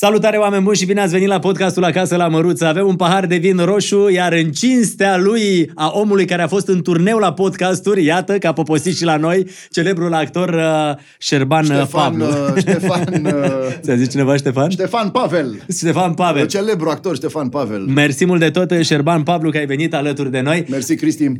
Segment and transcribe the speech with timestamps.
[0.00, 2.66] Salutare oameni buni și bine ați venit la podcastul Acasă la Măruță.
[2.66, 6.68] Avem un pahar de vin roșu, iar în cinstea lui, a omului care a fost
[6.68, 11.64] în turneu la podcasturi, iată că a poposit și la noi, celebrul actor uh, Șerban
[11.64, 12.24] uh, Ștefan, Pablu.
[12.24, 13.32] uh, Ștefan, uh,
[13.80, 14.70] Ți-a zis cineva Ștefan?
[14.70, 15.62] Ștefan Pavel.
[15.76, 16.46] Ștefan Pavel.
[16.46, 17.80] Celebru actor Ștefan Pavel.
[17.80, 20.66] Mersi mult de tot, Șerban Pablu, că ai venit alături de noi.
[20.70, 21.32] Mersi, Cristi.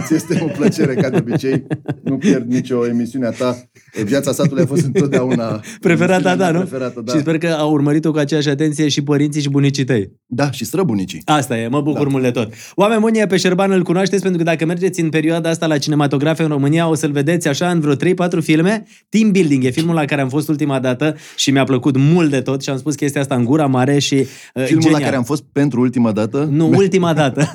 [0.00, 1.66] Îți este o plăcere, ca de obicei.
[2.02, 3.62] Nu pierd nicio emisiune a ta.
[4.04, 6.58] Viața satului a fost întotdeauna Preferata ta, emisiunea nu?
[6.58, 7.12] mea Preferată, da.
[7.12, 10.10] Și sper că au urmărit-o cu aceeași atenție și părinții și bunicii tăi.
[10.26, 11.22] Da, și străbunicii.
[11.24, 12.08] Asta e, mă bucur Da.
[12.10, 12.52] mult de tot.
[12.74, 16.42] Oameni buni, pe Șerban îl cunoașteți pentru că dacă mergeți în perioada asta la cinematografe
[16.42, 17.96] în România, o să-l vedeți așa în vreo 3-4
[18.40, 18.84] filme.
[19.08, 22.40] Team Building e filmul la care am fost ultima dată și mi-a plăcut mult de
[22.40, 25.00] tot și am spus chestia asta în gura mare și uh, Filmul genial.
[25.00, 26.48] la care am fost pentru ultima dată.
[26.50, 27.50] Nu, ultima dată.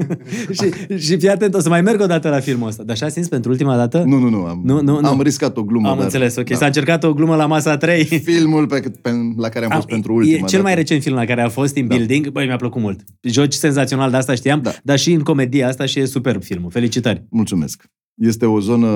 [0.58, 2.82] și, și fii atent, o să mai merg o dată la filmul ăsta.
[2.82, 4.02] Dar așa simți pentru ultima dată?
[4.06, 4.44] Nu, nu, nu.
[4.44, 5.08] Am, Nu, nu, nu.
[5.08, 5.88] am riscat o glumă.
[5.88, 6.48] Am dar, înțeles, ok.
[6.50, 6.56] da.
[6.56, 8.04] S-a încercat o glumă la masa 3.
[8.04, 10.62] Filmul pe, pe, la care am fost pentru ultima e cel dată.
[10.62, 11.94] mai recent film la care a fost Team Da.
[11.96, 12.28] Building.
[12.28, 13.04] Băi, mi-a plăcut mult.
[13.20, 14.70] Joci senzațional, de asta știam, Da.
[14.82, 16.70] dar și în comedia asta și e superb filmul.
[16.70, 17.24] Felicitări.
[17.30, 17.84] Mulțumesc.
[18.14, 18.86] Este o zonă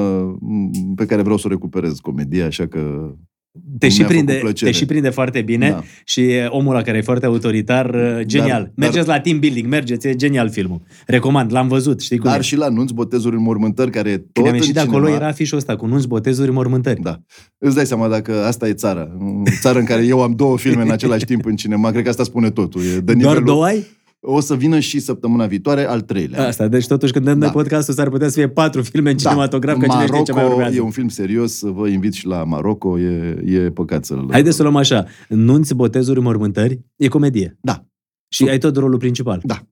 [0.40, 3.12] m, pe care vreau să o recuperez, comedia, așa că
[3.78, 4.70] Te Mi-a și, făcut prinde, plăcere.
[4.70, 5.82] te și prinde foarte bine Da.
[6.04, 8.62] și e omul la care e foarte autoritar, uh, genial.
[8.62, 10.80] Dar- mergeți la Team Building, mergeți, e genial filmul.
[11.06, 12.42] Recomand, l-am văzut, știi cum Dar e.
[12.42, 14.98] și la nunți, botezuri, înmormântări, care e tot Când am în ieșit de cinema.
[14.98, 17.00] acolo era afișul ăsta, cu nunți, botezuri, mormântări.
[17.02, 17.20] Da.
[17.58, 19.08] Îți dai seama dacă asta e țara.
[19.60, 21.91] Țara în care eu am două filme în același timp în cinema.
[21.91, 22.80] Cred că asta spune totul.
[22.82, 23.44] E de Doar nivelul...
[23.44, 23.86] două ai?
[24.20, 26.47] O să vină și săptămâna viitoare al treilea.
[26.47, 27.47] Asta, deci totuși când dăm Da.
[27.47, 29.22] de podcastul s-ar putea să fie patru filme în Da.
[29.22, 30.77] cinematograf, că cine știe ce mai Marocco urmează.
[30.77, 34.27] e un film serios, vă invit și la Marocco, e, e păcat să-l...
[34.30, 35.06] Haideți să o luăm așa.
[35.28, 37.58] Nunți, botezuri, mormântări, e comedie.
[37.60, 37.84] Da.
[38.28, 39.41] Și ai tot rolul principal.
[39.44, 39.62] Da.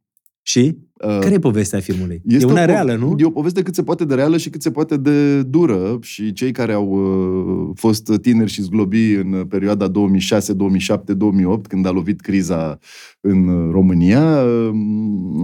[0.49, 0.77] Și?
[1.05, 2.23] Uh, Care e povestea filmului?
[2.27, 3.15] Este e una o po- reală, nu?
[3.19, 6.33] E o poveste cât se poate de reală și cât se poate de dură și
[6.33, 11.91] cei care au uh, fost tineri și zglobi în perioada 2006, 2007, 2008, când a
[11.91, 12.79] lovit criza
[13.21, 14.71] în uh, România, uh,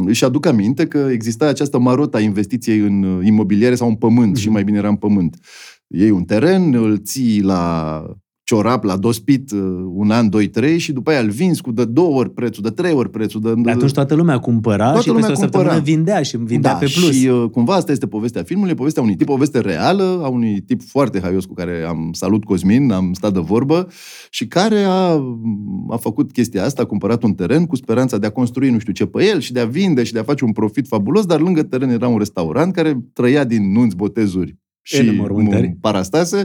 [0.06, 4.30] își aduc aminte că exista această marotă a investiției în uh, imobiliare sau în pământ,
[4.32, 4.40] Mhm.
[4.40, 5.36] și mai bine era în pământ.
[5.86, 8.04] Iei un teren, îl ții la
[8.44, 9.60] ciorap, la dospit uh,
[9.94, 12.70] un an, doi, trei și după aia îl vinzi cu de două ori prețul, de
[12.70, 13.40] trei ori prețul.
[13.40, 15.92] De, Atunci toată lumea cumpăra Toată și peste lumea o săptămână cumpăra.
[15.92, 17.12] vindea și vindea da, pe plus.
[17.12, 20.82] și uh, cumva asta este povestea filmului, povestea unui tip, poveste reală, a unui tip
[20.82, 23.88] foarte haios cu care am salut Cosmin, am stat de vorbă
[24.30, 25.20] și care a,
[25.88, 28.92] a făcut chestia asta, a cumpărat un teren cu speranța de a construi nu știu
[28.92, 31.40] ce pe el și de a vinde și de a face un profit fabulos, dar
[31.40, 35.76] lângă teren era un restaurant care trăia din nunți, botezuri și Înmormântări.
[35.80, 36.44] parastase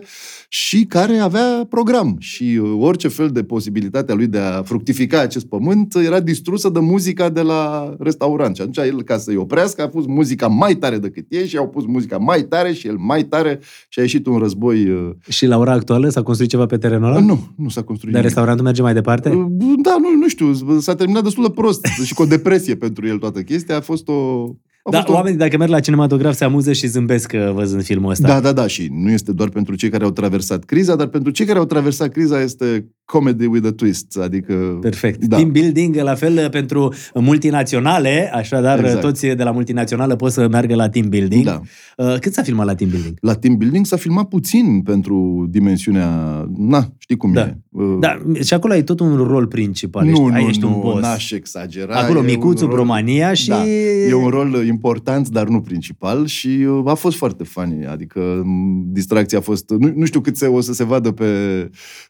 [0.50, 5.20] și care avea program și uh, orice fel de posibilitate a lui de a fructifica
[5.20, 8.56] acest pământ era distrusă de muzica de la restaurant.
[8.56, 11.68] Și atunci el, ca să-i oprească, a pus muzica mai tare decât ei și au
[11.70, 13.60] pus muzica mai tare și el mai tare
[13.90, 14.90] și a ieșit un război.
[14.90, 17.20] uh, Și la ora actuală s-a construit ceva pe terenul ăla?
[17.20, 18.24] Nu, nu s-a construit Dar nimic.
[18.24, 19.30] restaurantul merge mai departe?
[19.30, 19.46] Uh,
[19.82, 23.18] Da, nu, nu știu, s-a terminat destul de prost și cu o depresie pentru el
[23.18, 23.78] toată chestia.
[23.78, 24.50] A fost o...
[24.88, 25.14] A Da, fost o...
[25.14, 28.28] oamenii dacă merg la cinematograf se amuză și zâmbesc uh, văzând filmul ăsta.
[28.28, 31.32] Da, da, da, și nu este doar pentru cei care au traversat criza, dar pentru
[31.32, 34.54] cei care au traversat criza este comedy with a twist, adică...
[34.82, 35.26] Perfect.
[35.26, 35.36] Da.
[35.36, 39.02] Team building, la fel uh, pentru multinaționale, așadar Exact.
[39.02, 41.44] toți de la multinațională pot să meargă la team building.
[41.46, 41.62] Da.
[41.98, 43.18] Uh, Cât s-a filmat la team building?
[43.22, 46.10] La team building s-a filmat puțin pentru dimensiunea...
[46.58, 47.42] Na, știi cum Da.
[47.42, 47.58] e.
[47.72, 50.04] Uh, Da, și acolo ai tot un rol principal.
[50.06, 51.02] nu, ești, nu, ai, ești un nu, boss.
[51.02, 51.96] n-aș exagera.
[51.96, 53.48] Acolo E micuțul, un rol- Bromania și...
[53.50, 53.68] Da,
[54.10, 57.86] e un rol important, dar nu principal și uh, a fost foarte funny.
[57.86, 59.70] Adică m, distracția a fost...
[59.70, 61.26] Nu, nu știu cât se, o să se vadă pe,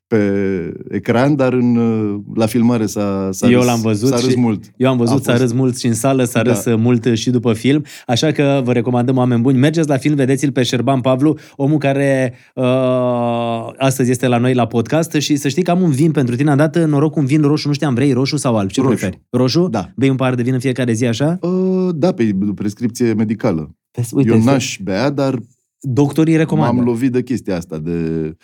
[0.07, 0.17] pe
[0.91, 4.39] ecran, dar în, uh, la filmare s-a, s-a Eu râs, l-am văzut S-a râs și
[4.39, 4.63] mult.
[4.77, 6.51] Eu am văzut, A s-a fost- râs mult și în sală, s-a Da.
[6.51, 10.51] râs mult și după film, așa că vă recomandăm, oameni buni, mergeți la film, vedeți-l
[10.51, 12.63] pe Șerban Pavlu, omul care uh,
[13.77, 16.49] astăzi este la noi la podcast și să știi că am un vin pentru tine,
[16.51, 18.69] am dat noroc un vin roșu, nu știam, vrei roșu sau alb?
[18.69, 18.93] Ce Roșu.
[18.95, 19.21] preferi?
[19.29, 19.67] Roșu?
[19.67, 19.89] Da.
[19.95, 21.37] Bei un pahar de vin în fiecare zi așa?
[21.41, 21.49] Uh,
[21.91, 23.75] da, pe prescripție medicală.
[23.91, 25.39] Vezi, Uite, Eu n-aș bea, dar
[25.79, 26.73] doctorii recomandă.
[26.75, 28.35] m-am lovit de chestia asta, de,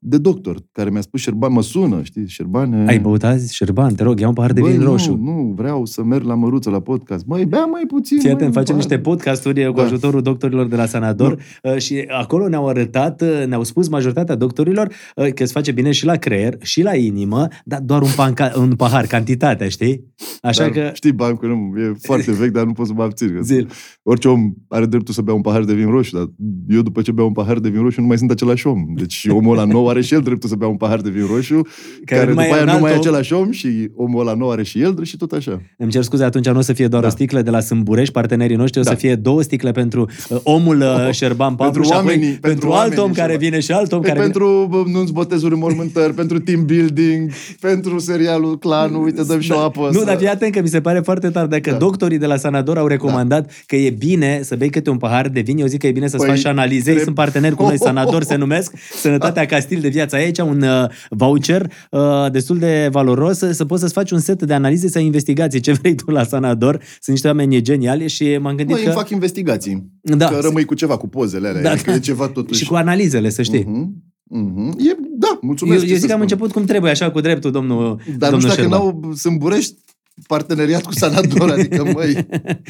[0.00, 2.86] de doctor, care mi-a spus, Șerban, mă sună, știi, Șerban...
[2.86, 3.54] Ai băut azi?
[3.54, 5.16] Șerban, te rog, ia un pahar de Băi, vin nu, roșu.
[5.22, 7.26] nu, vreau să merg la măruță, la podcast.
[7.26, 8.18] Măi, bea mai puțin.
[8.18, 8.88] Fii măi, atent, un facem pahar.
[8.90, 9.82] niște podcasturi cu Da.
[9.82, 14.92] ajutorul doctorilor de la Sanador uh, și acolo ne-au arătat, uh, ne-au spus majoritatea doctorilor
[15.16, 18.52] uh, că se face bine și la creier, și la inimă, dar doar un, panca,
[18.56, 20.04] un pahar, cantitatea, știi?
[20.42, 20.90] Așa Dar, că...
[20.92, 23.34] Știi, bancul nu, e foarte vechi, dar nu pot să mă abțin.
[23.34, 23.68] că Zil.
[24.02, 26.26] Orice om are dreptul să bea un pahar de vin roșu, dar
[26.68, 28.84] eu după ce beau un pahar de vin roșu nu mai sunt același om.
[28.94, 31.26] Deci omul ăla nou sau are și el dreptul să bea un pahar de vin
[31.26, 31.62] roșu,
[32.04, 33.00] care, nu mai după e aia un nu alt mai e om.
[33.00, 35.60] același om și omul ăla nou are și el și tot așa.
[35.76, 37.08] Îmi cer scuze, atunci nu o să fie doar Da.
[37.08, 38.94] o sticlă de la Sâmburești, partenerii noștri, o să Da.
[38.96, 42.68] fie două sticle pentru uh, omul uh, Șerban Pavlu Pentru și apoi oamenii- pentru, pentru
[42.70, 43.48] alt oamenii om care Șerban.
[43.48, 44.32] vine și alt om Păi care vine.
[44.32, 47.30] pentru bă, nu-ți botezuri în mormântări, pentru team building,
[47.60, 49.80] pentru serialul Clanul, uite, dăm și o apă.
[49.82, 49.90] Da.
[49.92, 51.46] Nu, să- dar fii atent că mi se pare foarte tare.
[51.46, 51.76] Dacă Da.
[51.76, 55.40] doctorii de la Sanador au recomandat că e bine să bei câte un pahar de
[55.40, 56.76] vin, eu zic că e bine să-ți Păi, faci și analize.
[56.76, 60.16] Ei trebuie- sunt parteneri cu noi, Sanador se numesc, Sănătatea ca stil de viață.
[60.16, 64.18] Ai aici un uh, voucher uh, destul de valoros să, să poți să-ți faci un
[64.18, 65.60] set de analize sau investigații.
[65.60, 66.74] Ce vrei tu la Sanador?
[66.74, 68.88] Sunt niște oameni geniali și m-am gândit Măi, că...
[68.88, 69.90] îmi fac investigații.
[70.02, 70.28] Da.
[70.28, 71.62] Că rămâi cu ceva, cu pozele alea.
[71.62, 71.70] Da.
[71.70, 72.60] Adică e ceva totuși.
[72.62, 73.64] Și cu analizele, să știi.
[73.66, 74.68] Mhm, mhm.
[74.78, 75.82] E, da, Eu, mulțumesc.
[75.82, 76.30] eu ce zic să că am spun.
[76.30, 79.00] început cum trebuie, așa, cu dreptul, domnul Dar domnul nu știu dacă Șerban.
[79.02, 79.74] n-au Sâmburești
[80.26, 82.26] parteneriat cu Sanador, adică măi,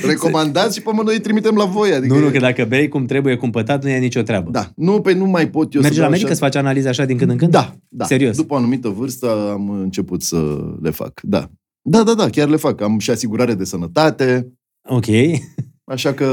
[0.06, 1.93] recomandați și pe mă noi îi trimitem la voi.
[1.93, 4.50] Adică Nu, nu, e- că dacă bei cum trebuie cumpătat, nu e nicio treabă.
[4.50, 6.35] Da, nu, pe nu mai pot eu Mergi să la beau medic așa.
[6.35, 7.50] să faci analize așa din când în când?
[7.50, 8.05] Da, da.
[8.05, 8.37] Serios?
[8.37, 11.50] După o anumită vârstă am început să le fac, da.
[11.83, 12.81] Da, da, da, chiar le fac.
[12.81, 14.53] Am și asigurare de sănătate,
[14.91, 15.06] Ok.
[15.88, 16.26] așa că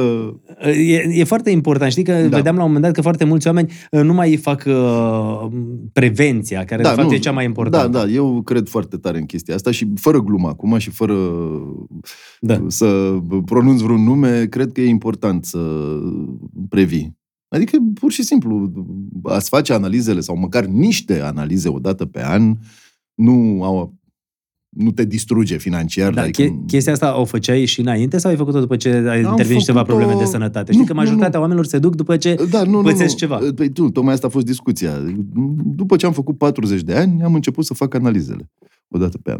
[0.62, 1.92] E, e foarte important.
[1.92, 2.28] Știi că da.
[2.28, 2.36] Da.
[2.36, 5.48] vedeam la un moment dat că foarte mulți oameni uh, nu mai fac uh,
[5.94, 7.88] prevenția, care da, de fapt nu, e cea mai importantă.
[7.88, 11.16] Da, da, eu cred foarte tare în chestia asta și fără glumă acum și fără
[12.40, 12.64] Da.
[12.68, 15.60] să pronunț vreun nume, cred că e important să
[16.70, 17.18] previi.
[17.48, 18.72] Adică, pur și simplu,
[19.24, 22.58] a-ți face analizele sau măcar niște analize o dată pe an
[23.14, 23.94] nu au
[24.76, 26.14] nu te distruge financiar.
[26.14, 29.22] Da, adică, che- chestia asta o făceai și înainte sau ai făcut-o după ce ai
[29.24, 30.72] Am intervenit ceva făcut-o- probleme de sănătate?
[30.72, 31.40] Știi Nu, că nu, majoritatea nu.
[31.40, 32.36] oamenilor se duc după ce...
[32.50, 32.84] Da, nu, nu, nu.
[32.84, 33.40] pățesc ceva.
[33.56, 34.92] Păi, tu, tocmai asta a fost discuția.
[35.66, 38.52] După ce am făcut 40 de ani, am început să fac analizele
[38.88, 39.40] o dată pe an.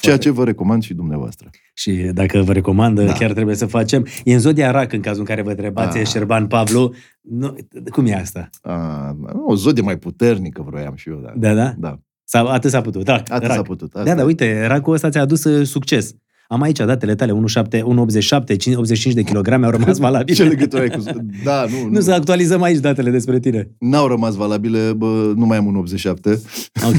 [0.00, 1.50] Ceea ce vă recomand și dumneavoastră.
[1.74, 3.06] Și dacă vă recomandă, da.
[3.06, 3.12] Da.
[3.12, 4.06] chiar trebuie să facem.
[4.24, 6.06] E în zodia rac în cazul în care vă întrebați, e Ah.
[6.06, 6.94] Șerban Pavlu.
[7.20, 7.56] Nu,
[7.92, 8.48] cum e asta?
[8.62, 11.20] A, o zodie mai puternică vroiam și eu.
[11.24, 11.74] Da, Da, da?
[11.78, 11.98] da.
[12.32, 13.04] Sau atât s-a putut.
[13.04, 13.56] Da, Atât rac.
[13.56, 13.92] s-a putut.
[14.04, 16.14] Da, da, uite, racul ăsta ți-a adus uh, succes.
[16.48, 20.36] Am aici datele tale, 1,7, 1,87, 5, 85 de kilograme au rămas valabile.
[20.36, 21.02] Ce legătură ai cu...
[21.44, 22.00] Da, nu, Nu nu.
[22.00, 23.70] să actualizăm aici datele despre tine.
[23.78, 26.40] N-au rămas valabile, bă, nu mai am un 87.
[26.86, 26.98] Ok.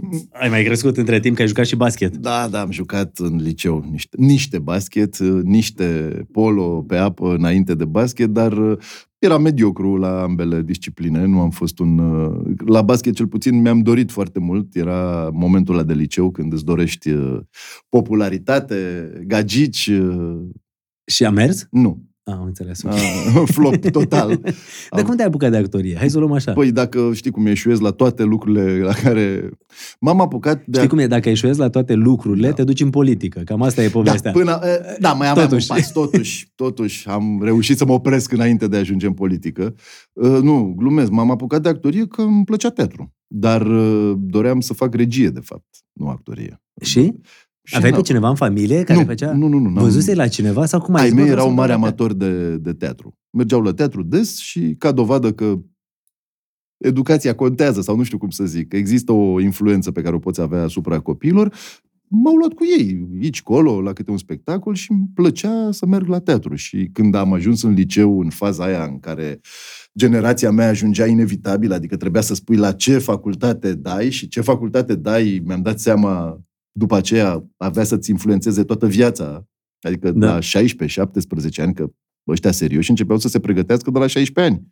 [0.42, 2.16] Ai mai crescut între timp că ai jucat și basket.
[2.16, 5.84] Da, da, am jucat în liceu niște, niște basket, niște
[6.32, 8.78] polo pe apă înainte de basket, dar uh,
[9.22, 11.98] era mediocru la ambele discipline, nu am fost un...
[11.98, 16.52] uh, La basket cel puțin mi-am dorit foarte mult, era momentul ăla de liceu când
[16.52, 17.40] îți dorești uh,
[17.88, 20.40] popularitate, gagici, uh,
[21.04, 21.66] Și a mers?
[21.70, 22.82] nu, Ah, am înțeles.
[22.82, 24.40] uh, flop total.
[24.96, 25.96] Dar cum te-ai apucat de actorie?
[25.98, 26.52] Hai să o luăm așa.
[26.52, 29.50] Păi dacă știi cum eșuez la toate lucrurile la care...
[30.00, 30.76] M-am apucat de...
[30.76, 31.06] Știi cum e?
[31.06, 32.54] Dacă eșuezi la toate lucrurile, Da.
[32.54, 33.40] te duci în politică.
[33.40, 34.32] Cam asta e Da, povestea.
[34.32, 35.70] până, eh, da, mai aveam Totuși.
[35.70, 39.74] un pas, totuși, totuși am reușit să mă opresc înainte de a ajunge în politică.
[40.12, 43.14] Uh, Nu, glumesc, m-am apucat de actorie că îmi plăcea teatru.
[43.26, 46.62] Dar uh, doream să fac regie, de fapt, nu actorie.
[46.80, 47.12] Și?
[47.64, 49.32] Și Aveai n-am- pe cineva în familie care nu, făcea...
[49.32, 49.68] Nu, nu, nu.
[49.68, 51.72] n-am- Văzuse la cineva sau cum ai Ai zis, bă, mei vreau erau să mari
[51.72, 52.04] fac teatru?
[52.04, 53.18] amatori de, de teatru.
[53.30, 55.58] Mergeau la teatru des și, ca dovadă că
[56.76, 60.18] educația contează, sau nu știu cum să zic, că există o influență pe care o
[60.18, 61.54] poți avea asupra copiilor,
[62.08, 66.06] m-au luat cu ei, aici, colo, la câte un spectacol și îmi plăcea să merg
[66.06, 66.54] la teatru.
[66.54, 69.40] Și când am ajuns în liceu, în faza aia în care
[69.98, 74.94] generația mea ajungea inevitabil, adică trebuia să spui la ce facultate dai și ce facultate
[74.94, 76.40] dai, mi-am dat seama
[76.72, 79.46] după aceea avea să-ți influențeze toată viața.
[79.80, 80.26] Adică Da.
[80.26, 80.32] da.
[80.32, 81.86] la 16-17 ani, că
[82.28, 84.66] ăștia serioși începeau să se pregătească de la 16 ani.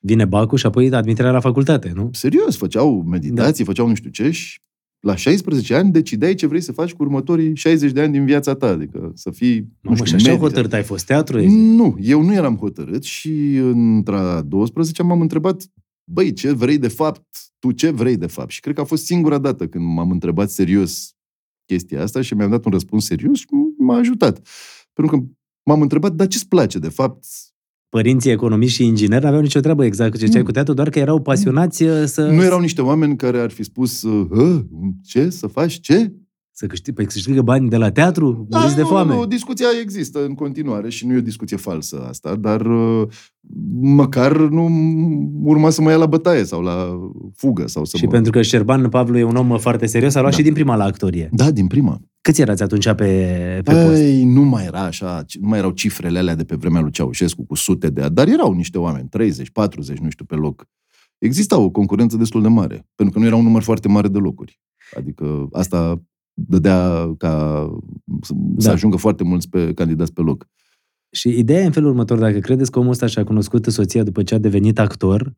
[0.00, 2.08] Vine bacul și apoi admiterea la facultate, nu?
[2.12, 3.70] Serios, făceau meditații, da.
[3.70, 4.60] făceau nu știu ce și
[5.00, 8.54] la 16 ani decideai ce vrei să faci cu următorii 60 de ani din viața
[8.54, 8.66] ta.
[8.66, 10.40] Adică să fii, nu Mamă, știu, și așa medic.
[10.42, 11.46] hotărât ai fost teatru?
[11.50, 14.16] Nu, eu nu eram hotărât și între
[14.46, 15.62] 12 m-am întrebat,
[16.04, 17.26] băi, ce vrei de fapt?
[17.58, 18.50] Tu ce vrei de fapt?
[18.50, 21.14] Și cred că a fost singura dată când m-am întrebat serios
[21.72, 23.46] chestia asta și mi-am dat un răspuns serios și
[23.78, 24.40] m-a ajutat.
[24.92, 25.24] Pentru că
[25.62, 27.24] m-am întrebat, dar ce-ți place de fapt?
[27.88, 30.46] Părinții economiști și ingineri n-aveau nicio treabă exact cu ce ziceai Nu.
[30.46, 33.62] cu teatru, doar că erau pasionați uh, să, Nu erau niște oameni care ar fi
[33.62, 34.64] spus, "Hă,
[35.04, 36.12] ce, să faci ce?
[36.54, 39.14] Să câștig, păi câștigă bani de la teatru, Da, muriți de nu, foame.
[39.14, 43.08] Nu, discuția există în continuare și nu e o discuție falsă asta, dar uh,
[43.80, 44.68] măcar nu
[45.42, 47.00] urma să mă ia la bătaie sau la
[47.34, 47.66] fugă.
[47.66, 48.10] Sau să Și mă...
[48.10, 50.36] pentru că Șerban Pavlu e un om foarte serios, a luat Da.
[50.36, 51.28] și din prima la actorie.
[51.32, 52.00] Da, din prima.
[52.20, 53.86] Câți erați atunci pe, pe post?
[53.86, 57.44] Păi, nu mai era așa, nu mai erau cifrele alea de pe vremea lui Ceaușescu
[57.46, 60.66] cu sute de dar erau niște oameni, 30, 40, nu știu, pe loc.
[61.18, 64.18] Exista o concurență destul de mare, pentru că nu era un număr foarte mare de
[64.18, 64.60] locuri.
[64.96, 66.02] Adică asta
[66.34, 67.66] dădea ca
[68.20, 68.72] să, să Da.
[68.72, 70.46] ajungă foarte mulți pe candidați pe loc.
[71.10, 74.22] Și ideea e în felul următor, dacă credeți că omul ăsta și-a cunoscut soția după
[74.22, 75.34] ce a devenit actor,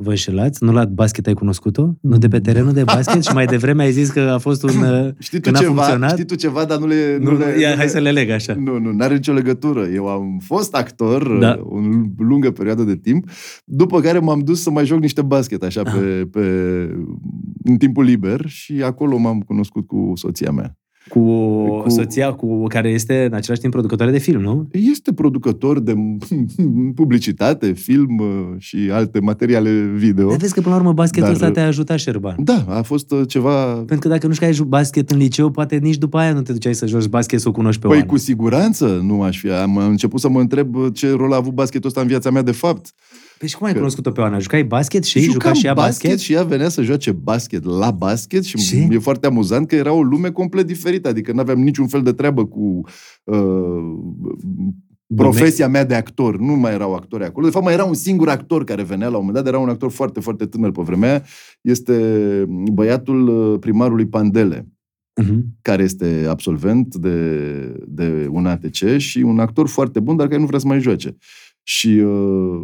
[0.00, 0.64] vă înșelați?
[0.64, 1.94] Nu la basket ai cunoscut-o?
[2.00, 3.24] Nu de pe terenul de basket?
[3.24, 4.70] și mai devreme ai zis că a fost un...
[5.04, 6.10] uh, Știi tu, că n-a ceva, funcționat?
[6.10, 7.18] știi tu ceva, dar nu le...
[7.20, 8.54] Nu, nu, le, ia, nu hai le- să le leg așa.
[8.54, 9.86] Nu, nu, n-are nicio legătură.
[9.94, 11.38] Eu am fost actor Da.
[11.38, 11.60] da.
[11.64, 11.78] o
[12.18, 13.28] lungă perioadă de timp,
[13.64, 15.92] după care m-am dus să mai joc niște basket, așa, Ah.
[15.92, 16.40] pe, pe,
[17.64, 20.77] în timpul liber și acolo m-am cunoscut cu soția mea.
[21.08, 21.20] Cu,
[21.80, 24.68] Cu- soția cu care este în același timp producătoare de film, nu?
[24.72, 25.94] Este producător de
[26.94, 28.26] publicitate, film uh,
[28.58, 30.28] și alte materiale video.
[30.28, 32.36] Dar vezi că până la urmă basketul Dar- ăsta te-a ajutat, Șerban.
[32.38, 33.64] Da, a fost uh, ceva...
[33.64, 36.74] Pentru că dacă nu știai basket în liceu, poate nici după aia nu te duceai
[36.74, 38.08] să joci basket să o cunoști pe Păi Oana.
[38.08, 39.50] cu siguranță nu aș fi.
[39.50, 42.42] Am început să mă întreb uh, ce rol a avut basketul ăsta în viața mea
[42.42, 42.92] de fapt.
[43.38, 44.38] Păi și cum ai că- cunoscut-o pe Oana?
[44.38, 46.18] Jucai basket și Jucam juca și ea basket?
[46.18, 48.88] și ea venea să joace basket la basket și, Și?
[48.90, 52.12] e foarte amuzant că era o lume complet diferită, adică nu aveam niciun fel de
[52.12, 52.80] treabă cu
[53.24, 53.98] uh,
[55.16, 56.38] profesia mea de actor.
[56.38, 57.46] Nu mai erau actori acolo.
[57.46, 59.68] De fapt, mai era un singur actor care venea la un moment dat, era un
[59.68, 61.22] actor foarte, foarte tânăr pe vremea aia.
[61.60, 61.94] Este
[62.72, 64.68] băiatul uh, primarului Pandele
[65.22, 65.44] Mhm.
[65.62, 67.38] care este absolvent de,
[67.86, 71.16] de un ATC și un actor foarte bun, dar care nu vrea să mai joace.
[71.62, 72.60] Și uh,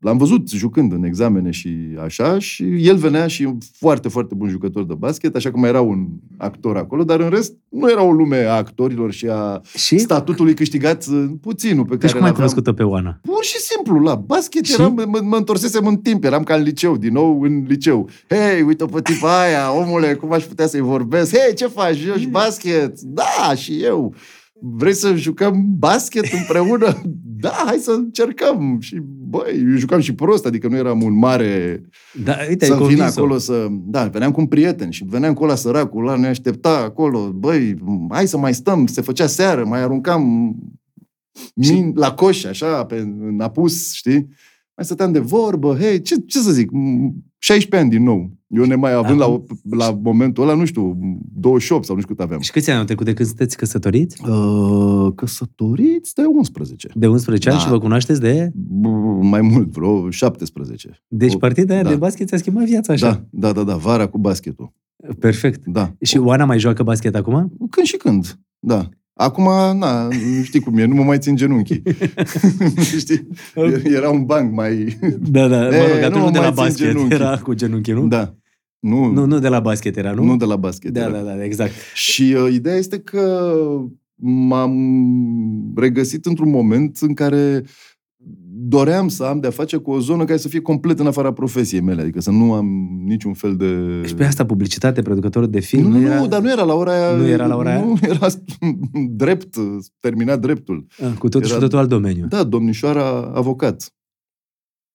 [0.00, 4.34] l-am văzut jucând în examene și așa și el venea și e un foarte, foarte
[4.34, 7.90] bun jucător de basket, așa că mai era un actor acolo, dar în rest nu
[7.90, 9.98] era o lume a actorilor și a Și?
[9.98, 12.34] statutului câștigat uh, puținul pe Deci care cum ai l-aveam.
[12.34, 13.18] cunoscut-o pe Oana?
[13.22, 14.72] Pur și simplu, la basket Și?
[14.72, 18.08] eram, mă, mă întorsesem în timp, eram ca în liceu, din nou în liceu.
[18.28, 21.36] Hei, uite pe tipa aia, omule, cum aș putea să-i vorbesc?
[21.36, 23.00] Hei, ce faci, joci basket?
[23.00, 24.14] Da, și eu.
[24.60, 27.02] Vrei să jucăm basket împreună?
[27.42, 28.76] Da, hai să încercăm.
[28.80, 31.82] Și, băi, eu jucam și prost, adică nu eram un mare
[32.24, 33.20] Da, uite, ai să vin convins-o.
[33.20, 33.66] acolo să...
[33.70, 37.32] Da, veneam cu un prieten și veneam cu ăla săracul, ăla ne aștepta acolo.
[37.32, 37.76] Băi,
[38.10, 40.54] hai să mai stăm, se făcea seară, mai aruncam
[41.54, 44.28] min, la coș, așa, pe, în apus, știi?
[44.76, 48.30] Mai stăteam de vorbă, hei, ce, ce să zic, m, 16 ani din nou.
[48.50, 50.98] Eu ne mai având la, la momentul ăla, nu știu,
[51.32, 52.40] 28 sau nu știu cât aveam.
[52.40, 54.22] Și câți ani au trecut de când sunteți căsătoriți?
[54.28, 56.88] Uh, căsătoriți de 11.
[56.94, 57.64] De 11 ani Da.
[57.64, 58.50] și vă cunoașteți de...
[58.54, 61.02] B- Mai mult, vreo 17.
[61.08, 61.88] Deci O- partida aia da.
[61.88, 63.10] de basket ți-a schimbat viața așa.
[63.30, 64.72] Da, da, da, da, vara cu basketul.
[65.18, 65.66] Perfect.
[65.66, 65.92] Da.
[66.00, 67.52] Și Oana mai joacă basket acum?
[67.70, 68.88] Când și când, da.
[69.14, 69.44] Acum,
[69.78, 71.82] na, nu știi cum e, nu mă mai țin genunchii.
[72.98, 73.28] știi?
[73.84, 74.98] Era un banc mai...
[75.20, 77.14] Da, da, mă E, rog, atunci nu nu de mai la țin basket, genunchii.
[77.14, 78.06] era cu genunchi, nu?
[78.06, 78.34] Da.
[78.80, 80.24] Nu, Nu, nu de la basket era, nu?
[80.24, 80.92] nu de la basket.
[80.92, 81.10] Da, era.
[81.10, 81.72] da, da, exact.
[81.94, 83.52] Și uh, ideea este că
[84.14, 84.74] m-am
[85.76, 87.64] regăsit într-un moment în care
[88.70, 91.80] doream să am de-a face cu o zonă care să fie complet în afara profesiei
[91.80, 92.66] mele, adică să nu am
[93.04, 93.66] niciun fel de...
[94.06, 96.18] Și pe asta publicitate, producător de film, nu, nu, era...
[96.20, 97.16] nu, dar nu era la ora aia.
[97.16, 97.80] Nu era la ora aia?
[97.84, 98.26] Nu, era
[99.24, 99.54] drept,
[100.00, 100.86] terminat dreptul.
[101.02, 102.26] Ah, Cu totul și era- totul alt domeniu.
[102.28, 103.92] Da, domnișoara avocat.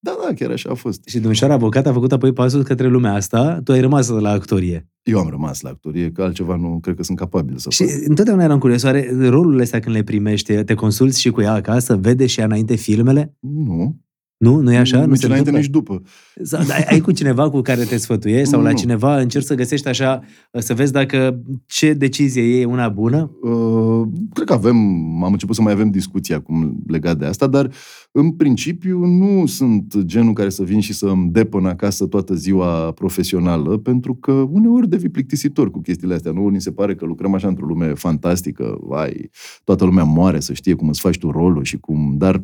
[0.05, 1.01] Da, da, chiar așa a fost.
[1.07, 4.87] Și domnișoara avocat a făcut apoi pasul către lumea asta, tu ai rămas la actorie.
[5.03, 8.07] Eu am rămas la actorie, că altceva nu cred că sunt capabil să Și fac.
[8.07, 11.95] întotdeauna eram curios, oare rolurile astea când le primești, te consulți și cu ea acasă,
[11.95, 13.35] vede și ea înainte filmele?
[13.39, 13.97] Nu.
[14.45, 14.59] Nu?
[14.59, 14.99] Nu e așa?
[14.99, 15.59] Nu nici se înainte, întâmplă?
[15.59, 16.01] nici după.
[16.43, 18.75] Sau, ai, ai cu cineva cu care te sfătuiești sau la Nu.
[18.75, 23.31] cineva încerci să găsești așa, să vezi dacă ce decizie e una bună?
[23.41, 24.77] Uh, cred că avem,
[25.23, 27.71] am început să mai avem discuții acum legat de asta, dar
[28.11, 32.91] în principiu nu sunt genul care să vin și să îmi depăn acasă toată ziua
[32.91, 36.31] profesională, pentru că uneori devii plictisitor cu chestiile astea.
[36.31, 39.29] Nu ni se pare că lucrăm așa într-o lume fantastică, vai,
[39.63, 42.15] toată lumea moare să știe cum îți faci tu rolul și cum...
[42.17, 42.43] Dar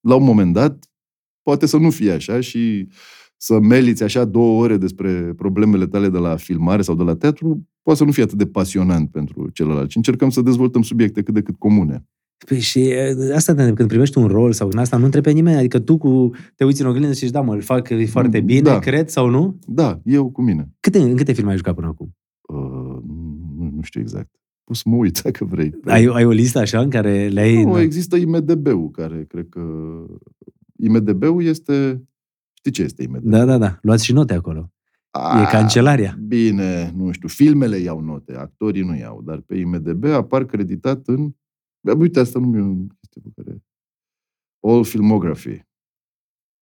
[0.00, 0.93] la un moment dat
[1.44, 2.88] poate să nu fie așa și
[3.36, 7.68] să meliți așa două ore despre problemele tale de la filmare sau de la teatru,
[7.82, 9.90] poate să nu fie atât de pasionant pentru celălalt.
[9.90, 12.06] Și încercăm să dezvoltăm subiecte cât de cât comune.
[12.46, 15.32] Păi și e, asta te- când primești un rol sau în asta nu întrebi pe
[15.32, 18.40] nimeni, adică tu cu, te uiți în oglindă și zici, da mă, îl fac foarte
[18.40, 18.78] bine, Da.
[18.78, 19.58] cred sau nu?
[19.66, 20.72] Da, eu cu mine.
[20.80, 22.14] Câte, în câte filme ai jucat până acum?
[22.48, 23.02] Uh,
[23.58, 24.28] nu, nu știu exact.
[24.64, 25.74] Poți să mă uit dacă vrei.
[25.84, 27.64] Ai, ai o listă așa în care le-ai...
[27.64, 29.60] Nu, există IMDB-ul, care cred că...
[30.84, 32.02] IMDB-ul este...
[32.54, 33.22] Știi ce este IMDB?
[33.24, 33.78] Da, da, da.
[33.82, 34.72] Luați și note acolo.
[35.10, 36.16] A, E cancelaria.
[36.20, 41.34] Bine, nu știu, filmele iau note, actorii nu iau, dar pe IMDB apar creditat în...
[41.80, 43.64] Bă, Uite, asta nu mi-e o chestie pe care...
[44.66, 45.66] All Filmography.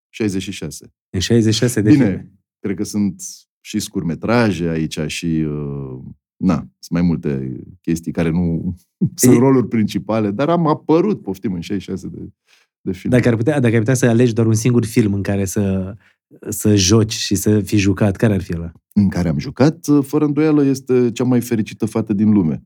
[0.08, 0.92] 66.
[1.10, 2.32] În 66 de Bine, filme.
[2.58, 3.22] cred că sunt
[3.60, 5.26] și scurmetraje aici și...
[5.26, 5.98] Uh,
[6.36, 8.74] na, sunt mai multe chestii care nu
[9.14, 12.28] sunt E- roluri principale, dar am apărut, poftim, în 66 de,
[12.82, 13.16] de filme.
[13.16, 15.94] Dacă ar, putea, dacă ai putea să alegi doar un singur film în care să,
[16.48, 18.72] să joci și să fii jucat, care ar fi ăla?
[18.94, 22.62] în care am jucat, uh, fără îndoială, este cea mai fericită fată din lume.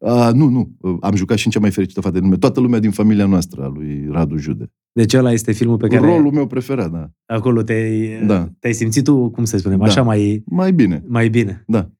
[0.00, 0.76] A, nu, nu.
[1.00, 2.36] Am jucat și în cea mai fericită fată din lume.
[2.36, 4.72] Toată lumea din familia noastră, a lui Radu Jude.
[4.92, 6.06] Deci ăla este filmul pe care...
[6.06, 7.10] Rolul meu preferat, da.
[7.26, 8.48] Acolo te-ai, Da.
[8.58, 9.84] te-ai simțit tu, cum să spunem, Da.
[9.84, 11.02] așa mai, Mai bine.
[11.06, 11.64] mai bine.
[11.66, 11.90] Da.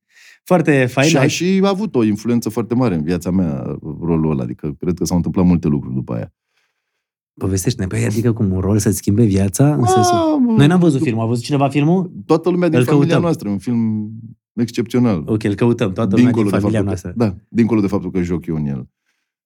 [0.44, 1.08] Foarte fain.
[1.08, 4.42] și a ai- și avut o influență foarte mare în viața mea, rolul ăla.
[4.42, 6.32] Adică cred că s-au întâmplat multe lucruri după aia.
[7.38, 9.74] Povestește-ne, păi adică cum un rol să-ți schimbe viața?
[9.74, 10.16] În A, sensul...
[10.46, 11.22] mă, Noi n-am văzut dup- filmul.
[11.22, 12.10] A văzut cineva filmul?
[12.26, 13.22] Toată lumea din Îl familia căutăm.
[13.22, 13.48] noastră.
[13.48, 14.10] Un film
[14.52, 15.22] excepțional.
[15.26, 15.92] Ok, îl căutăm.
[15.92, 17.08] Toată lumea din de familia faptul noastră.
[17.10, 18.88] Că, da, dincolo de faptul că joc eu în el.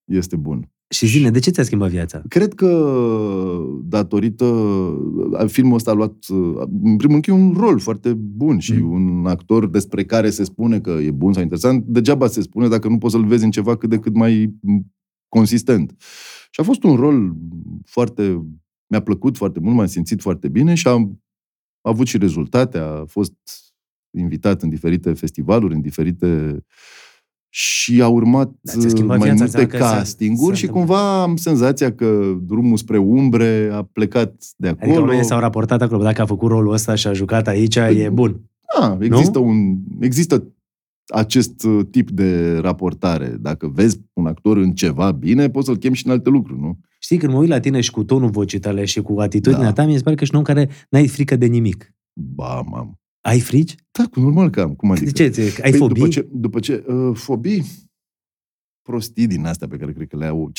[0.05, 0.71] Este bun.
[0.89, 2.23] Și zine, de ce ți-a schimbat viața?
[2.29, 2.95] Cred că
[3.83, 4.45] datorită
[5.47, 6.15] filmul ăsta a luat
[6.83, 8.91] în primul rând că e un rol foarte bun și Mhm.
[8.91, 12.89] un actor despre care se spune că e bun sau interesant, degeaba se spune dacă
[12.89, 14.55] nu poți să-l vezi în ceva cât de cât mai
[15.29, 15.95] consistent.
[16.51, 17.33] Și a fost un rol
[17.85, 18.43] foarte
[18.91, 21.23] mi-a plăcut foarte mult, m-am simțit foarte bine și am
[21.81, 23.33] avut și rezultate, a fost
[24.19, 26.65] invitat în diferite festivaluri, în diferite
[27.53, 30.65] și a urmat Da, ți-a schimbat mai viața, multe înseamnă că s-a- castinguri s-a și
[30.65, 30.97] întâmplat.
[30.99, 34.85] cumva am senzația că drumul spre umbre a plecat de acolo.
[34.91, 36.03] Adică oamenii s-au raportat acolo.
[36.03, 38.41] Dacă a făcut rolul ăsta și a jucat aici, e bun.
[38.81, 40.47] Da, există, un, există
[41.11, 43.29] acest uh, tip de raportare.
[43.41, 46.79] Dacă vezi un actor în ceva bine, poți să-l chemi și în alte lucruri, nu?
[46.99, 49.73] Știi, când mă uit la tine și cu tonul vocii tale și cu atitudinea Da.
[49.73, 51.95] ta, mi se pare că ești un om care n-ai frică de nimic.
[52.21, 52.99] Ba, mam.
[53.21, 53.75] Ai frici?
[53.99, 54.75] Da, cu normal că am.
[54.75, 55.05] Cum adică?
[55.07, 55.29] De ce?
[55.29, 55.95] ți- Ai Păi, fobii?
[56.01, 57.65] După ce, după ce uh, fobii,
[58.83, 60.51] prostii din astea pe care cred că le au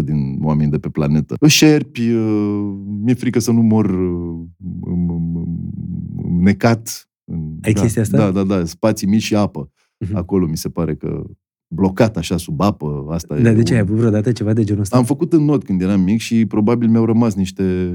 [0.00, 1.46] 50% din oamenii de pe planetă.
[1.48, 7.08] Șerpi, uh, mi-e frică să nu mor uh, m- m- m- necat.
[7.24, 8.16] în- Ai da, chestia asta?
[8.16, 9.70] Da, da, da, spații mici și apă.
[10.06, 10.16] Mhm.
[10.16, 11.24] Acolo mi se pare că
[11.74, 14.64] blocat așa sub apă, asta Dar e de ce un- ai avut vreodată ceva de
[14.64, 14.96] genul ăsta?
[14.96, 17.94] Am făcut în not când eram mic și probabil mi-au rămas niște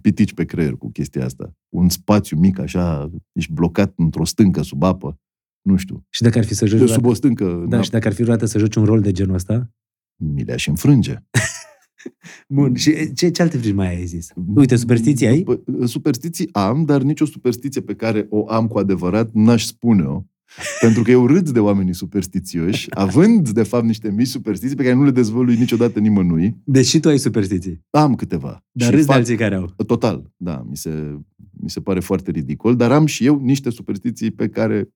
[0.00, 1.54] pitici pe creier cu chestia asta.
[1.68, 5.18] Un spațiu mic așa, ești blocat într-o stâncă sub apă.
[5.62, 6.04] Nu știu.
[6.10, 8.06] Și dacă ar fi să joci Eu vreodată, sub o stâncă, da, da, și dacă
[8.06, 9.70] ar fi vreodată să joci un rol de genul ăsta?
[10.16, 11.16] mi le-aș înfrânge.
[12.48, 12.74] Bun.
[12.74, 14.32] Și ce, ce alte frici mai ai zis?
[14.54, 15.42] Uite, superstiții ai?
[15.42, 20.22] După- Superstiții am, dar nicio superstiție pe care o am cu adevărat n-aș spune-o.
[20.80, 24.94] Pentru că eu râd de oamenii superstițioși, având, de fapt, niște mici superstiții pe care
[24.94, 26.56] nu le dezvălui niciodată nimănui.
[26.64, 27.84] Deci și tu ai superstiții.
[27.90, 28.64] Am câteva.
[28.72, 29.70] Dar Și râzi de fac- alții care au.
[29.86, 31.18] Total, da, mi se,
[31.50, 34.88] mi se pare foarte ridicol, dar am și eu niște superstiții pe care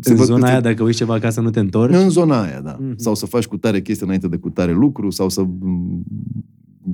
[0.00, 1.94] se În văd zona că aia, se- dacă uiți ceva acasă, nu te întorci?
[1.94, 2.76] În zona aia, da.
[2.80, 2.96] Mhm.
[2.96, 6.04] Sau să faci cu tare chestie înainte de cu tare lucru, sau să m,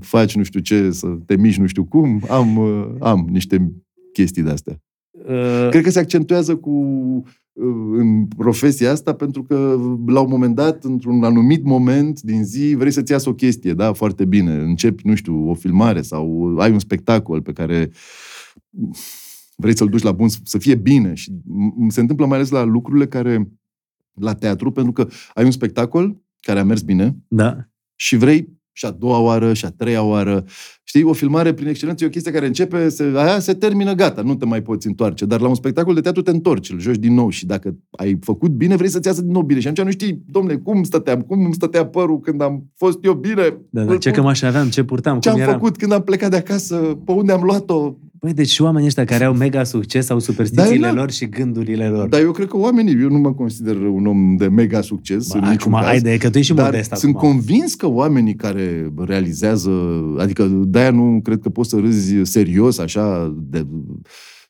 [0.00, 2.22] faci nu știu ce, să te miști nu știu cum.
[2.30, 3.72] Am, uh, am niște
[4.12, 4.82] chestii de-astea.
[5.28, 7.22] Uh, Cred că se accentuează cu uh,
[7.92, 12.90] în profesia asta pentru că la un moment dat, într-un anumit moment din zi, vrei
[12.90, 14.52] să-ți iasă o chestie, da, foarte bine.
[14.54, 17.90] Începi, nu știu, o filmare sau ai un spectacol pe care
[19.56, 21.14] vrei să-l duci la bun, să fie bine.
[21.14, 23.48] Și m- se întâmplă mai ales la lucrurile care,
[24.14, 27.68] la teatru, pentru că ai un spectacol care a mers bine da.
[27.94, 30.44] și vrei și a doua oară, și a treia oară.
[30.84, 34.22] Știi, o filmare prin excelență e o chestie care începe, se, aia se termină, gata,
[34.22, 35.24] nu te mai poți întoarce.
[35.24, 38.18] Dar la un spectacol de teatru te întorci, îl joci din nou și dacă ai
[38.20, 39.60] făcut bine, vrei să-ți iasă din nou bine.
[39.60, 43.12] Și atunci nu știi, domne, cum stăteam, cum îmi stătea părul când am fost eu
[43.12, 43.96] bine, Da, da.
[43.96, 45.58] Ce cum, cămașă aveam, ce purtam, ce cum am eram.
[45.58, 47.94] făcut când am plecat de acasă, pe unde am luat-o.
[48.20, 50.92] Băi, deci și oamenii ăștia care au mega succes au superstițiile Da, da.
[51.00, 52.08] lor și gândurile lor.
[52.08, 55.40] Dar eu cred că oamenii, eu nu mă consider un om de mega succes în
[55.40, 56.00] Ba, niciun acum, caz.
[56.02, 57.28] haide, că tu ești și Dar modest sunt acum.
[57.30, 59.70] convins că oamenii care realizează,
[60.18, 63.66] adică de-aia nu cred că poți să râzi serios așa, de,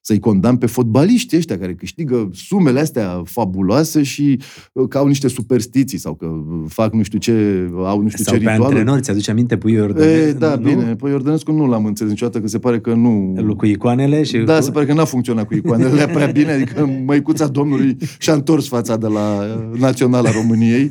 [0.00, 4.40] să-i condamn pe fotbaliști ăștia care câștigă sumele astea fabuloase și
[4.72, 6.30] uh, că au niște superstiții sau că
[6.68, 8.76] fac nu știu ce, au nu știu Sau ce pe ritualuri.
[8.76, 10.38] antrenori, ți-aduce aminte Puiu E, Iordănescu?
[10.38, 10.60] da, nu?
[10.68, 10.94] bine.
[10.94, 13.34] Păi Iordănescu nu l-am înțeles niciodată, că se pare că nu...
[13.36, 14.38] Lu- Cu icoanele și...
[14.38, 14.62] Da, cu...
[14.62, 18.96] se pare că n-a funcționat cu icoanele prea bine, adică măicuța Domnului și-a întors fața
[18.96, 19.38] de la
[19.72, 20.90] uh, Naționala României.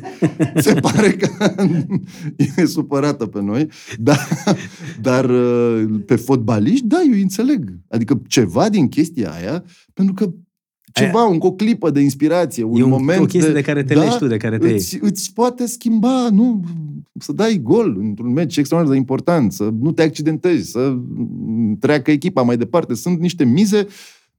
[0.56, 1.28] Se pare că
[2.56, 3.66] e supărată pe noi,
[3.98, 4.28] dar,
[5.00, 7.70] dar uh, pe fotbaliști, da, eu îi înțeleg.
[7.88, 10.32] Adică ceva din chestia aia, pentru că
[10.92, 13.84] ceva, un, o clipă de inspirație, un E un, moment o chestie de, de, care
[13.84, 14.76] te da, lești tu, de care te iei.
[14.76, 16.64] îți, îți poate schimba, nu,
[17.18, 22.10] să dai gol într-un meci extraordinar de important, să nu te accidentezi, să mm, treacă
[22.10, 22.94] echipa mai departe.
[22.94, 23.86] Sunt niște mize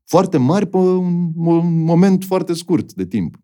[0.03, 3.39] foarte mari pe un, un moment foarte scurt de timp.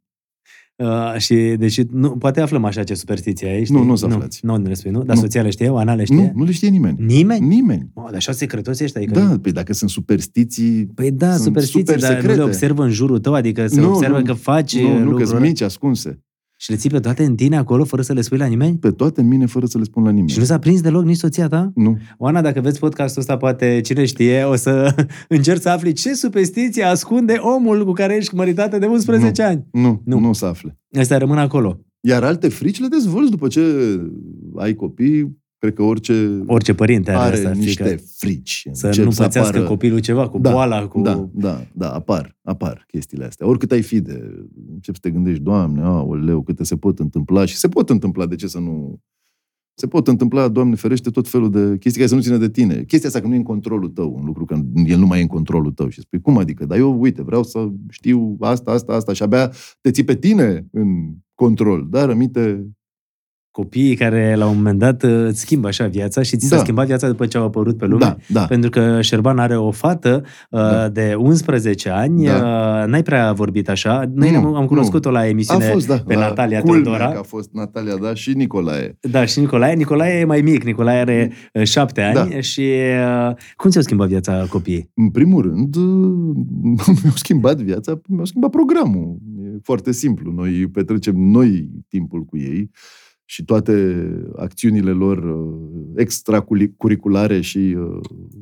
[0.84, 3.76] Uh, și deci, nu, poate aflăm așa ce superstiție ai, știi?
[3.76, 4.40] Nu, nu să aflați.
[4.46, 5.04] Nu, nu le spui, nu?
[5.04, 5.22] Dar Nu.
[5.22, 6.16] soția le știe, Ana le știe?
[6.16, 6.98] Nu, nu le știe nimeni.
[7.06, 7.46] Nimeni?
[7.48, 7.90] Nimeni.
[7.94, 9.20] Mă, dar așa secretoși ăștia, adică...
[9.20, 10.86] Da, păi dacă sunt superstiții...
[10.96, 12.38] Păi da, Sunt superstiții, super dar nu secrete.
[12.38, 14.24] le observă în jurul tău, adică se Nu, observă nu.
[14.24, 16.20] că faci Nu, nu, că lucruri sunt mici, ascunse.
[16.66, 18.78] Și le ții pe toate în tine acolo fără să le spui la nimeni?
[18.78, 20.30] Pe toate în mine, fără să le spun la nimeni.
[20.30, 21.72] Și nu s-a prins deloc nici soția ta?
[21.76, 21.98] Nu.
[22.18, 24.96] Oana, dacă vezi podcastul ăsta, poate cine știe, o să
[25.30, 29.48] încerci să afli ce superstiție ascunde omul cu care ești măritată de 11 Nu.
[29.48, 29.66] ani.
[29.72, 30.02] Nu, Nu.
[30.04, 30.78] nu, nu să afle.
[31.00, 31.80] Astea rămân acolo.
[32.02, 33.62] Iar alte frici le dezvolți după ce
[34.56, 38.04] ai copii, cred că orice, Orice părinte are, are asta, niște frică.
[38.18, 38.68] frici.
[38.72, 41.02] Să Încep nu pățească apară- copilul ceva, cu Da, boala, cu...
[41.02, 43.48] Da, da, da, apar, apar chestiile astea.
[43.48, 44.46] Oricât ai fi de...
[44.74, 48.36] Începi să te gândești, Doamne, aoleu, câte se pot întâmpla și se pot întâmpla, de
[48.36, 49.00] ce să nu...
[49.78, 52.84] Se pot întâmpla, Doamne ferește, tot felul de chestii care să nu țină de tine.
[52.88, 55.22] Chestia asta că nu e în controlul tău, un lucru că el nu mai e
[55.22, 55.90] în controlul tău.
[55.90, 56.66] Și spui, cum adică?
[56.66, 59.52] Dar eu, uite, vreau să știu asta, asta, asta și abia
[59.82, 60.88] te ții pe tine în
[61.34, 61.88] control.
[61.90, 62.68] Dar rămite...
[63.56, 66.62] Copiii care la un moment dat îți schimbă așa viața și ți s-a Da.
[66.62, 68.06] schimbat viața după ce au apărut pe lume.
[68.06, 68.46] Da, da.
[68.46, 70.90] Pentru că Șerban are o fată uh, Da.
[70.90, 72.34] de 11 ani, Da.
[72.84, 74.04] uh, n-ai prea vorbit așa.
[74.14, 75.98] Noi Nu, am, am cunoscut-o la A emisiune fost, da.
[76.08, 77.12] pe la Natalia culmea Teodora.
[77.12, 78.98] că a fost Natalia, da, și Nicolae.
[79.02, 79.76] Da, și Nicolae.
[79.76, 82.40] Nicolae e mai mic, Nicolae are uh, șapte ani Da.
[82.42, 82.62] și
[83.30, 84.92] uh, cum ți-au schimbat viața copiii?
[84.94, 85.76] În primul rând,
[87.04, 89.18] mi-au schimbat viața, mi-au schimbat programul.
[89.44, 90.32] E foarte simplu.
[90.32, 92.70] Noi petrecem noi timpul cu ei
[93.26, 98.00] și toate acțiunile lor uh, extracurriculare și uh,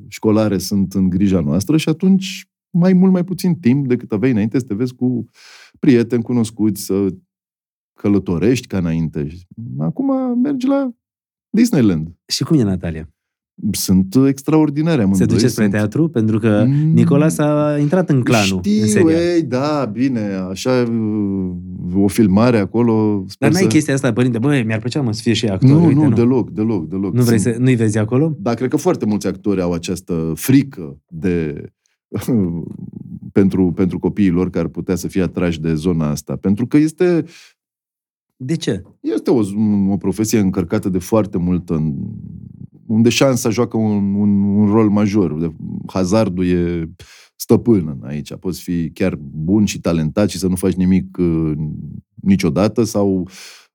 [0.07, 4.59] școlare sunt în grija noastră și atunci mai mult mai puțin timp decât aveai înainte
[4.59, 5.25] să te vezi cu
[5.79, 7.07] prieteni cunoscuți, să
[7.93, 9.27] călătorești ca înainte.
[9.79, 10.91] Acum mergi la
[11.49, 12.15] Disneyland.
[12.25, 13.13] Și cum e Natalia?
[13.71, 15.27] Sunt extraordinare Se amândoi.
[15.27, 16.07] duce spre sunt- teatru?
[16.07, 16.73] Pentru că Mm.
[16.93, 19.11] Nicola s-a intrat în clanul, Știu, în serial.
[19.21, 21.51] ei, da, bine, așa, uh,
[22.03, 23.23] o filmare acolo.
[23.27, 23.67] Sper Dar n-ai să...
[23.67, 25.69] chestia asta, părinte, băi, mi-ar plăcea mă să fie și actor.
[25.69, 27.13] Nu, uite, nu, deloc, deloc, deloc.
[27.13, 28.35] Nu vrei Sunt- să, nu-i vezi acolo?
[28.39, 31.63] Dar cred că foarte mulți actori au această frică de
[33.31, 36.35] pentru, pentru copiii lor care ar putea să fie atrași de zona asta.
[36.35, 37.23] Pentru că este,
[38.35, 38.81] De ce?
[38.99, 39.39] este o,
[39.89, 41.93] o profesie încărcată de foarte multă
[42.93, 45.39] unde șansa joacă un, un, un rol major.
[45.39, 45.53] De-
[45.87, 46.89] Hazardul e
[47.35, 48.33] stăpân aici.
[48.35, 51.51] Poți fi chiar bun și talentat și să nu faci nimic uh,
[52.13, 53.27] niciodată sau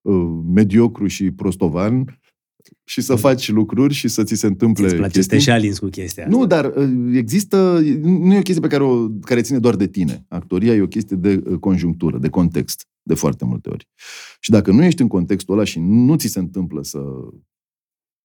[0.03, 2.21] uh, mediocru și prostovan
[2.85, 5.53] și să faci lucruri și să ți se întâmple Îți place să te chestii.
[5.53, 6.37] și alinzi cu chestia asta.
[6.37, 9.87] Nu, dar uh, există, nu e o chestie pe care, o, care ține doar de
[9.87, 10.25] tine.
[10.29, 13.89] Actoria e o chestie de uh, conjunctură, de context, de foarte multe ori.
[14.41, 16.99] Și dacă nu ești în contextul ăla și nu ți se întâmplă să...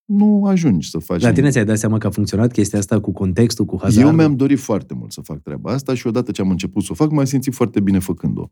[0.05, 1.21] Nu ajungi să faci...
[1.21, 1.51] La tine nimic.
[1.51, 4.09] ți-ai dat seama că a funcționat chestia asta cu contextul, cu hazardul?
[4.09, 6.89] Eu mi-am dorit foarte mult să fac treaba asta și odată ce am început să
[6.91, 8.49] o fac, m-am simțit foarte bine făcând-o.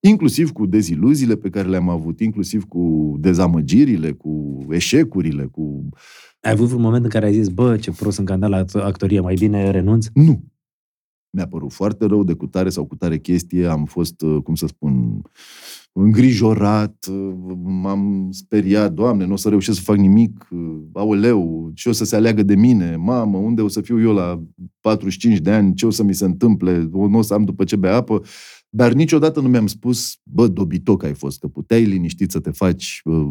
[0.00, 5.88] Inclusiv cu deziluziile pe care le-am avut, inclusiv cu dezamăgirile, cu eșecurile, cu...
[6.40, 9.20] Ai avut un moment în care ai zis, bă, ce prost sunt candidat la actorie,
[9.20, 10.06] mai bine renunț?
[10.14, 10.44] Nu.
[11.36, 15.22] Mi-a părut foarte rău de cutare sau cutare chestie, am fost, uh, cum să spun,
[15.92, 21.88] îngrijorat, uh, m-am speriat, Doamne, nu o să reușesc să fac nimic, uh, aoleu, ce
[21.88, 24.42] o să se aleagă de mine, mamă, unde o să fiu eu la
[24.80, 27.64] 45 de ani, ce o să mi se întâmple, o nu o să am după
[27.64, 28.22] ce bea apă,
[28.68, 33.00] dar niciodată nu mi-am spus, bă, dobitoc ai fost, că puteai liniștit să te faci
[33.04, 33.28] uh,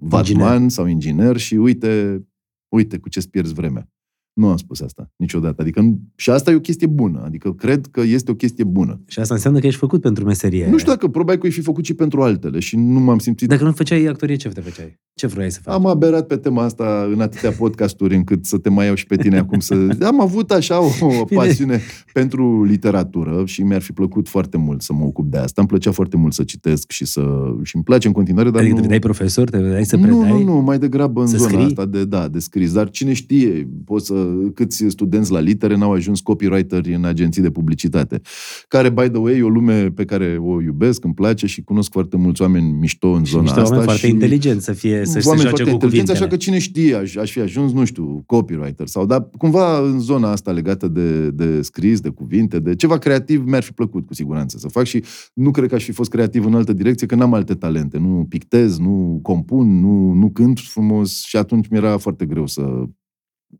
[0.00, 0.70] vatman Inginer.
[0.70, 2.24] sau inginer și uite,
[2.68, 3.88] uite cu ce-ți pierzi vremea.
[4.34, 5.62] Nu am spus asta niciodată.
[5.62, 7.22] Adică, nu- și asta e o chestie bună.
[7.24, 9.00] Adică cred că este o chestie bună.
[9.06, 10.68] Și asta înseamnă că ești făcut pentru meserie.
[10.70, 13.48] Nu știu dacă probabil că ai fi făcut și pentru altele și nu m-am simțit...
[13.48, 15.00] Dacă nu făceai actorie, ce te făceai?
[15.14, 15.74] Ce vroiai să faci?
[15.74, 19.16] Am aberat pe tema asta în atâtea podcasturi încât să te mai iau și pe
[19.16, 19.74] tine acum să...
[20.00, 21.40] Am avut așa o, o Bine.
[21.40, 21.80] pasiune
[22.12, 25.60] pentru literatură și mi-ar fi plăcut foarte mult să mă ocup de asta.
[25.60, 27.22] Îmi plăcea foarte mult să citesc și să...
[27.62, 28.76] și îmi place în continuare, dar adică nu...
[28.76, 30.30] te vedeai profesor, te vedeai să nu, predai?
[30.30, 31.64] nu, nu, mai degrabă în Să zona scrii?
[31.64, 32.72] asta de, da, de scris.
[32.72, 34.23] Dar cine știe, poți să,
[34.54, 38.20] câți studenți la litere n-au ajuns copywriteri în agenții de publicitate.
[38.68, 41.90] Care, by the way, e o lume pe care o iubesc, îmi place și cunosc
[41.90, 43.72] foarte mulți oameni mișto în Și zona niște asta.
[43.72, 46.18] oameni foarte și inteligenți să fie, să se oameni joace foarte cu inteligenți, cuvintele.
[46.18, 50.00] așa că cine știe, aș, aș fi ajuns, nu știu, copywriter sau, dar cumva în
[50.00, 54.14] zona asta legată de, de scris, de cuvinte, de ceva creativ, mi-ar fi plăcut cu
[54.14, 57.14] siguranță să fac și nu cred că aș fi fost creativ în altă direcție, că
[57.14, 57.98] n-am alte talente.
[57.98, 62.84] Nu pictez, nu compun, nu, nu cânt frumos și atunci mi-era foarte greu să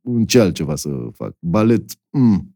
[0.03, 1.35] în ce altceva să fac.
[1.41, 2.55] Balet, mm,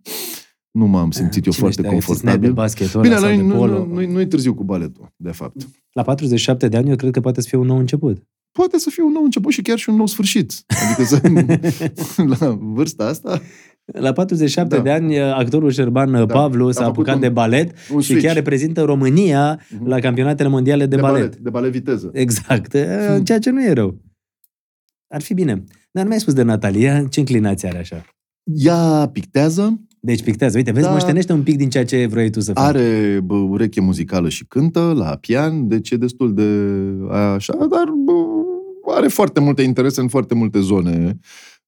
[0.70, 2.52] nu m-am simțit eu Ah, Cine foarte știe, ai ținut de confortabil.
[2.52, 3.78] basket ăla Bine, sau noi, de nu, polo.
[3.86, 5.68] nu, nu, nu e târziu cu baletul, de fapt.
[5.92, 8.22] La 47 de ani, eu cred că poate să fie un nou început.
[8.52, 10.52] poate să fie un nou început și chiar și un nou sfârșit.
[10.84, 11.20] Adică să,
[12.38, 13.40] la vârsta asta,
[13.92, 14.82] La 47 Da.
[14.82, 16.26] de ani, actorul Șerban da.
[16.26, 18.24] Pavlu s-a A făcut apucat un- de balet un și switch.
[18.26, 19.86] chiar reprezintă România Mhm.
[19.86, 21.20] la campionatele mondiale de, de balet.
[21.20, 22.10] balet, de balet viteză.
[22.12, 22.76] Exact.
[22.78, 23.24] Hmm.
[23.26, 23.98] Ceea ce nu e rău.
[25.08, 25.64] Ar fi bine.
[25.90, 28.04] Dar nu mi-ai spus de Natalia, ce inclinație are așa?
[28.42, 30.56] Ea pictează, Deci pictează.
[30.56, 30.92] Uite, vezi, Da.
[30.92, 32.64] moștenește un pic din ceea ce vrei tu să faci.
[32.64, 36.42] are bă, ureche muzicală și cântă la pian, deci e destul de
[37.34, 38.12] așa, dar bă,
[38.94, 41.18] are foarte multe interese în foarte multe zone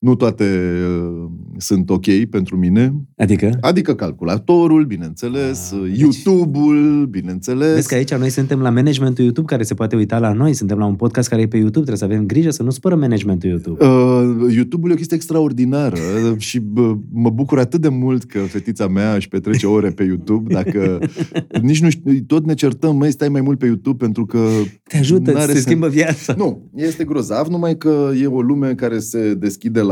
[0.00, 2.94] Nu toate uh, sunt ok pentru mine.
[3.16, 3.50] Adică?
[3.60, 7.74] Adică calculatorul, bineînțeles, Ah, uh, deci- YouTube-ul, bineînțeles.
[7.74, 10.78] Vezi că aici noi suntem la managementul YouTube care se poate uita la noi, suntem
[10.78, 13.48] la un podcast care e pe YouTube, trebuie să avem grijă să nu spără managementul
[13.48, 13.84] YouTube.
[13.84, 15.96] Uh, YouTube-ul e o chestie extraordinară
[16.38, 20.54] și bă, mă bucur atât de mult că fetița mea își petrece ore pe YouTube,
[20.54, 20.98] dacă
[21.62, 24.48] nici nu știu, tot ne certăm, măi, stai mai mult pe YouTube pentru că...
[24.82, 25.64] Te ajută, n-are se sens.
[25.64, 26.34] schimbă viața.
[26.36, 29.89] Nu, este grozav, numai că e o lume care se deschide la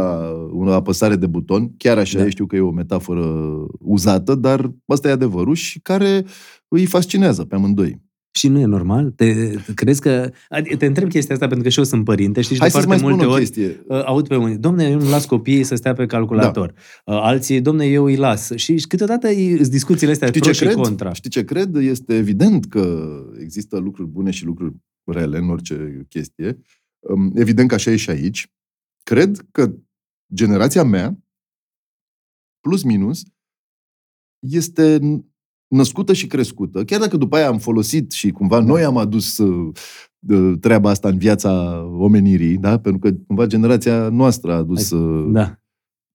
[0.51, 2.23] o apăsare de buton, chiar așa, Da.
[2.25, 2.31] da.
[2.31, 3.25] știu că e o metaforă
[3.79, 6.25] uzată, dar asta e adevărul și care
[6.69, 8.07] îi fascinează pe amândoi.
[8.31, 9.11] Și nu e normal?
[9.11, 10.31] Te, crezi că...
[10.49, 12.75] Adică te întreb chestia asta pentru că și eu sunt părinte, știi, și Hai de
[12.75, 13.85] să-ți foarte mai spun multe o ori chestie.
[13.89, 16.75] uh, aud pe unii, domne, eu nu las copiii să stea pe calculator.
[17.05, 17.15] Da.
[17.15, 18.51] Uh, alții, domne, eu îi las.
[18.55, 20.75] Și câteodată sunt discuțiile astea Știi pro ce și cred?
[20.75, 21.13] contra.
[21.13, 21.75] Știi ce cred?
[21.77, 23.09] Este evident că
[23.43, 26.59] există lucruri bune și lucruri rele în orice chestie.
[26.99, 28.53] Um, Evident că așa e și aici.
[29.03, 29.75] Cred că
[30.35, 31.19] generația mea,
[32.61, 33.23] plus minus,
[34.39, 34.99] este
[35.69, 36.85] născută și crescută.
[36.85, 39.73] Chiar dacă după aia am folosit și cumva noi am adus uh,
[40.29, 42.79] uh, treaba asta în viața omenirii, da?
[42.79, 45.59] pentru că cumva generația noastră a adus uh, Da.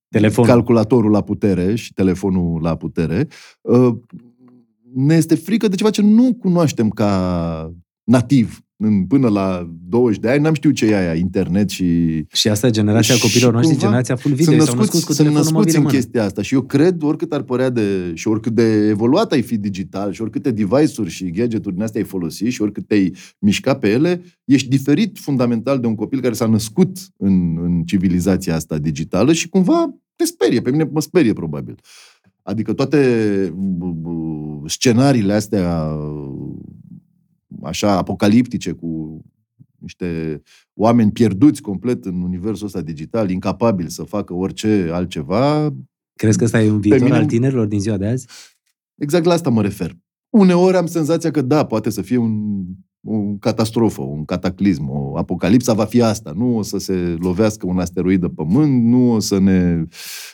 [0.10, 0.50] Telefonul.
[0.50, 3.28] calculatorul la putere și telefonul la putere,
[3.62, 3.96] uh,
[4.94, 7.74] ne este frică de ceva ce nu cunoaștem ca
[8.04, 8.63] nativ.
[8.86, 11.86] În- Până la 20 de ani n-am știut ce e aia, internet și...
[12.32, 14.46] Și asta e generația Și copiilor noștri, cumva generația full video.
[14.52, 15.98] sunt ei s-au născuți, născut cu sunt telefonul născuți mobil în în mână.
[15.98, 18.12] chestia asta și eu cred, oricât ar părea de...
[18.14, 22.08] și oricât de evoluat ai fi digital și oricâte device-uri și gadget-uri din astea ai
[22.08, 26.46] folosi și oricât te-ai mișca pe ele, ești diferit fundamental de un copil care s-a
[26.48, 30.62] născut în, în civilizația asta digitală și cumva te sperie.
[30.62, 31.76] Pe mine mă sperie, probabil.
[32.42, 32.98] Adică toate
[33.56, 35.88] b- b- scenariile astea
[37.64, 39.22] așa apocaliptice cu
[39.78, 40.42] niște
[40.74, 45.74] oameni pierduți complet în universul ăsta digital, incapabili să facă orice altceva,
[46.16, 48.28] Crezi că ăsta e un viitor mine- al tinerilor din ziua de azi?
[48.96, 49.96] exact la asta mă refer.
[50.30, 52.64] Uneori am senzația că da, poate să fie un,
[53.04, 56.34] o catastrofă, un cataclism, o apocalipsa va fi asta.
[56.36, 59.86] Nu o să se lovească un asteroid de pământ, nu o să ne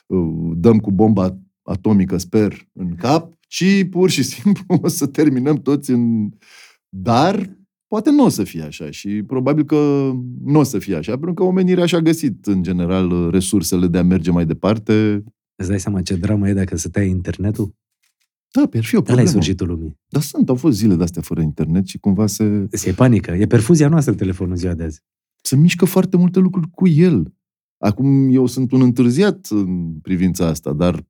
[0.05, 5.55] uh, dăm cu bomba atomică, sper, în cap, ci pur și simplu o să terminăm
[5.55, 6.29] toți în...
[6.89, 10.11] Dar poate nu o să fie așa și probabil că
[10.43, 14.03] nu o să fie așa, pentru că omenirea și-a găsit, în general, resursele de a
[14.03, 15.23] merge mai departe.
[15.55, 17.75] Îți dai seama ce dramă e dacă se taie internetul?
[18.51, 19.29] Da, ar fi o Ăla e problemă.
[19.29, 19.97] sfârșitul lumii.
[20.07, 23.31] Dar sunt, au fost zile de-astea fără internet și cumva se, E panică.
[23.31, 25.01] E perfuzia noastră telefonul în ziua de azi.
[25.41, 27.33] se mișcă foarte multe lucruri cu el.
[27.77, 31.05] Acum eu sunt un întârziat în privința asta, dar bă,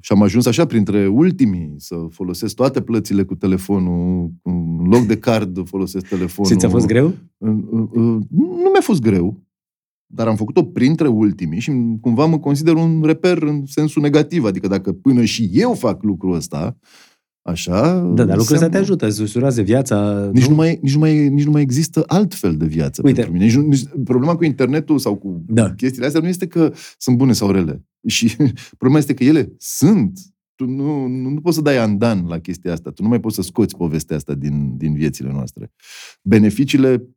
[0.00, 5.16] și am ajuns așa printre ultimii să folosesc toate plățile cu telefonul, în loc de
[5.18, 6.50] card folosesc telefonul.
[6.50, 7.12] Și ți-a fost greu?
[7.38, 9.42] În- în- în- Nu mi-a fost greu,
[10.06, 14.44] dar am făcut-o printre ultimii și cumva mă consider un reper în sensul negativ.
[14.44, 16.76] Adică dacă până și eu fac lucrul ăsta,
[17.42, 17.98] așa...
[17.98, 20.28] Da, dar lucrul ăsta înseamnă- te ajută, îți usurează viața.
[20.32, 23.14] nici nu, mai, nici, nu mai, nici nu mai există altfel de viață Uite.
[23.20, 23.44] pentru mine.
[23.44, 25.74] Nici, nu- nici, problema cu internetul sau cu Da.
[25.74, 27.84] chestiile astea nu este că sunt bune sau rele.
[28.06, 28.36] Și
[28.78, 30.18] problema este că ele sunt.
[30.54, 32.90] Tu nu, nu, nu poți să dai andan la chestia asta.
[32.90, 35.72] Tu nu mai poți să scoți povestea asta din, din viețile noastre.
[36.22, 37.08] Beneficiile,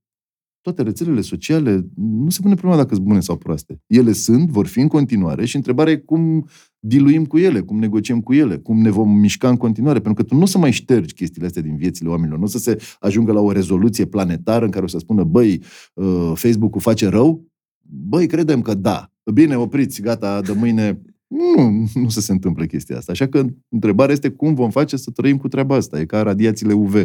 [0.62, 3.82] toate rețelele sociale, nu se pune problema dacă sunt bune sau proaste.
[3.88, 6.48] Ele sunt, vor fi în continuare și întrebarea e cum
[6.88, 10.00] diluim cu ele, cum negociem cu ele, cum ne vom mișca în continuare.
[10.00, 12.38] Pentru că tu nu o să mai ștergi chestiile astea din viețile oamenilor.
[12.38, 15.62] Nu o să se ajungă la o rezoluție planetară în care o să spună, băi,
[15.94, 17.46] uh, Facebook-ul face rău?
[17.82, 19.12] Băi, credem că da.
[19.34, 21.02] Bine, opriți, gata, de mâine...
[21.28, 23.12] Nu, nu să se întâmple chestia asta.
[23.12, 26.00] Așa că întrebarea este cum vom face să trăim cu treaba asta.
[26.00, 26.96] E ca radiațiile UV.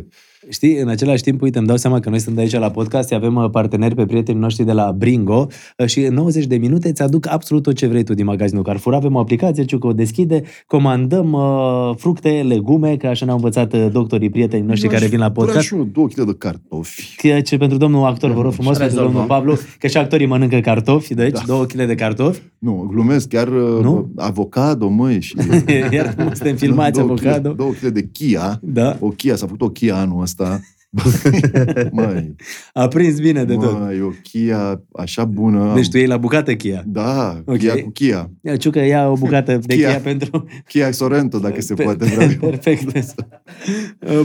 [0.49, 3.35] Știi, în același timp, uite, îmi dau seama că noi suntem aici la podcast, avem
[3.35, 5.47] uh, parteneri pe prietenii noștri de la Bringo
[5.79, 8.63] uh, și în 90 de minute îți aduc absolut tot ce vrei tu din magazinul
[8.63, 8.95] Carrefour.
[8.95, 13.87] Avem o aplicație, Ciucă o deschide, comandăm uh, fructe, legume, că așa ne-au învățat uh,
[13.93, 15.67] doctorii prietenii noștri care vin la Vreau podcast.
[15.67, 17.17] și eu două kg de cartofi.
[17.17, 19.21] Că ce pentru domnul actor, vă rog frumos, Și pentru rezolvăm.
[19.27, 21.43] domnul Pablo, că și actorii mănâncă cartofi, deci Da.
[21.47, 22.41] două kg de cartofi.
[22.59, 23.97] Nu, glumesc, chiar Nu?
[23.99, 25.37] uh, avocado, măi, și...
[25.93, 27.51] Iar suntem filmați, două avocado.
[27.51, 28.59] Kg, două kg de Kia.
[28.63, 30.61] Da, O Kia, s-a făcut o Kia anul ăsta.
[31.93, 32.35] măi,
[32.73, 33.79] a prins bine de tot.
[33.79, 35.73] măi, o Kia așa bună.
[35.75, 36.83] Deci tu iei la bucată Chia.
[36.87, 37.57] Da, Ok.
[37.59, 38.31] Kia cu Kia.
[38.43, 39.89] Ia, Ciucă, ia o bucată de Chia.
[39.89, 40.45] Chia pentru...
[40.69, 42.49] Kia Sorento, dacă se Pe- poate, vreau eu.
[42.49, 43.15] Perfect.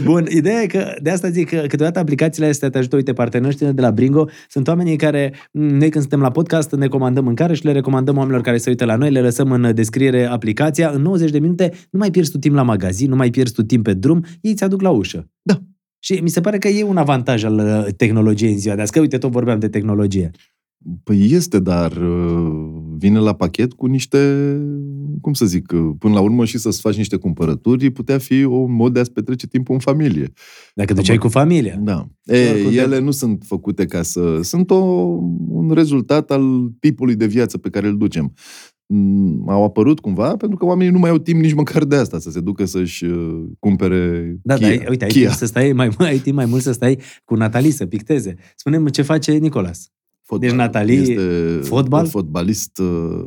[0.02, 3.46] Bun, ideea e că, de asta zic că câteodată aplicațiile astea te ajută, uite, partenerii
[3.56, 7.24] noștri de la Bringo sunt oamenii care, m, noi când suntem la podcast, ne comandăm
[7.24, 10.90] mâncare și le recomandăm oamenilor care se uită la noi, le lăsăm în descriere aplicația,
[10.94, 13.62] în 90 de minute nu mai pierzi tu timp la magazin, nu mai pierzi tu
[13.62, 15.28] timp pe drum, ei ți aduc la ușă.
[15.42, 15.60] Da.
[16.06, 18.92] Și mi se pare că e un avantaj al uh, tehnologiei în ziua de azi,
[18.92, 20.30] că uite, tot vorbeam de tehnologie.
[21.02, 22.66] Păi este, dar uh,
[22.96, 24.18] vine la pachet cu niște,
[25.20, 28.72] cum să zic, uh, până la urmă și să-ți faci niște cumpărături, putea fi un
[28.72, 30.32] mod de a-ți petrece timpul în familie.
[30.74, 31.76] Dacă duceai cu familia.
[31.82, 32.08] Da.
[32.24, 32.38] E,
[32.72, 34.40] ele nu sunt făcute ca să...
[34.42, 34.76] Sunt o,
[35.48, 38.32] un rezultat al tipului de viață pe care îl ducem.
[38.88, 42.18] Mm, au apărut cumva pentru că oamenii nu mai au timp nici măcar de asta,
[42.18, 44.76] să se ducă să-și uh, cumpere Da, Kia.
[44.76, 45.26] dar uite, ai Kia.
[45.26, 48.34] timp, să stai mai, ai timp mai mult să stai cu Natalie, să picteze.
[48.56, 49.90] Spune-mi ce face Nicolas.
[50.28, 50.48] Fotbal.
[50.48, 51.20] Deci Natalie, este
[51.62, 52.02] fotbal?
[52.02, 53.24] un fotbalist uh,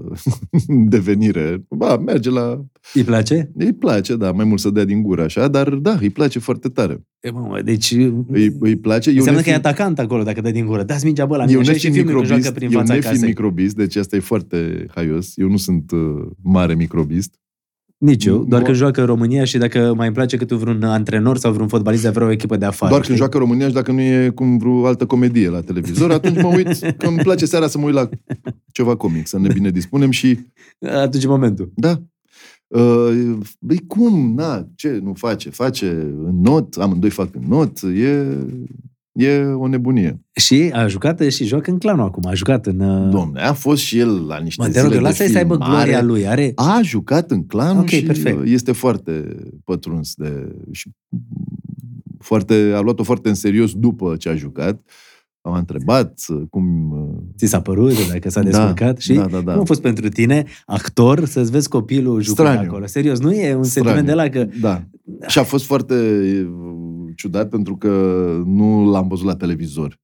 [0.68, 1.64] în devenire.
[1.70, 2.66] Ba, merge la...
[2.94, 3.52] Îi place?
[3.56, 6.68] Îi place, da, mai mult să dea din gură așa, dar da, îi place foarte
[6.70, 7.04] tare.
[7.20, 7.92] E, mă, deci...
[8.32, 9.10] Îi, îi place.
[9.10, 10.84] Eu Înseamnă că e nefiind- atacant acolo dacă dă din gură.
[10.84, 12.80] Dați mingea bă la mine eu așa și nefiind filmul că joacă microbist, prin eu
[12.80, 13.30] fața nefiind casei.
[13.30, 15.38] microbist, deci asta e foarte haios.
[15.38, 16.00] Eu nu sunt uh,
[16.44, 17.34] mare microbist.
[18.00, 20.84] Nici eu, doar Nu- că joacă în România și dacă mai îmi place cât vreun
[20.84, 22.90] antrenor sau vreun fotbalist de vreo echipă de afară.
[22.92, 23.16] Doar când știi?
[23.18, 26.68] joacă România și dacă nu e cum vreo altă comedie la televizor, atunci mă uit,
[26.98, 28.10] că îmi place seara să mă uit la
[28.72, 30.40] ceva comic, să ne bine dispunem și
[30.80, 31.72] Atunci e momentul.
[31.76, 32.02] Da.
[32.68, 34.34] Uh, Băi, cum?
[34.36, 35.50] Na, ce nu face?
[35.50, 35.90] Face
[36.26, 38.26] în not, amândoi fac în not, e,
[39.20, 40.22] e o nebunie.
[40.36, 42.24] Și a jucat și joacă în clanul acum.
[42.28, 42.80] A jucat în...
[42.80, 45.32] uh, Domne, a fost și el la niște Mă, te rog, zile eu de lasă
[45.32, 45.76] să aibă filmare.
[45.92, 46.28] gloria lui.
[46.28, 46.52] Are...
[46.56, 48.46] A jucat în clanul Ok, și perfect.
[48.46, 50.56] este foarte pătruns de...
[50.72, 50.90] Și
[52.20, 54.82] foarte, a luat-o foarte în serios după ce a jucat.
[55.42, 56.92] Am întrebat uh, cum...
[56.92, 59.52] uh, Ți s-a părut dacă s-a Da, descurcat și da, da, da.
[59.52, 62.70] cum a fost pentru tine, actor, să-ți vezi copilul jucând Straniu.
[62.70, 62.86] acolo.
[62.86, 63.90] Serios, nu e un Straniu.
[63.90, 64.48] sentiment de la că...
[64.62, 64.84] Da.
[65.28, 66.48] Și a fost foarte uh,
[67.20, 67.90] ciudat pentru că
[68.46, 70.00] nu l-am văzut la televizor.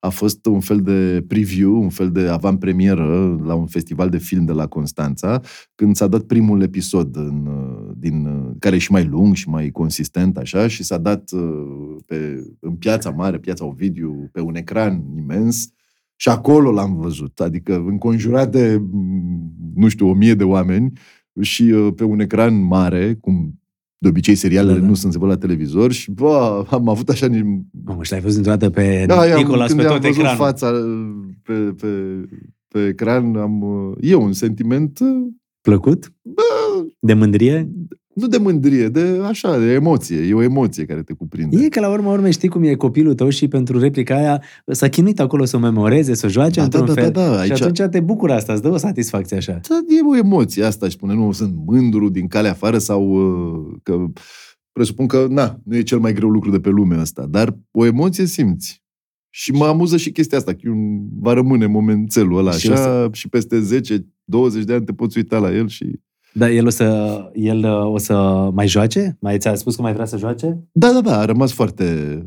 [0.00, 4.44] A fost un fel de preview, un fel de avantpremieră la un festival de film
[4.44, 5.40] de la Constanța,
[5.74, 9.48] când s-a dat primul episod în, uh, din, uh, care e și mai lung și
[9.48, 14.54] mai consistent așa și s-a dat uh, pe, în piața mare, piața Ovidiu, pe un
[14.54, 15.68] ecran imens
[16.16, 20.92] și acolo l-am văzut, adică înconjurat de, mm, nu știu, o mie de oameni
[21.40, 23.60] și uh, pe un ecran mare, cum
[23.98, 24.86] de obicei serialele Da, da.
[24.86, 28.20] nu sunt se văd la televizor și bă, am avut așa ni- Mamă, și l-ai
[28.20, 30.44] văzut dintr-o dată pe da, i-am- Nicolas când pe am tot văzut ecranul.
[30.44, 31.88] fața uh, pe, pe,
[32.68, 35.26] pe ecran, am, uh, e un sentiment uh,
[35.60, 36.12] Plăcut?
[36.22, 36.42] bă,
[37.00, 37.72] De mândrie?
[38.16, 40.16] Nu de mândrie, de așa, de emoție.
[40.16, 41.56] E o emoție care te cuprinde.
[41.64, 44.88] E că la urma urmei știi cum e copilul tău și pentru replica aia s-a
[44.88, 47.10] chinuit acolo să o memoreze, să o joace Da, într-un da, da, fel.
[47.10, 49.60] da, da, Și aici- atunci te bucură asta, îți dă o satisfacție așa.
[49.68, 53.76] Da, e o emoție asta, își spune, nu sunt mândru din calea afară sau uh,
[53.82, 54.04] că
[54.72, 57.84] presupun că, na, nu e cel mai greu lucru de pe lume ăsta, dar o
[57.84, 58.84] emoție simți.
[59.30, 63.12] Și mă amuză și chestia asta, că un, va rămâne momențelul ăla Și așa o
[63.12, 66.00] și peste 10-20 de ani te poți uita la el și...
[66.38, 68.14] Dar el o să, el uh, o să
[68.52, 69.16] mai joace?
[69.20, 70.64] Mai ți-a spus că mai vrea să joace?
[70.72, 72.18] Da, da, da, a rămas foarte...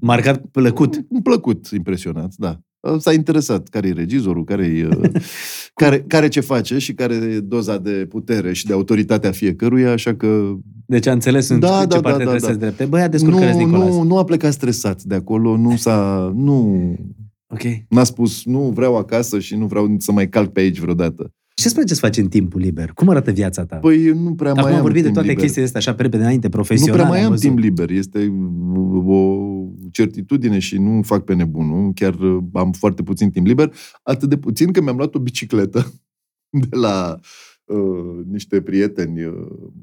[0.00, 0.96] Marcat plăcut.
[1.22, 2.58] Plăcut, impresionat, da.
[2.98, 4.88] S-a interesat care e regizorul, care, e,
[5.82, 10.14] care, care ce face și care e doza de putere și de autoritatea fiecăruia, așa
[10.14, 10.54] că
[10.86, 12.46] Deci a înțeles în Da, ce da, da, parte da, trebuie da.
[12.46, 12.84] să se drepte.
[12.84, 13.88] Băi, a descurcări nu, Nicolas.
[13.88, 16.32] nu, nu a plecat stresat de acolo, nu s-a...
[16.34, 16.82] Nu,
[17.52, 17.60] Ok.
[17.88, 21.32] n-a spus, nu vreau acasă și nu vreau să mai calc pe aici vreodată.
[21.54, 22.90] Ce-ți place să faci în timpul liber?
[22.90, 23.76] Cum arată viața ta?
[23.76, 25.42] Păi nu prea Acum mai am am vorbit de timp toate liber.
[25.42, 26.94] chestiile astea așa pe repede înainte, Nu profesional.
[26.96, 27.44] prea mai am văzut.
[27.44, 27.90] timp liber.
[27.90, 28.32] Este
[29.06, 29.38] o
[29.92, 31.92] certitudine și nu fac pe nebunul.
[31.94, 33.74] Chiar uh, am foarte puțin timp liber.
[34.02, 35.92] Atât de puțin că mi-am luat o bicicletă
[36.70, 37.18] de la
[37.64, 39.32] uh, niște prieteni uh,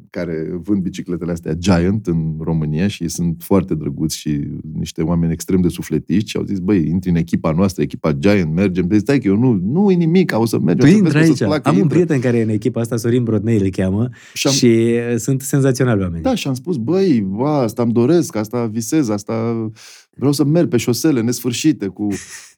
[0.09, 5.61] care vând bicicletele astea Giant în România și sunt foarte drăguți și niște oameni extrem
[5.61, 8.87] de sufletiști și au zis, băi, intri în echipa noastră, echipa Giant, mergem.
[8.87, 10.85] Deci stai că eu nu, nu e nimic, o să mergem.
[10.85, 11.37] Tu o să intră vezi, o aici.
[11.37, 11.97] să-ți placă, Am un intră.
[11.97, 15.41] prieten care e în echipa asta, Sorin Brodnei îl cheamă, Și am, și uh, sunt
[15.41, 16.23] senzaționali oameni.
[16.23, 19.67] Da, și am spus, băi, ba, asta îmi doresc, asta visez, asta
[20.15, 22.07] vreau să merg pe șosele nesfârșite cu...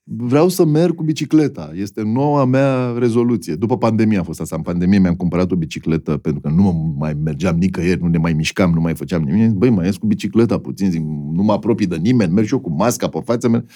[0.06, 1.72] Vreau să merg cu bicicleta.
[1.76, 3.56] Este noua mea rezoluție.
[3.56, 4.56] După pandemie a fost asta.
[4.56, 8.34] În pandemie mi-am cumpărat o bicicletă pentru că nu mai mergeam nicăieri, nu ne mai
[8.34, 9.52] mișcam, nu mai făceam nimic.
[9.52, 12.60] Băi, mai ies cu bicicleta puțin, zic, nu mă apropii de nimeni, merg și eu
[12.60, 13.48] cu masca pe față.
[13.48, 13.70] Merg.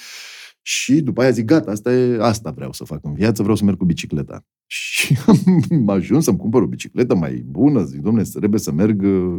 [0.62, 3.64] Și după aia zic, gata, asta, e, asta vreau să fac în viață, vreau să
[3.64, 4.46] merg cu bicicleta.
[4.66, 9.36] Și am ajuns să-mi cumpăr o bicicletă mai bună, zic, domnule, trebuie să merg uh,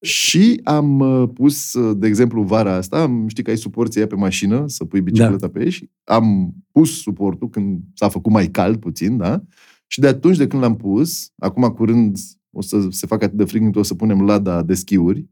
[0.00, 4.08] și am uh, pus, uh, de exemplu, vara asta, am, știi că ai suporții aia
[4.08, 5.48] pe mașină, să pui bicicleta da.
[5.48, 9.42] pe ei și am pus suportul când s-a făcut mai cald puțin, da?
[9.86, 12.18] Și de atunci de când l-am pus, acum curând
[12.50, 15.28] o să se facă atât de frig încât o să punem lada de schiuri,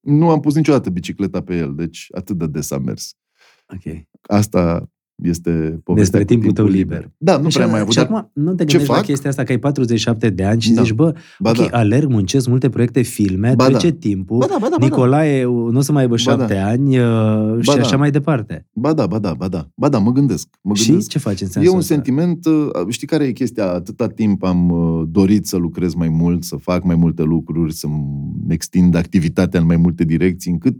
[0.00, 3.16] nu am pus niciodată bicicleta pe el, deci atât de des am mers.
[3.74, 4.06] Ok.
[4.20, 4.90] Asta
[5.22, 5.50] este
[5.84, 7.10] povestea Despre cu timpul tău liber.
[7.18, 7.92] Da, nu Și- prea mai avut.
[7.92, 9.04] Și dar- acum nu te ce gândești la fac?
[9.04, 10.82] chestia asta că ai 47 de ani și Da.
[10.82, 11.78] zici, bă, Ba ok, da.
[11.78, 13.96] alerg, muncesc multe proiecte, filme, Ba trece da.
[14.00, 14.84] timpul, Ba da, ba da, ba da.
[14.84, 16.66] Nicolae nu o să mai aibă Ba șapte da.
[16.66, 17.04] ani uh,
[17.60, 17.80] și Ba da.
[17.80, 18.66] așa mai departe.
[18.72, 19.68] Ba da, ba da, ba da.
[19.76, 20.48] Ba da, mă gândesc.
[20.62, 21.08] Mă Și gândesc.
[21.08, 21.94] ce faci în E sensul un ăsta?
[21.94, 23.72] sentiment, uh, știi care e chestia?
[23.72, 28.02] Atâta timp am uh, dorit să lucrez mai mult, să fac mai multe lucruri, să-mi
[28.48, 30.76] extind activitatea în mai multe direcții, încât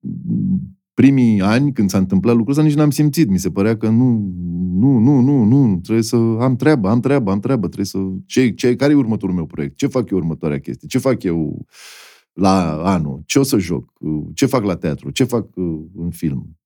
[0.00, 3.28] mm, primii ani, când s-a întâmplat lucrul ăsta, nici n-am simțit.
[3.28, 4.34] Mi se părea că nu,
[4.78, 7.98] nu, nu, nu, nu, trebuie să am treabă, am treabă, am treabă, trebuie să...
[8.26, 9.76] Ce, ce, care e următorul meu proiect?
[9.76, 10.88] Ce fac eu următoarea chestie?
[10.88, 11.66] Ce fac eu
[12.32, 13.22] la anul?
[13.26, 13.92] Ce o să joc?
[14.34, 15.10] Ce fac la teatru?
[15.10, 16.58] Ce fac uh, în film?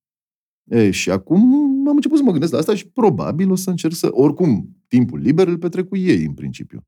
[0.64, 1.42] E, și acum
[1.88, 4.08] am început să mă gândesc la asta și probabil o să încerc să...
[4.10, 6.86] Oricum, timpul liber îl petrec cu ei, în principiu.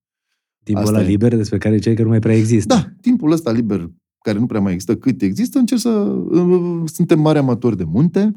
[0.62, 1.08] Timpul Asta ăla e.
[1.08, 2.74] liber despre care cei că nu mai prea există.
[2.74, 3.90] Da, timpul ăsta liber,
[4.22, 5.88] care nu prea mai există, cât există, încerc să...
[5.88, 8.32] uh, Suntem mari amatori de munte,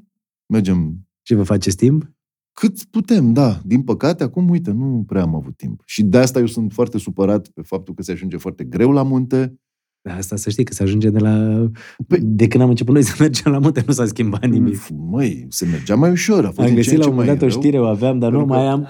[0.54, 2.10] mergem Și vă faceți timp?
[2.60, 3.60] cât putem, da.
[3.66, 5.82] Din păcate, acum, uite, nu prea am avut timp.
[5.86, 9.04] Și de asta eu sunt foarte supărat pe faptul că se ajunge foarte greu la
[9.04, 9.60] munte.
[10.02, 11.66] Da, Asta să știi că se ajunge de la...
[12.04, 14.74] Păi- De când am început noi să mergem la munte, nu s-a schimbat nimic.
[14.74, 16.44] Uf, Măi, se mergea mai ușor.
[16.44, 17.62] A fost Am din găsit ce în la ce un moment mai dat o rău.
[17.62, 18.88] știre, o aveam, dar nu Pentru că- mai am.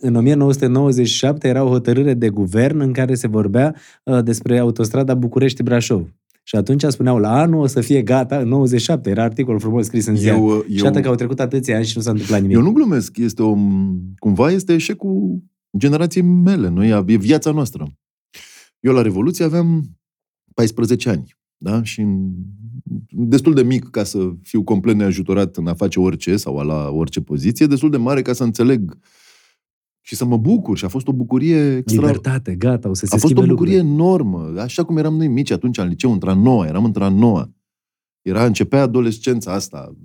[0.00, 3.74] În 1997 era o hotărâre de guvern în care se vorbea
[4.04, 6.08] uh, despre autostrada București-Brașov.
[6.50, 10.06] Și atunci spuneau, la anul o să fie gata, în 97, era articol frumos scris
[10.06, 10.36] în ziar.
[10.36, 12.56] Eu, Și eu, iată că au trecut atâția ani și nu s-a întâmplat nimic.
[12.56, 13.16] eu nu glumesc.
[13.16, 13.56] Este o,
[14.18, 15.42] cumva este eșecul
[15.78, 16.68] generației mele.
[16.68, 17.86] Noi, e viața noastră.
[18.80, 19.98] Eu la Revoluție aveam
[20.54, 21.36] 14 ani.
[21.56, 21.82] Da?
[21.82, 22.30] Și în-
[23.08, 26.88] destul de mic ca să fiu complet neajutorat în a face orice sau a la
[26.88, 28.98] orice poziție, destul de mare ca să înțeleg
[30.00, 30.76] și să mă bucur.
[30.78, 32.06] Și a fost o bucurie extra...
[32.06, 34.02] Libertate, gata, o să se A fost o schimbe bucurie lucrurile.
[34.02, 34.60] enormă.
[34.60, 37.50] Așa cum eram noi mici atunci în liceu, într-a noua, eram într-a noua.
[38.22, 39.96] Era, începea adolescența asta.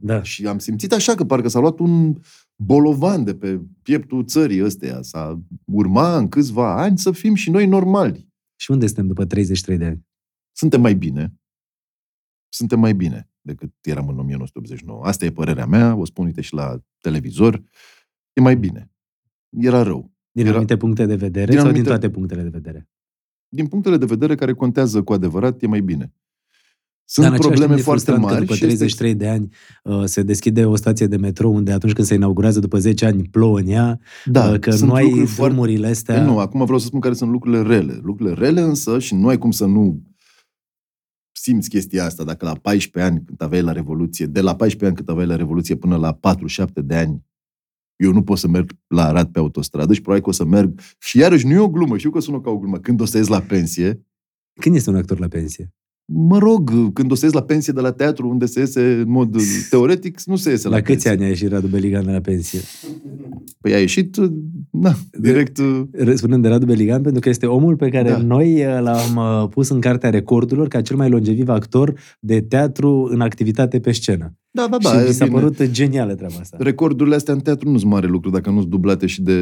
[0.00, 0.22] Da.
[0.22, 2.16] Și am simțit așa că parcă s-a luat un
[2.56, 5.02] bolovan de pe pieptul țării ăsteia.
[5.02, 8.28] S-a urma în câțiva ani să fim și noi normali.
[8.56, 10.06] Și unde suntem după 33 de ani?
[10.52, 11.34] Suntem mai bine.
[12.48, 15.04] Suntem mai bine decât eram în 1989.
[15.04, 17.62] Asta e părerea mea, o spun uite și la televizor.
[18.32, 18.91] E mai bine.
[19.60, 20.10] Era rău.
[20.32, 22.88] Din Era- anumite puncte de vedere din sau din anumite- toate punctele de vedere?
[23.48, 26.12] Din punctele de vedere care contează cu adevărat, e mai bine.
[27.04, 29.14] Sunt Dar în același probleme timp e foarte frustrant mari că după și este 33
[29.14, 29.48] de ani
[29.84, 33.22] uh, se deschide o stație de metrou unde atunci când se inaugurează după 10 ani
[33.30, 35.52] plouă în ea, Da, uh, că sunt nu ai lucruri foarte...
[35.52, 36.14] drumurile astea.
[36.14, 37.98] Păi nu, acum vreau să spun care sunt lucrurile rele.
[38.02, 40.02] Lucrurile rele însă, și nu ai cum să nu
[41.32, 44.96] simți chestia asta, dacă la 14 ani cât aveai la Revoluție, de la 14 ani
[44.96, 47.24] cât aveai la Revoluție până la 47 de ani,
[48.02, 50.80] eu nu pot să merg la Arad pe autostradă și probabil că o să merg,
[50.98, 53.16] și iarăși nu e o glumă, știu că sună ca o glumă, când o să
[53.16, 54.06] ies la pensie,
[54.60, 55.72] Când este un actor la pensie?
[56.14, 59.10] mă rog, când o să ies la pensie de la teatru, unde se iese în
[59.10, 59.36] mod
[59.70, 61.10] teoretic, nu se iese la, La câți pensie.
[61.10, 62.60] ani a ieșit Radu Beligan de la pensie?
[63.60, 64.16] Păi a ieșit,
[64.70, 65.58] na, direct...
[65.92, 68.16] Răspundând de Radu Beligan, pentru că este omul pe care Da.
[68.16, 73.08] noi uh, l-am uh, pus în cartea recordurilor ca cel mai longeviv actor de teatru
[73.12, 74.36] în activitate pe scenă.
[74.54, 75.38] Da, da, și da, mi e s-a bine.
[75.38, 76.56] părut genială treaba asta.
[76.60, 79.38] Recordurile astea în teatru nu sunt mare lucru dacă nu sunt dublate și de...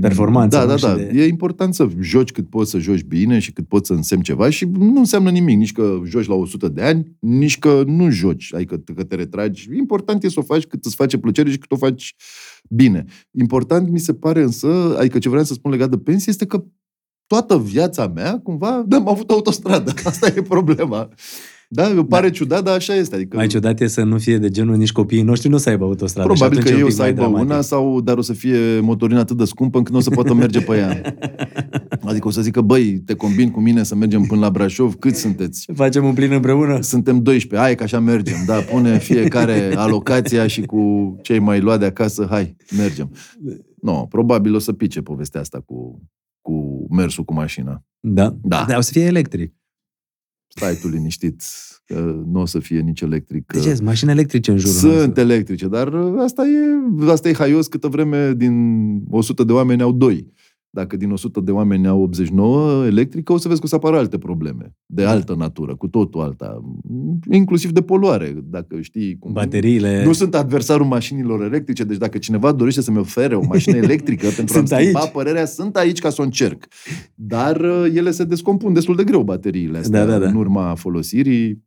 [0.00, 0.68] Performanță, Da, nu?
[0.68, 0.94] da, Și da.
[0.94, 4.22] de- E important să joci cât poți să joci bine și cât poți să însemni
[4.24, 5.56] ceva și nu înseamnă nimic.
[5.58, 9.68] Nici că joci la 100 de ani, nici că nu joci, adică că te retragi.
[9.76, 12.14] Important e să o faci cât îți face plăcere și cât o faci
[12.68, 13.04] bine.
[13.30, 16.64] Important mi se pare însă, adică ce vreau să spun legat de pensie este că
[17.26, 19.92] toată viața mea, cumva, am avut autostradă.
[20.04, 21.08] Asta e problema.
[21.74, 23.14] Da, îmi pare ciudat, dar așa este.
[23.14, 25.84] Adică Mai ciudat e să nu fie de genul nici copiii noștri nu să aibă
[25.84, 26.28] autostradă.
[26.28, 27.50] Probabil și că atunci e eu un pic să mai aibă dramatic.
[27.50, 30.34] una, sau, dar o să fie motorină atât de scumpă încât nu o să poată
[30.34, 31.14] merge pe ea.
[32.10, 35.16] Adică o să zică, băi, te combin cu mine să mergem până la Brașov, cât
[35.16, 35.68] sunteți?
[35.74, 36.80] Facem un plin împreună?
[36.80, 41.78] Suntem 12, hai că așa mergem, da, pune fiecare alocația și cu cei mai luat
[41.78, 43.10] de acasă, hai, mergem.
[43.80, 46.02] Nu, no, probabil o să pice povestea asta cu,
[46.40, 47.84] cu mersul cu mașina.
[48.00, 48.36] Da.
[48.42, 48.64] Da.
[48.68, 49.54] Dar o să fie electric.
[50.54, 51.42] Stai tu liniștit,
[51.86, 53.52] că nu o să fie nici electric.
[53.52, 53.74] De ce?
[53.74, 55.20] Sunt mașini electrice în jurul Sunt nostru.
[55.20, 58.54] electrice, dar asta e, asta e haios câtă vreme din
[59.10, 60.32] 100 de oameni au doi.
[60.74, 63.96] Dacă din 100 de oameni au 89 electrică, o să vezi că o să apară
[63.96, 66.60] alte probleme, de altă natură, cu totul alta.
[67.30, 69.32] Inclusiv de poluare, dacă știi cum.
[69.32, 70.04] Bateriile...
[70.04, 74.58] Nu sunt adversarul mașinilor electrice, deci dacă cineva dorește să-mi ofere o mașină electrică pentru
[74.58, 75.10] a-mi Sunt schimba aici.
[75.12, 76.64] părerea, sunt aici ca să o încerc.
[77.14, 80.28] Dar uh, ele se descompun destul de greu, bateriile astea, Da, da, da.
[80.28, 81.64] în urma folosirii.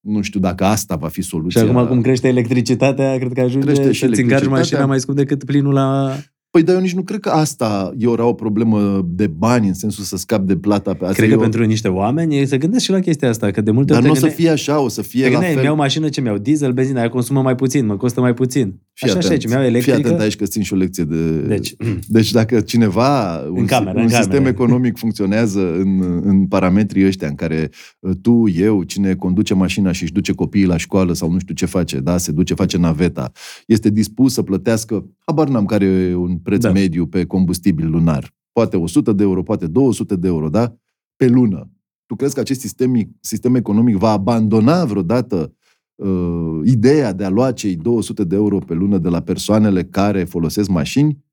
[0.00, 1.62] Nu știu dacă asta va fi Și soluția.
[1.62, 4.58] acum cum crește electricitatea, cred că ajunge Crește și să-ți încarci electricitatea.
[4.58, 6.14] mașina mai scump decât plinul la...
[6.50, 9.74] Păi, dar eu nici nu cred că asta e ora o problemă de bani, în
[9.74, 11.14] sensul să scap de plata pe asta.
[11.16, 11.40] Cred că eu...
[11.40, 14.12] pentru niște oameni se gândesc și la chestia asta, că de multe Dar ori nu
[14.12, 15.62] o te să gândeai- fie așa, o să fie te la gândeai, fel.
[15.62, 18.80] mi-au mașină ce mi-au diesel, benzină, aia consumă mai puțin, mă costă mai puțin.
[18.92, 19.98] Fii așa și atent, aici, mi-au Fii electrică.
[19.98, 21.38] atent aici că țin și o lecție de...
[21.46, 21.74] Deci,
[22.06, 24.48] Deci dacă cineva, un, cameră, un în sistem cameră.
[24.48, 27.70] economic funcționează în, în parametrii ăștia în care
[28.00, 31.54] uh, tu, eu, cine conduce mașina și își duce copiii la școală sau nu știu
[31.54, 33.32] ce face, da, se duce, face naveta,
[33.66, 36.72] este dispus să plătească, habar n-am care e un preț Da.
[36.72, 38.34] mediu pe combustibil lunar.
[38.52, 40.74] Poate 100 de euro, poate 200 de euro, da?
[41.16, 41.70] Pe lună.
[42.06, 45.54] Tu crezi că acest sistem, sistem economic va abandona vreodată
[45.94, 50.24] uh, ideea de a lua cei 200 de euro pe lună de la persoanele care
[50.24, 51.26] folosesc mașini?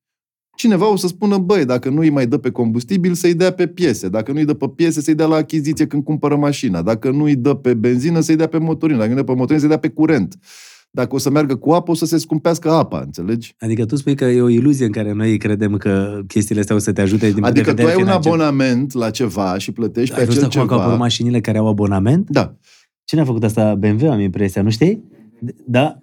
[0.56, 3.68] Cineva o să spună, băi, dacă nu îi mai dă pe combustibil, să-i dea pe
[3.68, 4.10] piese.
[4.10, 6.82] Dacă nu îi dă pe piese, să-i dea la achiziție când cumpără mașina.
[6.82, 8.98] Dacă nu îi dă pe benzină, să-i dea pe motorină.
[8.98, 10.38] Dacă nu îi dă pe motorină, să-i dea pe curent.
[10.96, 13.56] Dacă o să meargă cu apă, o să se scumpească apa, înțelegi?
[13.60, 16.80] adică tu spui că e o iluzie în care noi credem că chestiile astea o
[16.80, 18.34] să te ajute din punct de Adică tu vedere ai un financiar.
[18.34, 21.04] abonament la ceva și plătești Ai pe văzut acel acum că au apărut ceva.
[21.08, 22.30] mașinile care au abonament?
[22.30, 22.56] Da.
[23.04, 23.76] Cine a făcut asta?
[23.76, 25.04] BMW, am impresia, nu știi?
[25.66, 26.00] Da.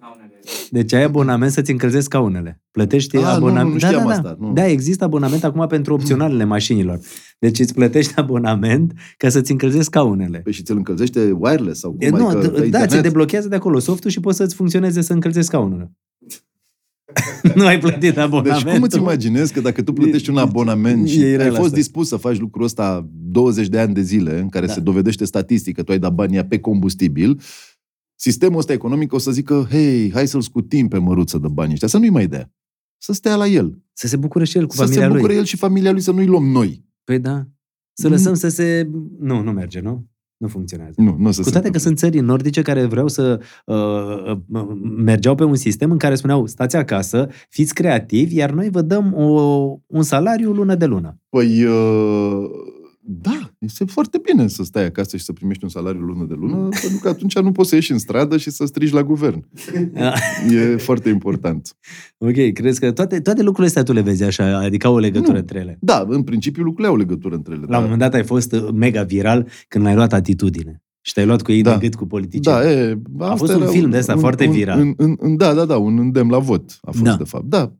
[0.69, 2.61] Deci ai abonament să-ți încălzești scaunele.
[2.71, 3.65] Plătești Ah, nu, abonament.
[3.67, 4.13] nu, nu da, știam da, da.
[4.15, 4.53] asta, nu.
[4.53, 6.99] Da, există abonament acum pentru opționalele mașinilor.
[7.39, 10.39] Deci îți plătești abonament ca să-ți încălzești scaunele.
[10.43, 11.99] Păi și ți-l încălzește wireless sau cum?
[12.01, 13.01] E, nu, adică d- pe da, ți internet?
[13.03, 15.91] deblochează de acolo softul și poți să-ți funcționeze să încălzești scaunul.
[17.55, 18.63] nu ai plătit abonament.
[18.63, 21.49] Deci cum îți imaginezi că dacă tu plătești un E- abonament și e ireal ai
[21.49, 21.75] fost asta.
[21.75, 24.73] dispus să faci lucrul ăsta 20 de ani de zile, în care Da.
[24.73, 27.39] se dovedește statistic că tu ai dat banii pe combustibil,
[28.23, 31.87] sistemul ăsta economic o să zică, hei, hai să-l scutim pe măruță de banii ăștia,
[31.87, 32.51] să nu-i mai dea.
[32.97, 33.81] Să stea la el.
[33.93, 35.35] Să se bucure și el cu să familia se bucure lui.
[35.37, 36.85] el și familia lui să nu-i luăm noi.
[37.03, 37.47] Păi da.
[37.93, 38.13] Să Mm.
[38.13, 38.89] lăsăm să se...
[39.19, 40.07] Nu, nu merge, nu?
[40.37, 40.93] Nu funcționează.
[41.01, 41.79] Nu, nu o să Cu se toate că întâmple.
[41.79, 44.67] sunt țări nordice care vreau să uh, uh,
[44.97, 49.13] mergeau pe un sistem în care spuneau stați acasă, fiți creativi, iar noi vă dăm
[49.13, 49.23] o,
[49.87, 51.19] un salariu lună de lună.
[51.29, 52.49] Păi, uh,
[53.05, 56.55] da, este foarte bine să stai acasă și să primești un salariu lună de lună,
[56.81, 59.47] pentru că atunci nu poți să ieși în stradă și să strigi la guvern.
[60.51, 61.75] E foarte important.
[62.17, 65.31] ok, crezi că toate, toate lucrurile astea tu le vezi așa, adică au o legătură
[65.31, 65.37] Nu.
[65.39, 65.77] între ele.
[65.81, 67.61] Da, în principiu lucrurile au legătură între ele.
[67.65, 67.77] La da.
[67.77, 71.41] un moment dat ai fost uh, mega viral când ai luat atitudine și te-ai luat
[71.41, 71.71] cu ei Da.
[71.77, 72.57] de gât cu politicieni.
[72.57, 74.79] Da, e, A fost un film de ăsta foarte viral.
[74.79, 77.15] Un, un, un, da, da, da, un îndemn la vot a fost, Da.
[77.15, 77.45] de fapt.
[77.45, 77.73] Da,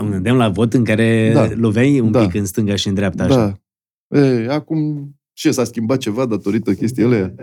[0.00, 1.48] Un îndemn la vot în care Da.
[1.54, 2.20] loveai un Da.
[2.26, 3.60] pic în stânga și în dreapta așa.
[4.08, 4.18] Da.
[4.18, 7.34] E, acum, ce, s-a schimbat ceva datorită chestiile?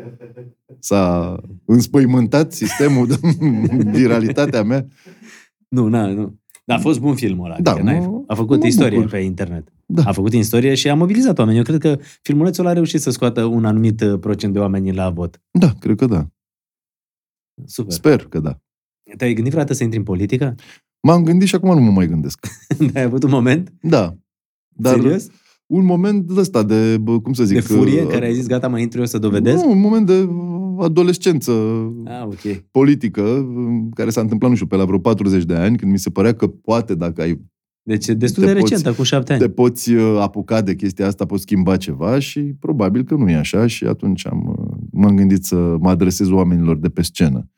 [0.80, 1.36] S-a
[1.66, 3.18] înspăimântat sistemul de
[4.00, 4.88] viralitatea mea?
[5.68, 6.40] Nu, na, nu.
[6.66, 7.60] Dar a fost bun filmul ăla.
[7.60, 9.12] Da, adică n-ai- mă- a făcut mă istorie bucur.
[9.12, 9.68] pe internet.
[9.86, 10.04] Da.
[10.06, 11.58] A făcut istorie și a mobilizat oameni.
[11.58, 15.10] Eu cred că filmulețul a reușit să scoată un anumit uh, procent de oameni la
[15.10, 15.42] vot.
[15.52, 16.28] Da, cred că da.
[17.66, 17.94] Super.
[17.94, 18.60] Sper că da.
[19.18, 20.56] Te-ai gândit vreodată să intri în politică?
[21.08, 22.48] M-am gândit și acum nu mă mai gândesc.
[22.96, 23.74] ai avut un moment?
[23.82, 24.16] Da.
[24.68, 25.28] Dar Serios?
[25.66, 27.56] Un moment de ăsta de, bă, cum să zic...
[27.56, 29.64] De furie în uh, care ai zis, gata, mă intru eu să dovedesc?
[29.64, 30.30] Nu, un moment de
[30.80, 31.52] adolescență
[32.06, 32.64] Ah, ok.
[32.72, 33.46] politică,
[33.94, 36.34] care s-a întâmplat, nu știu, pe la vreo 40 de ani, când mi se părea
[36.34, 37.42] că poate, dacă ai,
[37.86, 39.42] Deci e destul Te de poți- recent, acum șapte ani.
[39.42, 43.36] te poți uh, apuca de chestia asta, poți schimba ceva și probabil că nu e
[43.36, 47.50] așa și atunci am, uh, m-am gândit să mă adresez oamenilor de pe scenă.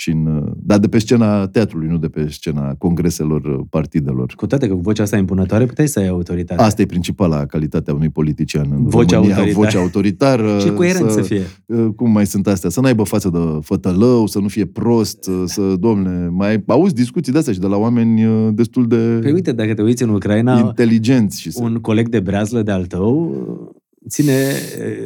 [0.00, 4.32] Și în, uh, dar de pe scena teatrului, nu de pe scena congreselor uh, partidelor.
[4.36, 6.62] Cu toate că cu vocea asta impunătoare puteai să ai autoritate.
[6.62, 9.64] Asta e principala calitate a unui politician în Vocea România, autoritară.
[9.64, 10.58] vocea autoritară.
[10.64, 11.42] și coerent să fie.
[11.66, 15.42] Uh, cum mai sunt astea, să n-aibă față de fătălău, să nu fie prost, uh,
[15.44, 19.32] să, domne, mai auzi discuții de astea și de la oameni uh, destul de Păi
[19.32, 21.40] uite, dacă te uiți în Ucraina, inteligenți.
[21.40, 21.62] Și să...
[21.62, 24.32] un coleg de breazlă de al tău uh, ține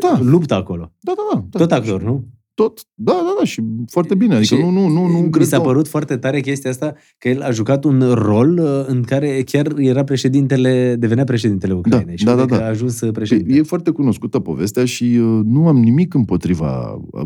[0.01, 0.13] Da.
[0.13, 0.21] da.
[0.23, 0.93] luptă acolo.
[1.01, 1.45] Da, da, da.
[1.51, 1.59] da.
[1.59, 2.25] Tot actor, nu?
[2.55, 4.35] Tot, da, da, da, și foarte bine.
[4.35, 6.95] Adică Și nu, nu, nu, nu Mi cred s-a că- părut foarte tare chestia asta
[7.19, 12.17] că el a jucat un rol uh, în care chiar era președintele, devenea președintele Ucrainei.
[12.17, 12.67] și da, uite da, că da.
[12.67, 13.55] a ajuns uh, Păi, președinte.
[13.55, 17.23] E foarte cunoscută povestea și uh, nu am nimic împotriva uh,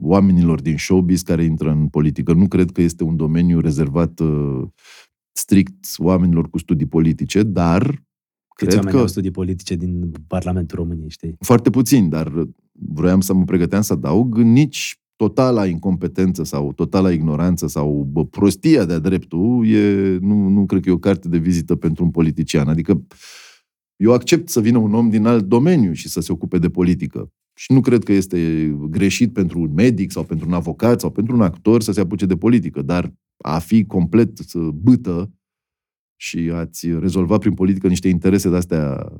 [0.00, 2.32] oamenilor din showbiz care intră în politică.
[2.32, 4.62] Nu cred că este un domeniu rezervat uh,
[5.32, 10.78] strict oamenilor cu studii politice, dar Câți cred oameni că au studii politice din Parlamentul
[10.78, 11.34] României, știi?
[11.38, 12.32] foarte puțin, dar
[12.88, 18.84] vroiam să mă pregăteam să adaug nici totala incompetență sau totala ignoranță sau bă, prostia
[18.84, 22.68] de-a dreptul, e, nu, nu cred că e o carte de vizită pentru un politician.
[22.68, 23.06] Adică
[23.96, 27.32] eu accept să vină un om din alt domeniu și să se ocupe de politică.
[27.54, 31.34] Și nu cred că este greșit pentru un medic sau pentru un avocat sau pentru
[31.34, 33.14] un actor să se apuce de politică, dar
[33.44, 35.32] a fi complet uh, bâtă
[36.16, 39.12] și ați rezolva prin politică niște interese de-astea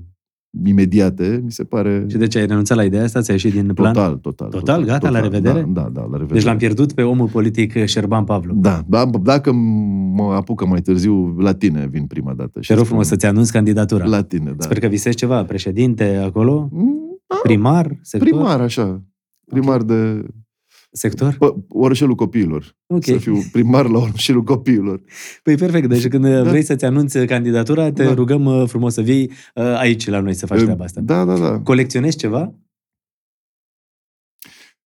[0.65, 2.05] imediate, mi se pare...
[2.09, 3.21] Și de ce ai renunțat la ideea asta?
[3.21, 3.93] Ți-ai ieșit din plan?
[3.93, 4.49] Total, total.
[4.49, 4.85] Total?
[4.85, 5.61] Gata, la revedere?
[5.61, 6.35] Da, da, da, la revedere.
[6.35, 8.55] Deci l-am pierdut pe omul politic Șerban Pavlu.
[8.55, 9.53] Da, da, dacă
[10.13, 12.61] mă apucă mai târziu, la tine vin prima dată.
[12.67, 14.05] Te rog frumos să-ți anunți candidatura.
[14.05, 14.65] La tine, da.
[14.65, 19.03] Sper că visezi ceva, președinte acolo, Mm, a, primar, sector, Primar, așa.
[19.47, 20.25] Primar de
[20.93, 21.35] sector.
[21.39, 22.77] Pă, Orășelul Copiilor.
[22.87, 23.05] Ok.
[23.05, 25.03] Să fiu primar la Orășelul Copiilor.
[25.43, 26.43] Păi perfect, deci când Da.
[26.43, 28.15] vrei să-ți anunți candidatura, te Da.
[28.15, 31.01] rugăm uh, frumos să vii uh, aici la noi să faci treaba asta.
[31.01, 31.59] Da, da, da.
[31.61, 32.55] Colecționezi ceva?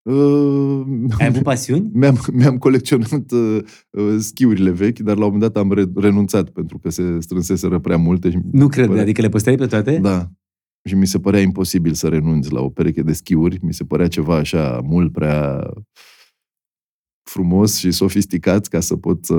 [0.02, 0.82] Uh,
[1.18, 1.90] Ai avut pasiuni?
[2.00, 3.58] mi-am, mi-am colecționat uh,
[3.90, 7.78] uh, schiurile vechi, dar la un moment dat am re- renunțat pentru că se strânseseră
[7.78, 8.30] prea multe.
[8.30, 9.98] Și mi Nu se cred, părea- adică le păstrai pe toate?
[9.98, 10.30] Da.
[10.86, 13.58] Și mi se părea imposibil să renunț la o pereche de schiuri.
[13.62, 15.70] Mi se părea ceva așa mult prea
[17.30, 19.34] frumos și sofisticat ca să pot să...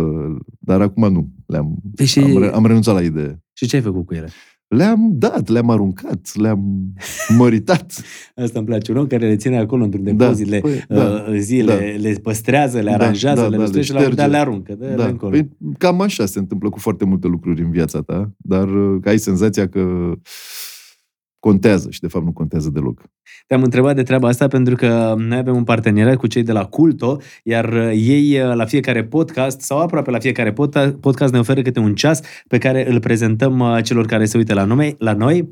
[0.60, 1.30] Dar acum nu.
[1.46, 3.44] Le-am, Păi și- am, re- am renunțat la idee.
[3.54, 4.28] Și ce ai făcut cu ele?
[4.68, 6.94] Le-am dat, le-am aruncat, le-am
[7.38, 8.02] măritat.
[8.36, 8.92] Asta îmi place.
[8.92, 12.08] Un om care le ține acolo într-un depozit, le, păi, uh, zile, da.
[12.10, 14.42] le păstrează, le Da, aranjează, da, le da, lustruiește le și la un moment dat
[14.42, 14.76] șterge.
[14.76, 14.96] le aruncă.
[14.96, 15.10] Dă, Da.
[15.10, 15.32] încolo.
[15.32, 19.18] Păi, cam așa se întâmplă cu foarte multe lucruri în viața ta, dar uh, ai
[19.20, 20.12] senzația că
[21.40, 23.02] contează și de fapt nu contează deloc.
[23.48, 26.66] Te-am întrebat de treaba asta pentru că noi avem un parteneriat cu cei de la
[26.66, 31.40] Culto, iar uh, ei uh, la fiecare podcast sau aproape la fiecare pod- podcast ne
[31.40, 34.96] oferă câte un ceas pe care îl prezentăm uh, celor care se uită la, nume,
[34.98, 35.50] la noi.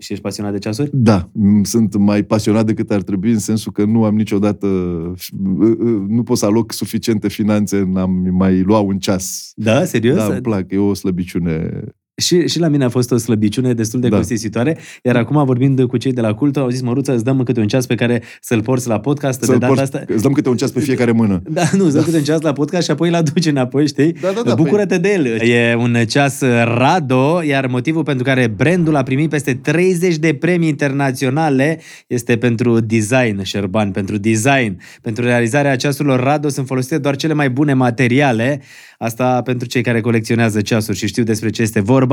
[0.00, 0.90] Și ești pasionat de ceasuri?
[0.92, 5.12] Da, m- sunt mai pasionat decât ar trebui în sensul că nu am niciodată, uh,
[5.58, 9.52] uh, nu pot să aloc suficiente finanțe în a mai lua un ceas.
[9.54, 10.16] Da, serios?
[10.16, 11.84] Da, îmi plac, e o slăbiciune.
[12.18, 14.16] Și, și la mine a fost o slăbiciune destul de Da.
[14.16, 17.60] costisitoare, iar acum vorbind cu cei de la Culto, au zis, Măruță, îți dăm câte
[17.60, 20.02] un ceas pe care să-l porți la podcast de Să-l data porți- asta.
[20.06, 21.42] Îți dăm câte un ceas pe fiecare mână.
[21.50, 24.12] Da, nu, îți dăm câte un ceas la podcast și apoi îl aduci înapoi, știi?
[24.12, 25.48] Da, da, da, Bucură-te de el.
[25.48, 30.68] E un ceas Rado, iar motivul pentru care brandul a primit peste 30 de premii
[30.68, 34.78] internaționale este pentru design, Șerban, pentru design.
[35.02, 38.60] Pentru realizarea ceasurilor Rado sunt folosite doar cele mai bune materiale.
[38.98, 42.07] Asta pentru cei care colecționează ceasuri și știu despre ce este vorba.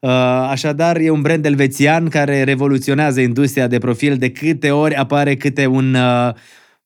[0.00, 0.10] Uh,
[0.50, 4.16] Așadar, e un brand elvețian care revoluționează industria de profil.
[4.16, 6.34] De câte ori apare câte un uh, un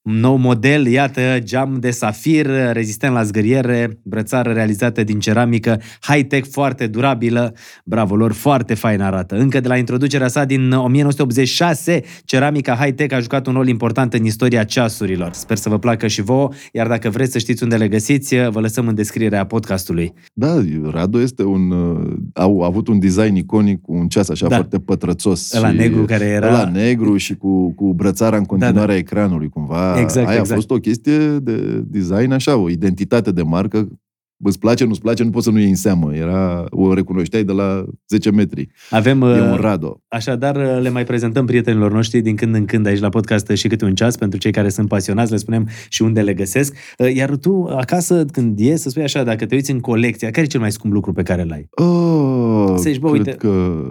[0.05, 6.87] nou model, iată, geam de safir, rezistent la zgâriere, brățară realizată din ceramică, high-tech, foarte
[6.87, 9.37] durabilă, bravo lor, foarte fain arată.
[9.37, 14.25] Încă de la introducerea sa din 1986, ceramica high-tech a jucat un rol important în
[14.25, 15.33] istoria ceasurilor.
[15.33, 18.61] Sper să vă placă și vouă, iar dacă vreți să știți unde le găsiți, vă
[18.61, 20.13] lăsăm în descrierea podcastului.
[20.33, 20.55] Da,
[20.91, 21.71] Rado este un...
[21.71, 24.55] uh, Au avut un design iconic cu un ceas așa Da.
[24.55, 25.53] foarte pătrățos.
[25.53, 29.49] Ăla și- negru care era- Ăla negru și cu, cu brățara în continuare a ecranului,
[29.49, 29.92] cumva.
[30.01, 30.51] Exact, Aia exact.
[30.51, 33.89] a fost o chestie de design așa, o identitate de marcă.
[34.45, 36.15] Îți place, nu-ți place, nu poți să nu iei în seamă.
[36.15, 38.69] Era, o recunoșteai de la 10 metri.
[38.91, 40.01] Avem E un uh, Rado.
[40.09, 43.85] Așadar, le mai prezentăm prietenilor noștri din când în când aici la podcast și câte
[43.85, 46.77] un ceas pentru cei care sunt pasionați, le spunem și unde le găsesc.
[47.15, 50.49] Iar tu, acasă, când ies, să spui așa, dacă te uiți în colecția, care e
[50.49, 51.69] cel mai scump lucru pe care îl ai?
[51.71, 53.83] Oh, Să zici, bă, cred uite- că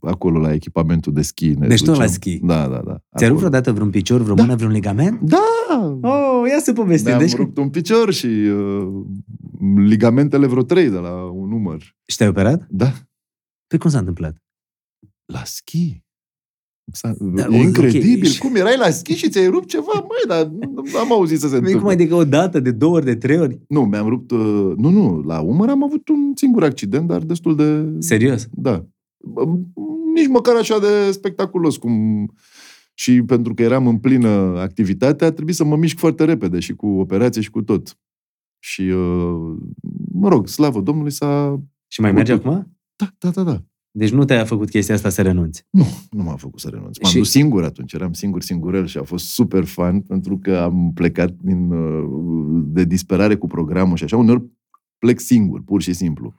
[0.00, 1.48] acolo la echipamentul de schi.
[1.58, 2.12] Ne Deci tot la duceam.
[2.12, 2.38] schi.
[2.38, 2.94] Da, da, da.
[2.94, 3.28] Ți-a Acolo.
[3.28, 5.20] rupt vreodată vreun picior, vreo mână, vreun ligament?
[5.20, 5.98] Da!
[6.02, 7.08] Oh, ia să povestim.
[7.08, 8.88] Mi-am Deci, rupt un picior și uh,
[9.76, 11.96] ligamentele vreo trei de la un număr.
[12.06, 12.66] și te-ai operat?
[12.70, 12.92] Da.
[13.66, 14.36] Păi cum s-a întâmplat?
[15.32, 16.02] La schi.
[16.92, 17.14] S-a...
[17.20, 17.52] Da, e ok.
[17.54, 18.30] incredibil.
[18.38, 19.92] Cum erai la schi și ți-ai rupt ceva?
[19.94, 21.80] Măi, dar nu am auzit să se Păi întâmple.
[21.80, 23.60] cum adică o dată, de două ori, de trei ori?
[23.68, 24.30] Nu, mi-am rupt...
[24.30, 27.94] Uh, nu, nu, la umăr am avut un singur accident, dar destul de...
[27.98, 28.48] Serios?
[28.52, 28.86] Da.
[30.18, 32.26] Bă, Nici măcar așa de spectaculos cum...
[32.94, 36.74] Și pentru că eram în plină activitate, a trebuit să mă mișc foarte repede și
[36.74, 37.98] cu operație și cu tot.
[38.58, 39.56] Și, uh,
[40.12, 41.60] mă rog, slavă Domnului s-a...
[41.88, 42.46] Și mai merge Uite.
[42.48, 42.76] acum?
[42.96, 43.62] Da, da, da, da.
[43.90, 45.66] Deci nu te-a făcut chestia asta să renunți.
[45.70, 46.98] Nu, nu m-a făcut să renunț.
[46.98, 50.56] M-am Și- dus singur atunci, eram singur, singurel și a fost super fun pentru că
[50.56, 54.16] am plecat din, uh, de disperare cu programul și așa.
[54.16, 54.44] Uneori
[54.98, 56.34] plec singur, pur și simplu.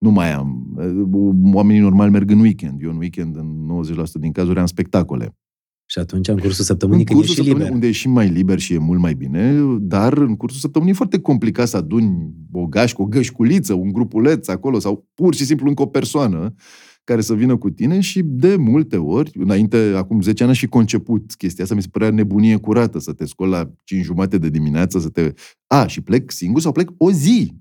[0.00, 0.74] Nu mai am.
[0.76, 2.82] uh, Oamenii normal merg în weekend.
[2.82, 3.68] Eu în weekend, în
[4.16, 5.34] 90% din cazuri, am spectacole.
[5.86, 7.74] Și atunci, în cursul săptămânii, în când cursul ești și săptămânii, liber.
[7.74, 10.96] unde e și mai liber și e mult mai bine, dar în cursul săptămânii e
[10.96, 15.68] foarte complicat să aduni o gașcă, o gășculiță, un grupuleț acolo sau pur și simplu
[15.68, 16.54] încă o persoană
[17.04, 20.66] care să vină cu tine și de multe ori, înainte, acum 10 ani, am și
[20.66, 24.48] conceput chestia asta, mi se părea nebunie curată să te scoli la 5 jumate de
[24.48, 25.32] dimineață, să te...
[25.66, 27.54] A, și plec singur sau plec o zi.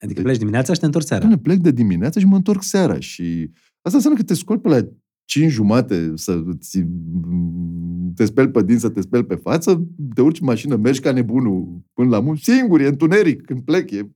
[0.00, 1.22] Adică pleci dimineața și te întorci seara.
[1.22, 4.68] Doamne, plec de dimineață și mă întorc seara și asta înseamnă că te scoli pe
[4.68, 4.88] la
[5.24, 6.84] 5 jumate să ți,
[8.14, 11.12] te speli pe din, să te speli pe față, te urci în mașină, mergi ca
[11.12, 14.10] nebunul până la muncă, singur, e întuneric când plec, e...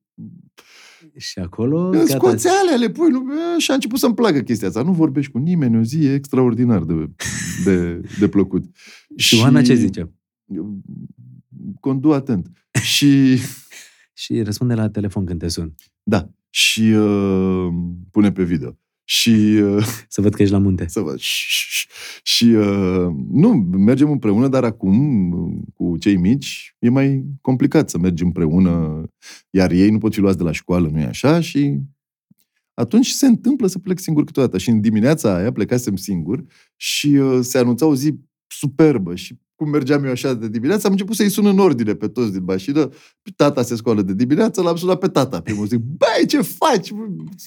[1.16, 1.85] Și acolo...
[1.85, 2.07] În gata.
[2.07, 3.24] scoțeale le pui nu,
[3.59, 4.83] și a început să-mi placă chestia asta.
[4.83, 7.11] Nu vorbești cu nimeni, o zi extraordinar de,
[7.64, 8.64] de, de plăcut.
[9.16, 10.12] Și Oana ce zice?
[11.80, 12.51] Condu atent.
[12.83, 13.39] Și
[14.13, 15.75] Și răspunde la telefon când te sun.
[16.03, 17.69] da, și uh,
[18.11, 18.79] pune pe video.
[19.05, 19.31] Și
[19.63, 20.89] uh, Să văd că ești la munte.
[20.89, 21.19] să văd.
[22.23, 28.27] Și uh, nu, mergem împreună, dar acum cu cei mici e mai complicat să mergem
[28.27, 29.05] împreună,
[29.51, 31.41] iar ei nu pot fi luați de la școală, nu e așa?
[31.41, 31.81] Și
[32.75, 34.59] atunci se întâmplă să plec singur câteodată.
[34.59, 36.45] Și în dimineața aia plecasem singur
[36.77, 38.15] și uh, se anunța o zi
[38.47, 42.09] superbă și cum mergeam eu așa de dimineață, am început să-i sun în ordine pe
[42.09, 42.89] toți din mașină.
[43.37, 45.41] Tata se scoală de dimineață, l-am sunat pe tata.
[45.41, 46.93] Primul zic, băi, ce faci?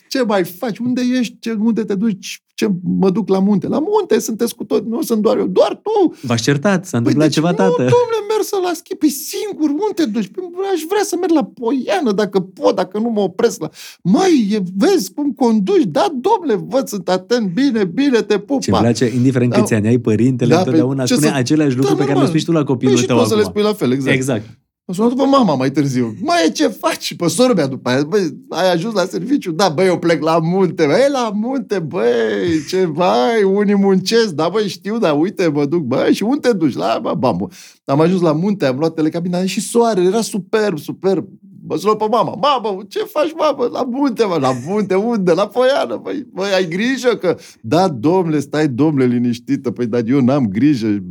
[0.09, 0.77] Ce mai faci?
[0.77, 1.39] Unde ești?
[1.39, 2.44] Ce, unde te duci?
[2.57, 2.67] Ce,
[2.99, 3.67] mă duc la munte.
[3.67, 5.47] La munte sunteți cu toți, nu sunt doar eu.
[5.47, 6.15] Doar tu!
[6.21, 7.55] V-ați certat, s-a Păi întâmplat de ceva, ce?
[7.55, 7.69] tată.
[7.71, 8.95] Nu, domnule, merg să la schi.
[8.95, 10.27] Păi singur, unde te duci?
[10.27, 10.43] Păi,
[10.73, 13.69] aș vrea să merg la Poiană, dacă pot, dacă nu mă opresc la...
[14.03, 15.83] Măi, e, vezi cum conduci?
[15.97, 18.61] Da, domnule, văd, sunt atent, bine, bine, te pup.
[18.61, 19.59] Ce îmi place, indiferent Da.
[19.59, 22.13] câți ani ai, părintele Da, întotdeauna pe- ce spune să- același lucru Da, pe care
[22.19, 22.23] normal.
[22.23, 23.51] îl spui tu la Păi copilul și tău poți să le acum.
[23.51, 24.15] spui la fel, exact.
[24.15, 24.45] Exact.
[24.87, 26.15] Am sunat după mama mai târziu.
[26.21, 27.01] Măi, ce faci?
[27.03, 28.03] Și pe sora mea după aia.
[28.03, 29.51] Băi, ai ajuns la serviciu?
[29.51, 30.85] Da, băi, eu plec la munte.
[30.85, 34.29] Băi, la munte, băi, ce, băi, unii muncesc.
[34.29, 36.75] Da, băi, știu, dar uite, mă duc, băi, și unde te duci?
[36.75, 37.51] La, bă, bam.
[37.85, 41.27] Am ajuns la munte, am luat telecabina și soare, era superb, superb.
[41.67, 42.35] Mă sună pe mama.
[42.35, 43.69] Mamă, ce faci, mamă?
[43.71, 44.37] La munte, mă.
[44.41, 45.31] La munte, unde?
[45.31, 45.99] La Poiană.
[46.03, 47.37] Băi, băi, ai grijă că...
[47.61, 49.71] Da, domnule, stai, domnule, liniștită.
[49.71, 51.03] Păi, dar eu n-am grijă.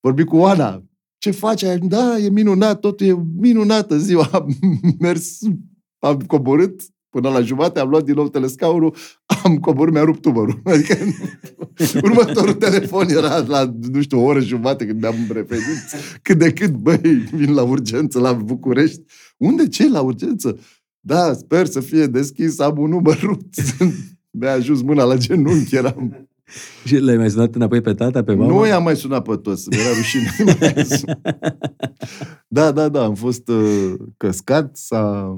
[0.00, 0.82] Vorbi cu Oana.
[1.24, 1.78] Ce faci aia?
[1.78, 4.28] Da, e minunat, totul e minunată ziua.
[4.32, 4.56] Am
[5.00, 5.38] mers,
[5.98, 8.94] am coborât până la jumate, am luat din nou telescaunul,
[9.44, 10.60] am coborât, mi-a rupt umărul.
[10.72, 10.96] Adică
[12.06, 15.84] următorul telefon era la, nu știu, o oră jumate când mi-am revenit.
[16.22, 19.02] Cât de cât, băi, vin la urgență la București.
[19.36, 19.68] Unde?
[19.68, 19.88] Ce?
[19.88, 20.58] La urgență?
[21.00, 23.54] Da, sper să fie deschis, am un număr rupt.
[24.30, 26.28] Mi-a ajuns mâna la genunchi, eram...
[26.86, 28.52] Și l-ai mai sunat înapoi pe tata, pe mama?
[28.52, 30.30] Nu i-am mai sunat pe toți, mi-era rușine.
[32.56, 35.36] da, da, da, am fost uh, căscat, s-a...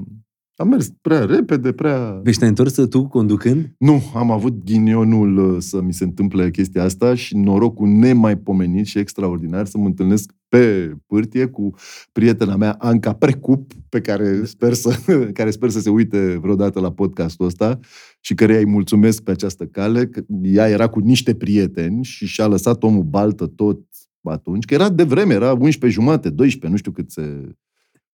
[0.59, 2.19] Am mers prea repede, prea...
[2.23, 3.73] Deci te-ai întors tu conducând?
[3.77, 8.97] Nu, am avut ghinionul uh, să mi se întâmple chestia asta și norocul nemaipomenit și
[8.97, 11.73] extraordinar să mă întâlnesc pe pârtie cu
[12.11, 14.99] prietena mea, Anca Precup, pe care sper să,
[15.33, 17.79] care sper să se uite vreodată la podcastul ăsta
[18.19, 20.07] și care îi mulțumesc pe această cale.
[20.07, 23.79] Că ea era cu niște prieteni și și-a lăsat omul baltă tot
[24.21, 27.55] atunci, că era de vreme, era 11 jumate, 12, nu știu cât se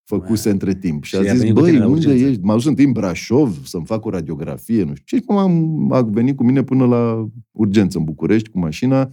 [0.06, 1.04] făcuse între timp.
[1.04, 2.42] Și, Și a a zis, venit cu băi, tine la unde urgență." ești?
[2.44, 5.16] M-a dus întâi în Brașov să-mi fac o radiografie, nu știu ce.
[5.16, 9.10] Și cum am, a venit cu mine până la urgență în București cu mașina,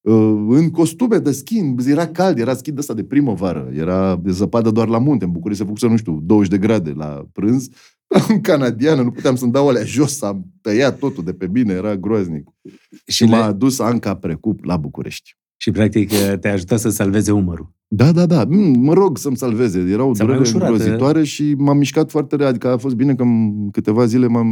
[0.00, 4.30] uh, în costume de schi, era cald, era schi de ăsta de primăvară, era de
[4.30, 7.68] zăpadă doar la munte, în București se făcuse, nu știu, 20 de grade la prânz,
[8.28, 11.96] în canadiană, nu puteam să-mi dau alea jos, am tăiat totul de pe bine, era
[11.96, 12.44] groaznic.
[13.06, 15.36] Și le- m-a adus Anca Precup la București.
[15.56, 16.10] Și practic
[16.40, 17.76] te-a ajutat să salveze umărul.
[17.90, 18.44] Da, da, da.
[18.48, 19.78] Mm, Mă rog să-mi salveze.
[19.78, 22.48] Era o Ți-a mai durere ușurat, îngrozitoare și m-am mișcat foarte repede.
[22.50, 24.48] Adică a fost bine că în câteva zile m-am...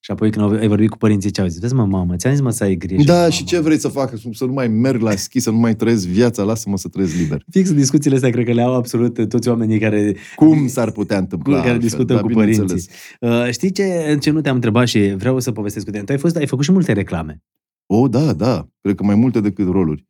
[0.00, 1.60] Și apoi când au- ai vorbit cu părinții, ce au zis?
[1.60, 3.02] Vezi mă, mamă, ți-am zis mă să ai grijă.
[3.04, 3.28] Da, mamă.
[3.30, 4.12] și ce vrei să fac?
[4.32, 7.42] Să nu mai merg la schi, să nu mai trăiesc viața, lasă-mă să trăiesc liber.
[7.50, 11.54] Fix discuțiile astea cred că le au absolut toți oamenii care, Cum s-ar putea întâmpla
[11.56, 11.88] care altfel?
[11.88, 12.86] discută Da, cu bineînțeles.
[13.20, 13.46] părinții.
[13.46, 16.02] Uh, știi ce, ce nu te-am întrebat și vreau să povestesc cu tine?
[16.04, 17.42] Tu ai, fost, ai făcut și multe reclame.
[17.86, 18.68] O, da, da.
[18.80, 20.06] Cred că mai multe decât roluri.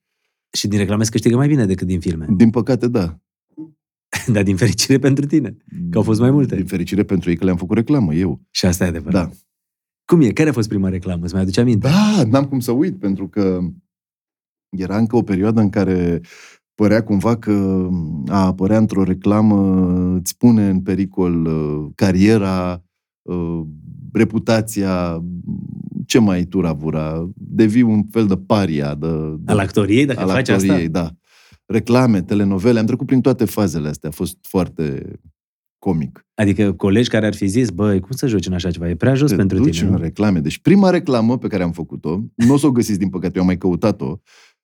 [0.56, 2.26] Și din reclame se câștigă mai bine decât din filme.
[2.36, 3.18] Din păcate, da.
[4.34, 5.56] Dar din fericire pentru tine.
[5.90, 6.56] Că au fost mai multe.
[6.56, 8.40] Din fericire pentru ei că le-am făcut reclamă, eu.
[8.50, 9.28] Și asta e adevărat.
[9.28, 9.34] Da.
[10.04, 10.30] Cum e?
[10.30, 11.24] Care a fost prima reclamă?
[11.24, 11.88] Îți mai aduce aminte?
[11.88, 13.58] Da, n-am cum să uit, pentru că
[14.76, 16.20] era încă o perioadă în care
[16.74, 17.88] părea cumva că
[18.26, 19.86] a apărea într-o reclamă
[20.16, 22.84] îți pune în pericol uh, cariera,
[23.22, 23.62] uh,
[24.12, 25.24] reputația,
[26.06, 29.06] ce mai turavura, devii un fel de paria de,
[29.38, 30.88] de Al actoriei, dacă al faci actoriei, asta?
[30.88, 31.10] da.
[31.66, 35.12] Reclame, telenovele, am trecut prin toate fazele astea, a fost foarte
[35.78, 36.26] comic.
[36.34, 38.88] Adică colegi care ar fi zis, băi, cum să joci în așa ceva?
[38.88, 39.86] E prea jos Te pentru duci tine.
[39.88, 40.40] în nu?" reclame.
[40.40, 43.40] Deci prima reclamă pe care am făcut-o, nu o să o găsiți din păcate, eu
[43.40, 44.18] am mai căutat-o,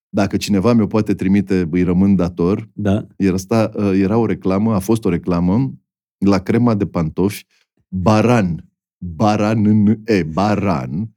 [0.09, 3.07] dacă cineva mi-o poate trimite, îi rămân dator, Da?
[3.16, 5.72] era, asta, era o reclamă, a fost o reclamă
[6.18, 7.45] la crema de pantofi
[7.88, 8.66] Baran.
[8.99, 11.11] Baran în E, Baran.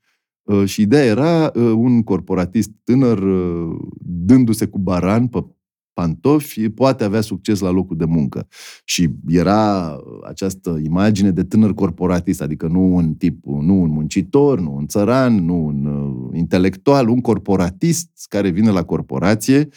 [0.46, 5.46] Uh, Și ideea era uh, un corporatist tânăr uh, dându-se cu baran pe
[5.94, 8.48] pantofi, poate avea succes la locul de muncă.
[8.84, 9.96] Și era
[10.28, 15.46] această imagine de tânăr corporatist, adică nu un tip, nu un muncitor, nu un țăran,
[15.46, 19.68] nu un uh, intelectual, un corporatist care vine la corporație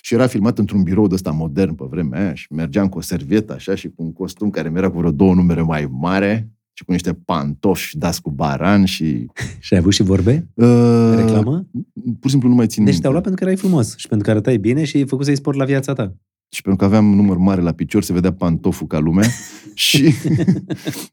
[0.00, 3.00] și era filmat într-un birou de ăsta modern pe vremea aia și mergeam cu o
[3.00, 6.52] servietă așa și cu un costum care mi era cu vreo două numere mai mare
[6.72, 9.26] și cu niște pantofi dați cu baran și...
[9.60, 10.48] Și ai avut și vorbe?
[10.54, 11.66] Uh, Reclamă?
[11.92, 13.00] Pur și simplu nu mai țin Deci minte.
[13.00, 15.36] te-au luat pentru că erai frumos și pentru că arătai bine și ai făcut să-i
[15.36, 16.14] sport la viața ta.
[16.48, 19.28] Și pentru că aveam număr mare la picior, se vedea pantoful ca lumea.
[19.74, 20.14] și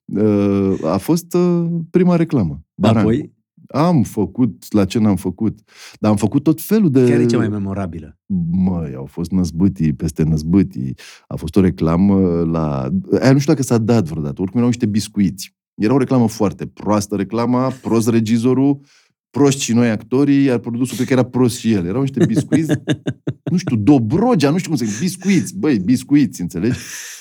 [0.06, 2.62] uh, a fost uh, prima reclamă.
[2.76, 3.02] Baran.
[3.02, 3.34] Apoi,
[3.74, 5.60] Am făcut la ce n-am făcut.
[6.00, 7.06] Dar am făcut tot felul de...
[7.10, 8.18] care e cea mai memorabilă?
[8.52, 10.96] Măi, au fost năzbâtii peste năzbâtii.
[11.28, 12.90] A fost o reclamă la...
[13.22, 14.42] Aia nu știu dacă s-a dat vreodată.
[14.42, 15.58] Oricum erau niște biscuiți.
[15.76, 18.80] Era o reclamă foarte proastă reclama, prost regizorul,
[19.30, 21.86] proști și noi actorii, iar produsul cred că era prost și el.
[21.86, 22.72] Erau niște biscuiți,
[23.52, 26.78] nu știu, Dobrogea, nu știu cum se biscuiți, băi, biscuiți, înțelegi?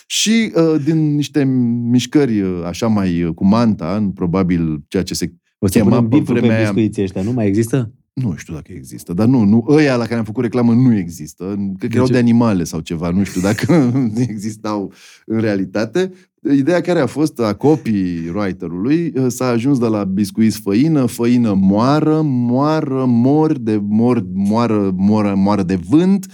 [0.07, 5.15] Și uh, din niște mișcări uh, așa mai uh, cu manta, în probabil ceea ce
[5.15, 6.73] se O să Chema punem pe biful pe vremea aia.
[6.73, 7.93] biscuiții ăștia, nu mai există?
[8.19, 11.45] nu știu dacă există, dar nu, nu, ăia la care am făcut reclamă nu există.
[11.79, 12.13] Cred că erau ce?
[12.13, 13.93] de animale sau ceva, nu știu dacă
[14.29, 14.93] existau
[15.27, 16.13] în realitate.
[16.53, 23.05] Ideea care a fost a copywriter-ului s-a ajuns de la biscuiți făină, făină moară, moară,
[23.07, 26.27] mor de mor, moară, moară, moară de vânt,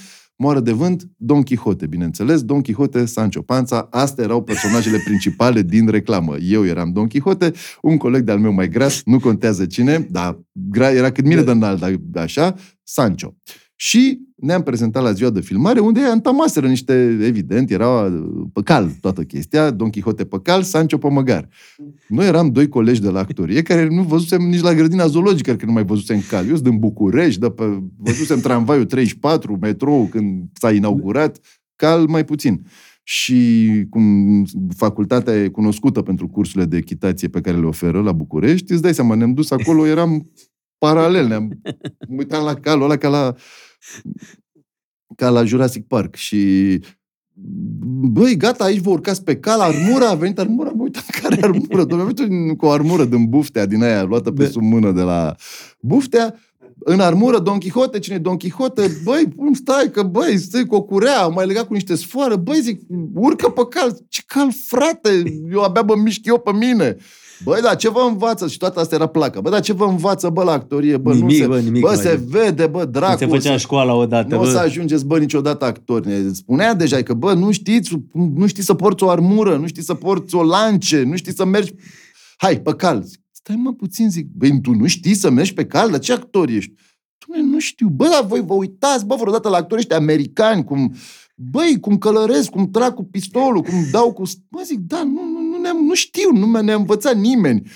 [0.45, 5.89] moară de vânt, Don Quixote, bineînțeles, Don Quixote, Sancho Panza, astea erau personajele principale din
[5.89, 6.37] reclamă.
[6.37, 10.95] Eu eram Don Quixote, un coleg de-al meu mai gras, nu contează cine, dar gra-
[10.95, 13.35] era cât mine de înalt, dar așa, Sancho.
[13.77, 18.13] Și ne-am prezentat la ziua de filmare, unde întamaseră niște, evident, era
[18.53, 21.49] pe cal toată chestia, Don Quixote pe cal, Sancho pe măgar.
[22.09, 25.67] Noi eram doi colegi de la actorie care nu văzusem nici la grădina zoologică, că
[25.67, 26.47] nu mai văzusem cal.
[26.49, 31.41] Eu sunt din București, de pe, văzusem tramvaiul 34, metrou când s-a inaugurat,
[31.77, 32.67] cal mai puțin.
[33.03, 34.45] Și cum
[34.77, 38.95] facultatea e cunoscută pentru cursurile de echitație pe care le oferă la București, îți dai
[38.95, 40.31] seama, ne-am dus acolo, eram
[40.79, 41.61] paralel, ne-am
[42.09, 43.35] uitat la calul ăla ca la,
[45.17, 46.81] ca la Jurassic Park și
[47.87, 51.85] băi, gata, aici vă urcați pe cal, armura, a venit armura, mă uitam care armură,
[51.85, 54.51] domnule, am venit cu o armură din buftea, din aia, luată pe Da.
[54.51, 55.35] sub mână de la
[55.81, 56.35] buftea,
[56.79, 59.01] în armură, Don Quixote, cine e Don Quixote?
[59.05, 62.37] Băi, cum stai, că băi, stai cu o curea, am mai legat cu niște sfoară,
[62.37, 62.81] băi, zic,
[63.15, 66.97] urcă pe cal, ce cal, frate, eu abia mă mișc eu pe mine.
[67.45, 68.49] Băi, da, ce vă învață?
[68.49, 69.41] Și toată asta era placă.
[69.41, 70.97] Bă, da, ce vă învață, bă, la actorie?
[70.97, 71.95] Bă, Nimic, nu se, bă, nimic, bă, bă.
[71.95, 73.17] se vede, bă, dracu.
[73.19, 74.59] Când se făcea să- școala odată, nu o să bă.
[74.59, 76.07] ajungeți, bă, niciodată actori.
[76.09, 79.83] Ne spunea deja că, bă, nu știți, nu știi să porți o armură, nu știi
[79.83, 81.73] să porți o lance, nu știi să mergi...
[82.37, 83.03] Hai, pe cal.
[83.03, 85.91] Zic, Stai, mă, puțin, zic, băi, tu nu știi să mergi pe cal?
[85.91, 86.73] Dar ce actor ești?
[87.27, 87.89] Doamne, nu știu.
[87.89, 90.95] Bă, dar voi vă uitați, bă, vreodată la actorii ăștia americani, cum,
[91.37, 94.23] băi, cum călăresc, cum trag cu pistolul, cum dau cu...
[94.49, 95.14] Mă zic, da, nu, nu, nu,
[95.65, 97.71] ne-am, nu știu, nu mi-a ne-a învățat nimeni.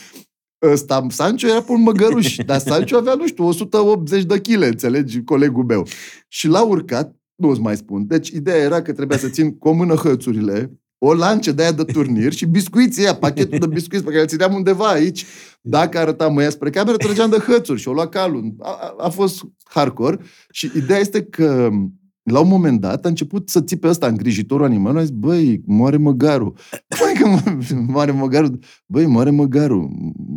[0.62, 5.22] Ăsta, Sancho era pe un măgăruș, dar Sancho avea, nu știu, 180 de kg, înțelegi,
[5.22, 5.86] colegul meu.
[6.28, 8.07] Și l-a urcat, nu îți mai spun.
[8.07, 11.72] Deci ideea era că trebuia să țin cu o mână hățurile, o lance de aia
[11.72, 15.24] de turnir și biscuiții aia, pachetul de biscuiți pe care îl țineam undeva aici.
[15.61, 18.55] Dacă arătam măia spre cameră, trăgeam de hățuri și o lua calul.
[18.59, 20.18] A, a, a fost hardcore.
[20.51, 21.70] Și ideea este că
[22.31, 25.97] la un moment dat a început să țipe ăsta îngrijitorul animal, a zis, băi, moare
[25.97, 26.53] măgarul.
[27.01, 28.59] Băi, că mo- moare măgarul.
[28.87, 29.89] Băi, moare măgarul.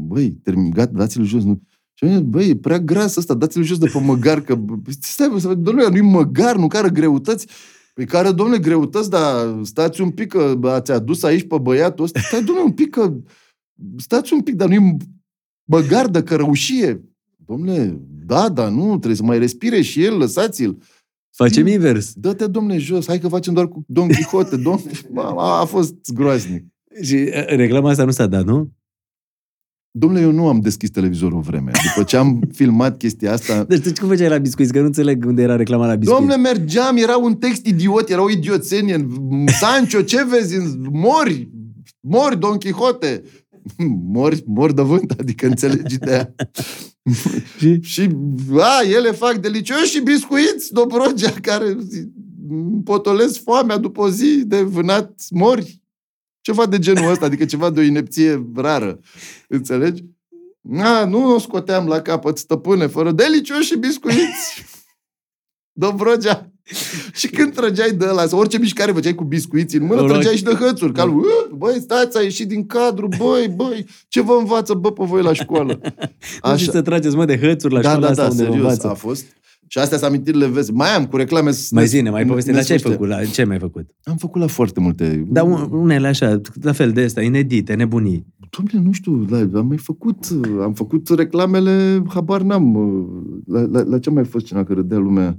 [0.08, 1.44] Băi, termin, gata, dați-l jos.
[1.44, 1.62] Nu.
[1.94, 4.74] Și am zis, băi, e prea gras ăsta, dați-l jos de pe măgar, că bă,
[5.00, 7.48] stai, bă, să văd, domnule, nu-i măgar, nu care greutăți.
[7.94, 12.04] Păi care, domnule, greutăți, dar stați un pic, că bă, ați adus aici pe băiatul
[12.04, 12.20] ăsta.
[12.20, 13.14] Stai, domnule, un pic, că
[13.98, 14.98] stați un pic, dar nu-i
[15.64, 17.04] măgar de cărăușie.
[17.46, 20.78] Domnule, da, da, nu, trebuie să mai respire și el, lăsați-l.
[21.32, 22.14] Facem invers.
[22.14, 24.58] Dă-te, domne, jos, hai că facem doar cu Don Quixote.
[24.58, 24.80] Don...
[25.38, 26.66] A, a fost groaznic.
[27.02, 28.72] Și uh, reclama asta nu s-a dat, nu?
[29.94, 31.72] Domnule, eu nu am deschis televizorul o vreme.
[31.94, 33.64] După ce am filmat chestia asta...
[33.64, 34.72] Deci tu cum făceai la biscuiți?
[34.72, 36.20] Că nu înțeleg unde era reclama la biscuiți.
[36.20, 39.08] Domnule, mergeam, era un text idiot, era o idioțenie.
[39.60, 40.58] Sancho, ce vezi?
[40.92, 41.50] Mori!
[42.00, 43.24] Mori, Don Quixote!
[44.12, 46.34] Mori, mori de vânt, adică înțelegi de aia.
[47.58, 47.80] Și?
[47.82, 48.10] Și,
[48.58, 51.78] a, ele fac delicios și biscuiți, Dobrogea, care
[52.84, 55.82] potolesc foamea după o zi de vânat mori.
[56.42, 59.00] Ceva de genul ăsta, adică ceva de o inepție rară.
[59.48, 60.04] Înțelegi?
[60.78, 64.66] A, nu o scoteam la capăt, stăpâne, fără delicios și biscuiți.
[65.74, 66.46] Dobrogea.
[67.14, 70.36] Și când trăgeai de ăla, sau orice mișcare făceai cu biscuiți în mână, Ăla- trăgeai
[70.36, 70.94] și de hățuri.
[70.94, 75.04] Calul, "Ă, băi, stați, a ieșit din cadru, băi, băi, ce vă învață, bă, pe
[75.06, 75.80] voi la școală?
[76.44, 78.50] Nu știți să trageți, mă, de hățuri la da, școala da, asta da, unde vă
[78.50, 78.90] serios, învață.
[78.90, 79.26] a fost.
[79.68, 80.72] Și astea sunt amintirile vezi.
[80.72, 81.52] Mai am cu reclame.
[81.72, 83.04] Mai zine, mai povesti, dar ce ai nesfârșite.
[83.06, 83.08] făcut?
[83.26, 83.90] La, ce ai mai făcut?
[84.04, 85.24] Am făcut la foarte multe.
[85.28, 88.26] Dar un- unele așa, la fel de astea, inedite, nebunii.
[88.58, 90.18] Dom'le, nu știu, la, am mai făcut,
[90.62, 92.76] am făcut reclamele, habar n-am.
[93.46, 95.38] La, la, la ce a mai fost cineva că râdea lumea?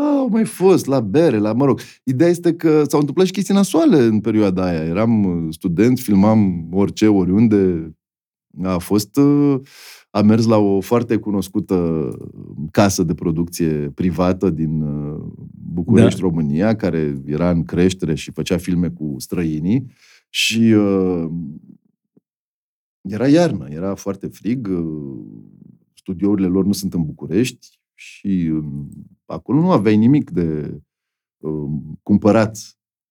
[0.00, 1.80] Au mai fost la bere, la, mă rog.
[2.04, 4.84] Ideea este că s-au întâmplat și chestii nasoale în perioada aia.
[4.84, 7.92] Eram uh, student, filmam orice, oriunde.
[8.62, 9.16] A fost...
[9.16, 9.60] Uh,
[10.10, 12.08] a mers la o foarte cunoscută
[12.70, 15.22] casă de producție privată din uh,
[15.72, 16.26] București, da.
[16.26, 19.86] România, care era în creștere și făcea filme cu străinii.
[20.28, 21.30] Și uh,
[23.00, 25.24] era iarnă, era foarte frig, uh,
[25.94, 28.64] studiourile lor nu sunt în București și uh,
[29.24, 30.80] acolo nu aveai nimic de
[31.36, 31.70] uh,
[32.02, 32.56] cumpărat.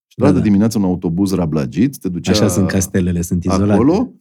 [0.07, 0.39] Și da, da.
[0.39, 3.71] dimineața un autobuz rablagit, te ducea Așa sunt castelele, sunt izolate.
[3.71, 4.13] Acolo,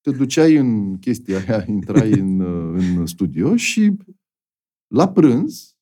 [0.00, 3.96] te duceai în chestia aia, intrai în, uh, în studio și
[4.94, 5.76] la prânz,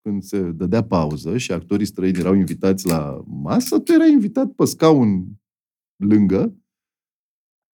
[0.00, 4.64] când se dădea pauză și actorii străini erau invitați la masă, tu erai invitat pe
[4.64, 5.40] scaun
[5.96, 6.56] lângă,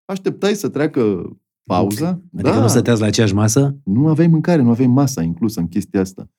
[0.04, 1.32] așteptai să treacă
[1.68, 2.08] pauza.
[2.32, 2.60] Adică da.
[2.60, 3.76] nu stăteați la aceeași masă?
[3.84, 6.30] Nu aveai mâncare, nu aveai masa inclusă în chestia asta.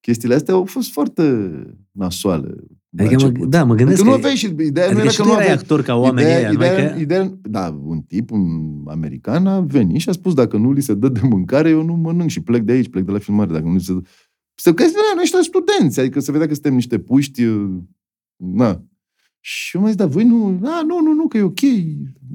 [0.00, 1.22] Chestiile astea au fost foarte
[1.90, 2.54] nasoale.
[2.98, 4.08] Adică, mă, da, mă gândesc adică că...
[4.08, 6.48] nu aveai și ideea adică nu era și că nu aveai actor ca oamenii ideea,
[6.48, 7.00] ăia, ideea, că...
[7.00, 10.94] ideea, Da, un tip, un american a venit și a spus dacă nu li se
[10.94, 13.52] dă de mâncare, eu nu mănânc și plec de aici, plec de la filmare.
[13.52, 14.00] Dacă nu li se dă...
[14.54, 17.42] Să că noi ăștia studenți, adică se vedea că suntem niște puști,
[18.36, 18.82] na,
[19.48, 20.60] și eu mai zis, dar voi nu...
[20.62, 21.60] A, nu, nu, nu, că e ok.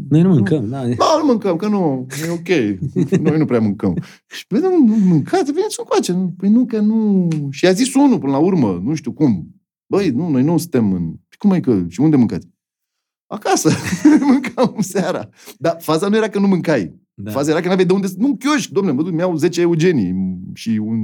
[0.09, 0.87] Noi nu mâncăm, da.
[0.87, 2.79] Da, nu mâncăm, că nu, e ok.
[3.27, 3.97] Noi nu prea mâncăm.
[4.27, 6.33] Și păi, nu, nu mâncați, veniți încoace.
[6.37, 7.27] Păi nu, că nu...
[7.49, 9.55] Și a zis unul până la urmă, nu știu cum.
[9.85, 11.09] Băi, nu, noi nu suntem în...
[11.09, 11.85] Păi cum e că...
[11.87, 12.47] Și unde mâncați?
[13.27, 13.69] Acasă.
[14.31, 15.29] Mâncam seara.
[15.57, 16.99] Dar faza nu era că nu mâncai.
[17.13, 17.31] Da.
[17.31, 18.07] Faza era că nu aveai de unde...
[18.17, 20.97] Nu, chioș, domnule, mă duc, mi-au 10 eugenii și un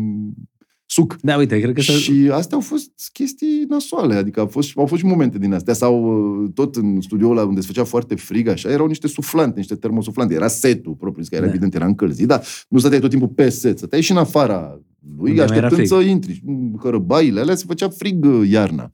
[0.89, 1.17] suc.
[1.21, 1.81] Da, uite, cred că...
[1.81, 5.73] Și astea au fost chestii nasoale, adică au fost, au fost și momente din astea.
[5.73, 6.03] Sau
[6.43, 9.75] uh, tot în studioul ăla unde se făcea foarte frig, așa, erau niște suflante, niște
[9.75, 10.33] termosuflante.
[10.33, 11.49] Era setul propriu, că era da.
[11.49, 14.81] evident, era încălzit, dar nu stăteai tot timpul pe set, stăteai și în afara
[15.17, 16.43] lui, unde așteptând să intri.
[16.79, 18.93] Hărăbaile alea se făcea frig uh, iarna.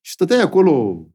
[0.00, 1.06] Și stăteai acolo,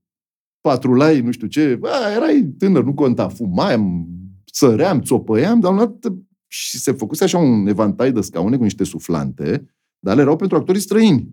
[0.61, 4.05] patrulai, nu știu ce, bă, erai tânăr, nu conta, fumai,
[4.45, 5.99] săream, țopăiam, dar un
[6.47, 9.67] și se făcuse așa un evantai de scaune cu niște suflante
[10.04, 11.28] dar erau pentru actorii străini.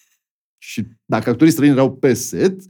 [0.68, 2.62] Și dacă actorii străini erau pe set,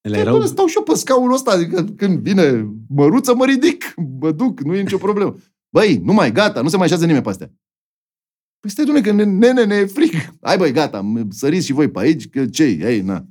[0.00, 0.42] ele erau...
[0.42, 4.74] stau și eu pe scaunul ăsta, adică când vine măruță, mă ridic, mă duc, nu
[4.74, 5.36] e nicio problemă.
[5.68, 7.52] Băi, nu mai, gata, nu se mai așează nimeni pe astea.
[8.60, 10.12] Păi stai, dumne, că nene, ne e fric.
[10.40, 13.26] Hai, băi, gata, săriți și voi pe aici, că ce Ei, na.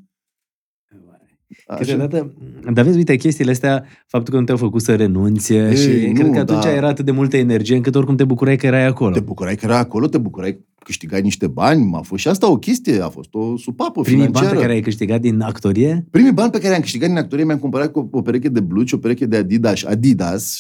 [1.78, 2.34] Câteodată,
[2.74, 6.14] dar vezi, uite, chestiile astea, faptul că nu te-au făcut să renunți Ei, și nu,
[6.14, 6.72] cred că atunci da.
[6.72, 9.14] era atât de multă energie încât oricum te bucurai că erai acolo.
[9.14, 12.58] Te bucurai că erai acolo, te bucurai câștigai niște bani, a fost și asta o
[12.58, 14.46] chestie, a fost o supapă Primii financiară.
[14.46, 16.06] bani pe care ai câștigat din actorie?
[16.12, 18.94] Primii bani pe care am câștigat din actorie mi-am cumpărat cu o pereche de blugi,
[18.94, 20.58] o pereche de Adidas, Adidas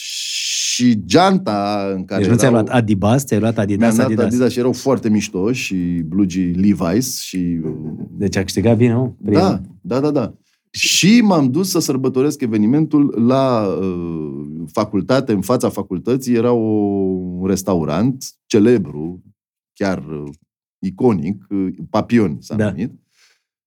[0.76, 4.26] și geanta în care Deci nu ți-ai luat Adibas, ți-ai luat Adidas, Mi-am Adidas.
[4.26, 5.76] Adidas și erau foarte mișto și
[6.06, 7.60] blugii Levi's și...
[8.18, 9.18] Deci a câștigat bine, nu?
[9.24, 9.42] Primul.
[9.42, 10.34] Da, da, da, da.
[10.76, 16.68] Și m-am dus să sărbătoresc evenimentul la uh, facultate, în fața facultății era o,
[17.40, 19.24] un restaurant celebru,
[19.74, 20.32] chiar uh,
[20.80, 22.70] iconic, uh, Papion s-a da.
[22.70, 22.94] numit.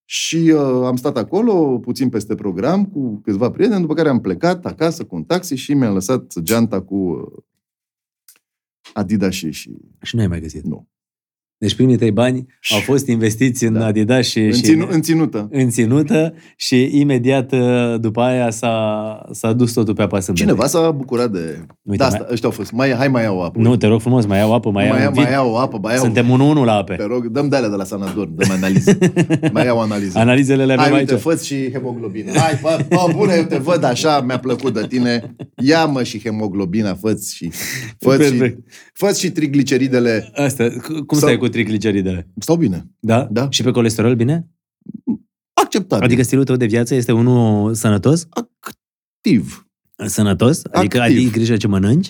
[0.04, 4.66] Și uh, am stat acolo, puțin peste program, cu câțiva prieteni, după care am plecat
[4.66, 7.42] acasă cu un taxi și mi-am lăsat geanta cu uh,
[8.92, 9.50] Adidas și...
[10.02, 10.64] Și nu ai mai găsit?
[10.64, 10.88] Nu.
[11.60, 13.86] Deci primii tăi bani au fost investiți în da.
[13.86, 14.38] Adidas și...
[14.38, 15.48] În, ținu, și, în ținută.
[15.50, 20.90] În ținută și imediat uh, după aia s-a, s-a dus totul pe apă Cineva s-a
[20.90, 21.66] bucurat de...
[21.82, 22.28] Uite, da, asta, mai...
[22.32, 22.72] ăștia au fost.
[22.72, 23.58] Mai, hai mai iau apă.
[23.58, 26.04] Nu, te rog frumos, mai iau apă, mai, mai iau, mai iau apă, mai iau...
[26.04, 26.94] Suntem unul unul la ape.
[26.94, 28.98] Te rog, dăm de alea de la Sanador, dăm analize.
[29.52, 30.18] mai iau analize.
[30.18, 31.10] Analizele le avem hai, aici.
[31.10, 32.32] uite, fă și hemoglobina.
[32.32, 35.34] Hai, bă, bă, bune, eu te văd așa, mi-a plăcut de tine.
[35.56, 37.50] Ia-mă și hemoglobina, fă și...
[37.98, 38.56] Fă și,
[38.92, 40.30] fă și trigliceridele.
[40.34, 40.68] Asta,
[41.06, 42.28] cum stai cu trigliceridele?
[42.38, 42.90] Stau bine.
[43.00, 43.28] Da?
[43.30, 43.46] Da.
[43.50, 44.48] Și pe colesterol bine?
[45.52, 46.04] Acceptabil.
[46.04, 48.26] Adică stilul tău de viață este unul sănătos?
[48.30, 49.66] Activ.
[50.06, 50.62] Sănătos?
[50.72, 51.16] Adică Activ.
[51.16, 52.08] ai grijă ce mănânci?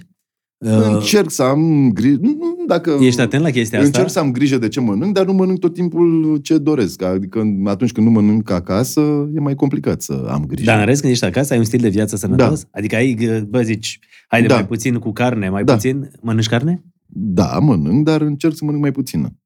[0.65, 2.21] Încerc să am grijă.
[2.67, 3.91] Dacă Ești atent la chestia asta?
[3.91, 7.03] Încerc să am grijă de ce mănânc, dar nu mănânc tot timpul ce doresc.
[7.03, 9.01] Adică atunci când nu mănânc acasă,
[9.35, 10.71] e mai complicat să am grijă.
[10.71, 12.63] Dar în rest, când ești acasă, ai un stil de viață sănătos?
[12.63, 12.69] Da.
[12.73, 13.17] Adică ai,
[13.49, 14.55] bă, zici, haide Da.
[14.55, 15.73] mai puțin cu carne, mai Da.
[15.75, 16.11] puțin...
[16.23, 16.85] Mănânci carne?
[17.21, 19.39] Da, mănânc, dar încerc să mănânc mai puțină.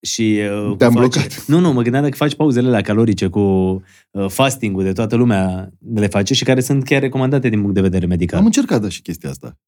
[0.00, 1.00] Și uh, Te-am faci...
[1.00, 1.46] blocat.
[1.46, 5.72] Nu, nu, mă gândeam dacă faci pauzele la calorice cu uh, fasting-ul de toată lumea
[5.94, 8.38] le face și care sunt chiar recomandate din punct de vedere medical.
[8.38, 9.58] Am încercat, da, și chestia asta.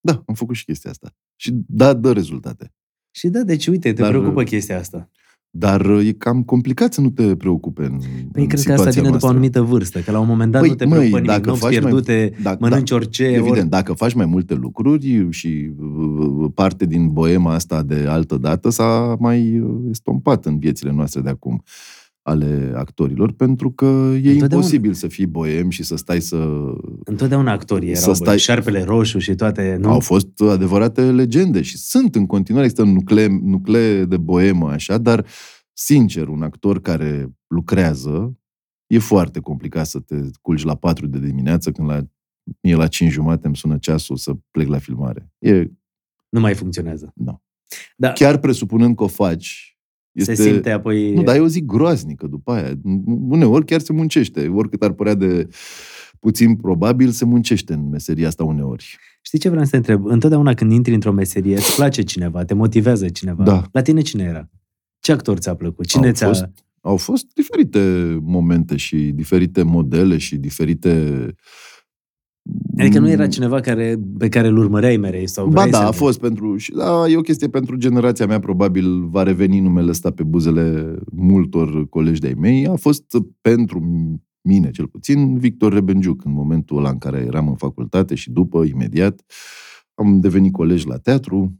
[0.00, 1.14] Da, am făcut și chestia asta.
[1.36, 2.74] Și da, dă rezultate.
[3.10, 5.10] Și da, deci uite, te Dar- preocupă chestia asta.
[5.54, 7.98] Dar uh, e cam complicat să nu te preocupe în,
[8.32, 9.28] Păi în cred că asta vine situația după o noastră.
[9.28, 11.62] anumită vârstă, că la un moment dat Păi, nu te măi, preocupă nimic, dacă nopți
[11.62, 13.24] faci mai- pierdute, Da, mănânci da, orice.
[13.24, 13.68] Evident, ori...
[13.68, 19.16] dacă faci mai multe lucruri și uh, parte din boema asta de altă dată s-a
[19.18, 21.62] mai uh, estompat în viețile noastre de acum
[22.22, 24.42] ale actorilor, pentru că e Întotdeauna.
[24.54, 26.36] imposibil să fii boem și să stai să...
[27.04, 28.38] Întotdeauna actorii Să erau, stai- stai...
[28.38, 29.88] șarpele roșu și toate, nu?
[29.88, 35.26] Au fost adevărate legende și sunt în continuare, există nuclee, nuclee de boemă așa, dar
[35.72, 38.36] sincer, un actor care lucrează,
[38.86, 42.00] e foarte complicat să te culci la 4 de dimineață când la
[42.60, 45.32] mie la 5 jumate îmi sună ceasul să plec la filmare.
[45.38, 45.70] E,
[46.28, 47.12] Nu mai funcționează.
[47.14, 47.42] nu.
[47.96, 49.71] Da, Chiar presupunând că o faci,
[50.12, 50.34] este...
[50.34, 51.12] se simte apoi...
[51.12, 52.72] Nu, dar e o zi groaznică după aia.
[53.28, 54.48] Uneori chiar se muncește.
[54.48, 55.48] Oricât ar părea de
[56.18, 58.98] puțin probabil, se muncește în meseria asta uneori.
[59.22, 60.04] Știi ce vreau să te întreb?
[60.04, 63.44] Întotdeauna când intri într-o meserie, îți place cineva, te motivează cineva.
[63.44, 63.62] Da.
[63.72, 64.48] La tine cine era?
[65.00, 65.86] Ce actor ți-a plăcut?
[65.86, 66.26] Cine Au ți-a...
[66.26, 66.48] fost,
[66.80, 67.80] au fost diferite
[68.22, 71.34] momente și diferite modele și diferite...
[72.78, 75.26] Adică nu era cineva care, pe care îl urmăreai mereu?
[75.26, 76.56] Sau Ba vrei da, să a fost pentru...
[76.56, 80.94] Și da, e o chestie pentru generația mea, probabil va reveni numele ăsta pe buzele
[81.12, 82.66] multor colegi de-ai mei.
[82.66, 83.04] A fost
[83.40, 83.80] pentru
[84.40, 88.64] mine, cel puțin, Victor Rebenjuc, în momentul ăla în care eram în facultate și după,
[88.64, 89.24] imediat,
[89.94, 91.58] am devenit colegi la teatru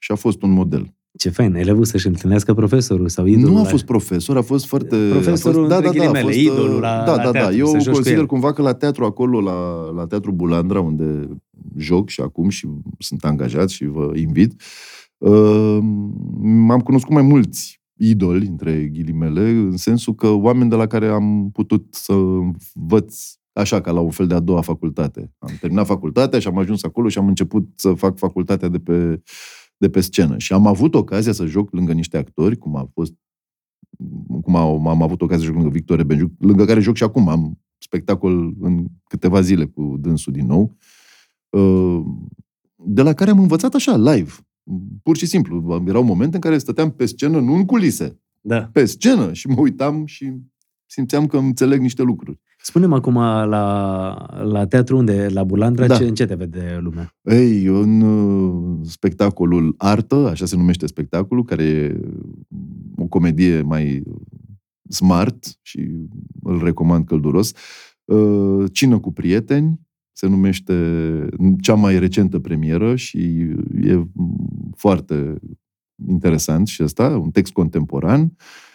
[0.00, 0.97] și a fost un model.
[1.18, 3.50] Ce fain, elevul să-și întâlnească profesorul sau idolul.
[3.50, 4.96] Nu a la- fost profesor, a fost foarte...
[5.10, 7.56] Profesorul, a fost, între ghilimele, uh, idolul la- da, la da, teatru, da.
[7.56, 8.26] Eu să joci cu consider el.
[8.26, 11.28] cumva că la teatru acolo, la, la Teatru Bulandra, unde
[11.76, 14.62] joc și acum și sunt angajat și vă invit,
[15.18, 15.78] uh,
[16.70, 21.50] am cunoscut mai mulți idoli, între ghilimele, în sensul că oameni de la care am
[21.52, 22.12] putut să
[22.74, 23.16] învăț
[23.52, 25.32] așa, ca la un fel de a doua facultate.
[25.38, 29.22] Am terminat facultatea și am ajuns acolo și am început să fac facultatea de pe,
[29.78, 30.38] de pe scenă.
[30.38, 33.12] Și am avut ocazia să joc lângă niște actori, cum a fost
[34.42, 37.28] cum am, am avut ocazia să joc lângă Victor Benjuc, lângă care joc și acum.
[37.28, 40.76] Am spectacol în câteva zile cu dânsul din nou,
[41.48, 42.04] uh,
[42.74, 44.32] de la care am învățat așa, live.
[45.02, 45.82] Pur și simplu.
[45.86, 48.62] Erau momente în care stăteam pe scenă, nu în culise, Da.
[48.72, 50.32] pe scenă și mă uitam și
[50.86, 52.40] simțeam că înțeleg niște lucruri.
[52.62, 55.96] Spune-mi acum la, la teatru unde, la Bulandra, Da.
[55.96, 57.14] ce, în ce te vede lumea?
[57.22, 62.00] Ei, în uh, spectacolul Artă, așa se numește spectacolul, care e
[62.96, 64.02] o comedie mai
[64.88, 65.88] smart și
[66.42, 67.52] îl recomand călduros,
[68.04, 69.80] uh, Cină cu prieteni,
[70.12, 70.74] se numește
[71.60, 73.18] cea mai recentă premieră și
[73.82, 74.02] e
[74.76, 75.34] foarte
[76.08, 78.20] interesant și ăsta, un text contemporan.
[78.20, 78.67] Uh,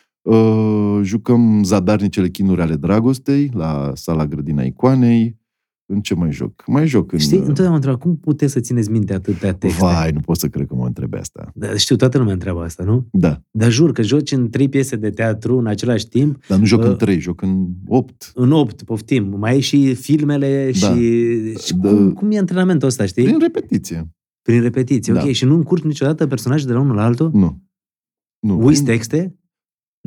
[1.01, 5.41] jucăm zadarnicele chinuri ale dragostei la sala Grădina Icoanei.
[5.85, 6.63] În ce mai joc?
[6.67, 7.19] Mai joc în...
[7.19, 9.79] Știi, întotdeauna mă întreb, cum puteți să țineți minte atâtea texte?
[9.79, 11.51] Vai, nu pot să cred că mă întrebe asta.
[11.55, 13.07] Da, știu, toată lumea întreabă asta, nu?
[13.11, 16.65] Da, Dar jur că joci în trei piese de teatru în același timp, dar nu
[16.65, 18.31] joc Uh, în trei, joc în opt.
[18.35, 19.35] în opt, poftim.
[19.37, 20.87] Mai ai și filmele Da.
[20.95, 21.57] și...
[21.57, 21.89] și Da.
[21.89, 23.23] cum, cum e antrenamentul ăsta, știi?
[23.23, 24.09] Prin repetiție.
[24.41, 25.23] Prin repetiție, Da.
[25.23, 25.31] ok.
[25.31, 27.31] Și nu încurci niciodată personajul de la unul la altul?
[27.33, 27.61] Nu.
[28.39, 28.63] Nu.
[28.65, 29.35] Uiți texte?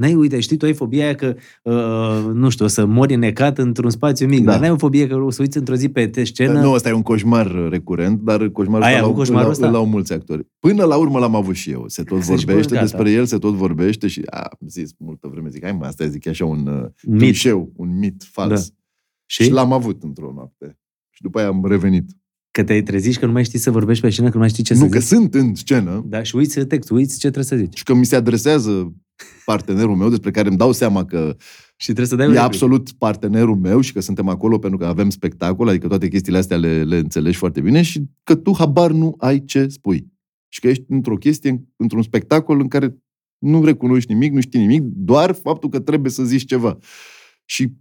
[0.00, 3.58] N-ai, uite, știi, tu ai fobia aia că, uh, nu știu, o să mori necat
[3.58, 4.50] într-un spațiu mic, Da.
[4.50, 6.60] dar n-ai o fobie că o să uiți într-o zi pe te scenă?
[6.60, 9.68] Nu, ăsta e un coșmar recurent, dar coșmarul Ai ăsta avut l-au, coșmarul îl- ăsta?
[9.68, 10.46] îl au mulți actori.
[10.58, 11.84] Până la urmă l-am avut și eu.
[11.86, 12.84] Se tot Zici, bă, vorbește gata.
[12.86, 16.06] despre el, se tot vorbește și a, am zis multă vreme, zic, hai mă, asta
[16.06, 17.18] zic e așa un uh, Mit.
[17.20, 18.48] clișeu, un mit fals.
[18.68, 18.74] Da.
[19.26, 19.42] Și?
[19.42, 19.50] Și?
[19.50, 20.78] l-am avut într-o noapte.
[21.10, 22.10] Și după aia am revenit.
[22.50, 24.48] Că te trezi și că nu mai știi să vorbești pe scenă, că nu mai
[24.48, 25.08] știi ce nu, să că zici.
[25.08, 27.76] sunt în scenă Da, și uiți textul, uiți ce trebuie să zici.
[27.76, 28.94] și că mi se adresează
[29.44, 31.36] partenerul meu, despre care îmi dau seama că
[31.76, 32.54] Și trebuie să dai o e replică.
[32.54, 36.56] absolut partenerul meu și că suntem acolo pentru că avem spectacol, adică toate chestiile astea
[36.56, 40.06] le, le înțelegi foarte bine și că tu habar nu ai ce spui.
[40.48, 42.96] Și că ești într-o chestie, într-un spectacol în care
[43.38, 46.78] nu recunoști nimic, nu știi nimic, doar faptul că trebuie să zici ceva.
[47.44, 47.72] Și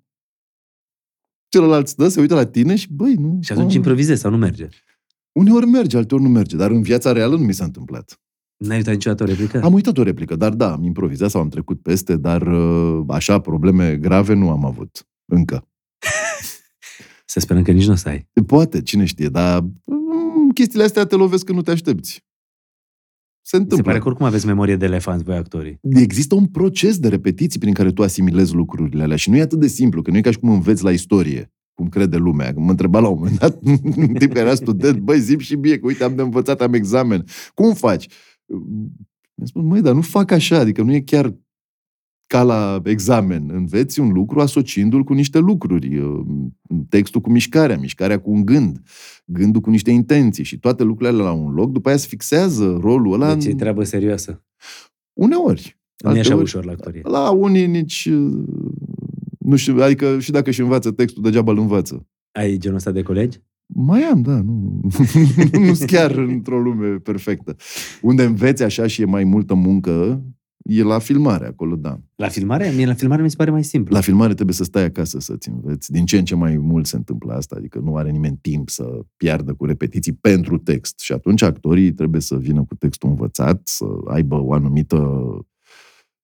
[1.47, 3.39] celălalt stă, se uită la tine și, băi, nu...
[3.41, 4.67] Și atunci bă, improvizezi sau nu merge.
[5.31, 8.19] Uneori merge, alteori nu merge, dar în viața reală nu mi s-a întâmplat.
[8.67, 9.61] N-ai uitat niciodată o replică?
[9.63, 13.39] Am uitat o replică, dar da, am improvizat sau am trecut peste, dar uh, așa,
[13.39, 15.07] probleme grave nu am avut.
[15.25, 15.67] Încă.
[17.25, 18.27] Să sperăm că nici nu o să ai.
[18.45, 22.11] Poate, cine știe, dar mm, chestiile astea te lovesc când nu te aștepți.
[22.11, 22.21] Se
[23.41, 23.85] Se întâmplă.
[23.85, 25.79] pare că oricum aveți memorie de elefant, voi actorii.
[25.81, 29.59] Există un proces de repetiții prin care tu asimilezi lucrurile alea și nu e atât
[29.59, 32.53] de simplu, că nu e ca și cum înveți la istorie, cum crede lumea.
[32.55, 33.59] Mă întreba la un moment dat
[33.97, 36.73] un tip care era student, băi, zim și mie, că uite, am de învățat, am
[36.73, 37.25] examen.
[37.53, 38.07] Cum faci?
[39.35, 41.35] Mi-a spus, măi, dar nu fac așa, adică nu e chiar
[42.27, 43.49] ca la examen.
[43.49, 46.01] Înveți un lucru asociindu-l cu niște lucruri.
[46.89, 48.81] Textul cu mișcarea, mișcarea cu un gând,
[49.25, 52.77] gândul cu niște intenții și toate lucrurile alea la un loc, după aia se fixează
[52.81, 53.57] rolul ăla Deci e în...
[53.57, 54.43] treabă serioasă.
[55.13, 55.79] Uneori.
[56.03, 57.01] Nu e așa Alteori- ușor la actorie.
[57.03, 58.05] La unii nici...
[58.11, 58.43] uh,
[59.39, 62.07] Nu știu, adică și dacă își învață textul, degeaba îl învață.
[62.31, 63.39] Ai genul ăsta de colegi?
[63.65, 64.81] Mai am, da, nu,
[65.65, 67.55] nu sunt chiar într-o lume perfectă.
[68.01, 70.23] Unde înveți așa și e mai multă muncă,
[70.57, 71.99] e la filmare acolo, da.
[72.15, 72.71] La filmare?
[72.75, 73.95] Mie la filmare mi se pare mai simplu.
[73.95, 75.91] La filmare trebuie să stai acasă să-ți înveți.
[75.91, 78.99] Din ce în ce mai mult se întâmplă asta, adică nu are nimeni timp să
[79.17, 80.99] piardă cu repetiții pentru text.
[80.99, 84.99] Și atunci actorii trebuie să vină cu textul învățat, să aibă o anumită...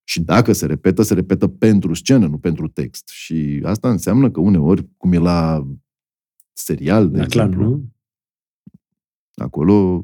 [0.04, 3.08] Și dacă se repetă, se repetă pentru scenă, nu pentru text.
[3.08, 5.68] Și asta înseamnă că uneori, cum e la
[6.54, 7.92] serial, de la clan, exemplu, nu?
[9.36, 10.04] acolo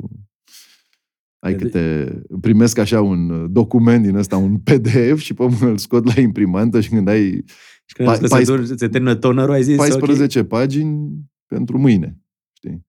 [1.40, 2.22] ai De- câte...
[2.42, 6.80] Primesc așa un document din ăsta, un PDF și pe mână îl scot la imprimantă
[6.82, 7.44] și când ai
[7.86, 11.78] Și când Pa- pa, se, paisp- dur, se termină tonerul, ai zis, 14 pagini pentru
[11.78, 12.20] mâine,
[12.54, 12.86] știi?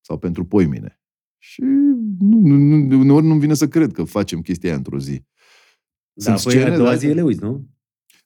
[0.00, 1.00] Sau pentru poimine.
[1.38, 1.60] Și
[2.18, 5.12] nu, nu, nu, uneori nu-mi vine să cred că facem chestia aia într-o zi.
[5.14, 5.22] ok.
[6.12, 7.68] Da, Sunt apoi a scene, doua da, zi le uiți, nu?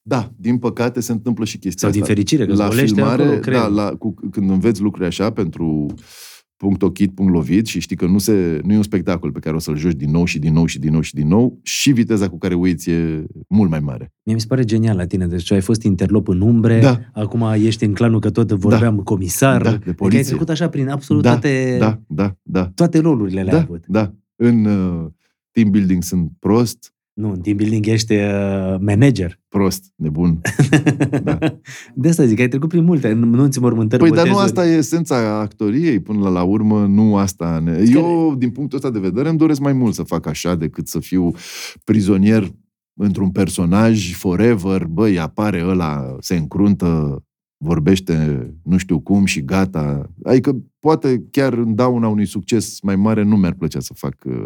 [0.07, 2.13] Da, din păcate se întâmplă și chestia Sau din asta.
[2.13, 3.73] fericire, că la îți golește filmare, acolo da, creierul.
[3.75, 5.85] la, cu, când înveți lucruri așa pentru
[6.55, 9.55] punct ochit, punct lovit și știi că nu, se, nu e un spectacol pe care
[9.55, 11.91] o să-l joci din nou și din nou și din nou și din nou și
[11.91, 14.13] viteza cu care uiți e mult mai mare.
[14.23, 15.27] Mie mi se pare genial la tine.
[15.27, 16.99] Deci tu ai fost interlop în umbre, Da.
[17.13, 19.61] acum ești în clanul că tot vorbeam comisar.
[19.61, 20.23] Da, de Adică ai poliție.
[20.23, 22.71] trecut așa prin absolut da, toate, da, da, da.
[22.75, 23.83] toate rolurile le-ai Da, avut.
[23.87, 24.13] da.
[24.35, 25.05] În uh,
[25.51, 29.39] team building sunt prost, Nu, în team building ești uh, manager.
[29.47, 30.41] prost, nebun.
[31.23, 31.37] Da.
[31.95, 34.59] De asta zic, ai trecut prin multe, nu nunți mormântări, Păi, dar nu botezuri.
[34.59, 37.59] asta e esența actoriei, până la, la urmă, nu asta.
[37.59, 37.83] Ne...
[37.93, 40.99] Eu, din punctul ăsta de vedere, îmi doresc mai mult să fac așa decât să
[40.99, 41.31] fiu
[41.83, 42.51] prizonier
[42.99, 47.23] într-un personaj forever, băi, apare ăla, se încruntă,
[47.63, 50.11] vorbește nu știu cum și gata.
[50.23, 54.43] Adică, poate chiar în dauna unui succes mai mare nu mi-ar plăcea să fac, uh,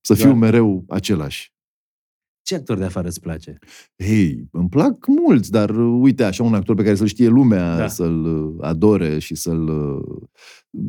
[0.00, 1.52] să fiu Doar- mereu același.
[2.42, 3.58] Ce actor de afară îți place?
[4.04, 7.70] Hei, îmi plac mulți, dar uh, uite, așa un actor pe care să-l știe lumea,
[7.72, 7.78] Da.
[7.78, 7.88] da.
[7.88, 9.68] să-l uh, adore și să-l...
[9.68, 10.00] uh,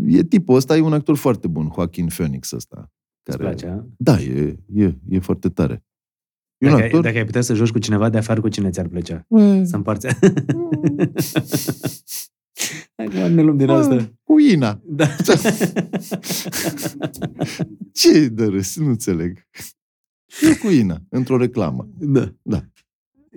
[0.07, 2.91] E tipul ăsta, e un actor foarte bun, Joaquin Phoenix ăsta.
[3.23, 3.49] Îți Care...
[3.49, 3.85] place, a?
[3.97, 5.85] Da, e, e, e foarte tare.
[6.57, 7.01] E un Dacă, ai, actor...
[7.03, 9.25] dacă ai putea să joci cu cineva de afară, cu cine ți-ar plăcea?
[9.29, 10.07] Bă, Să împarți.
[12.95, 14.13] Acum ne luăm din bă, asta.
[14.23, 14.81] Cu Ina.
[14.85, 15.05] Da.
[17.93, 18.77] Ce de râs?
[18.77, 19.47] Nu înțeleg.
[20.51, 21.87] E cu Ina, într-o reclamă.
[21.99, 22.33] da.
[22.41, 22.61] Da.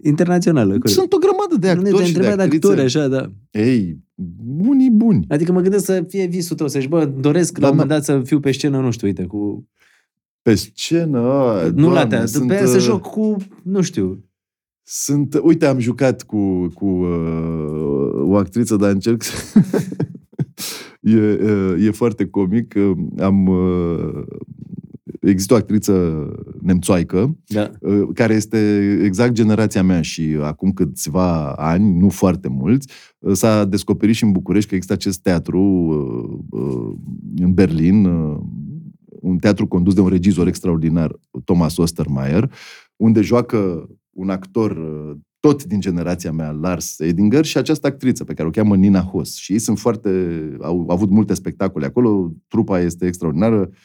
[0.02, 0.66] Internațională.
[0.68, 0.88] corect.
[0.88, 2.66] Sunt o grămadă de Nu actori te și de întrebat de actrițe.
[2.66, 3.30] actori, așa, da.
[3.50, 3.98] Ei,
[4.58, 5.24] unii buni.
[5.28, 7.88] Adică mă gândesc să fie visul tău, să zici, bă, doresc la Da, un moment
[7.90, 7.94] da.
[7.94, 9.68] dat să fiu pe scenă, nu știu, uite, cu...
[10.42, 14.24] Pe scenă, a, nu la Doamne, te, pe aia să uh, joc cu, nu știu,
[14.82, 19.34] Sunt, uite, am jucat cu, cu uh, o actriță, dar încerc să...
[21.00, 22.74] e, uh, e foarte comic.
[22.76, 24.22] uh, Am, uh,
[25.20, 26.28] există o actriță
[26.64, 27.70] nemțoaică da.
[27.80, 28.58] uh, care este
[29.02, 32.88] exact generația mea și acum câțiva ani, nu foarte mulți,
[33.18, 36.92] uh, s-a descoperit și în București că există acest teatru uh, uh,
[37.36, 38.38] în Berlin, uh,
[39.20, 42.52] un teatru condus de un regizor extraordinar, Thomas Ostermeier,
[42.96, 48.34] unde joacă un actor uh, tot din generația mea, Lars Edinger, și această actriță pe
[48.34, 49.34] care o cheamă Nina Hoss.
[49.34, 50.10] Și ei sunt foarte...
[50.60, 53.76] au, au avut multe spectacole acolo, trupa este extraordinară, uh,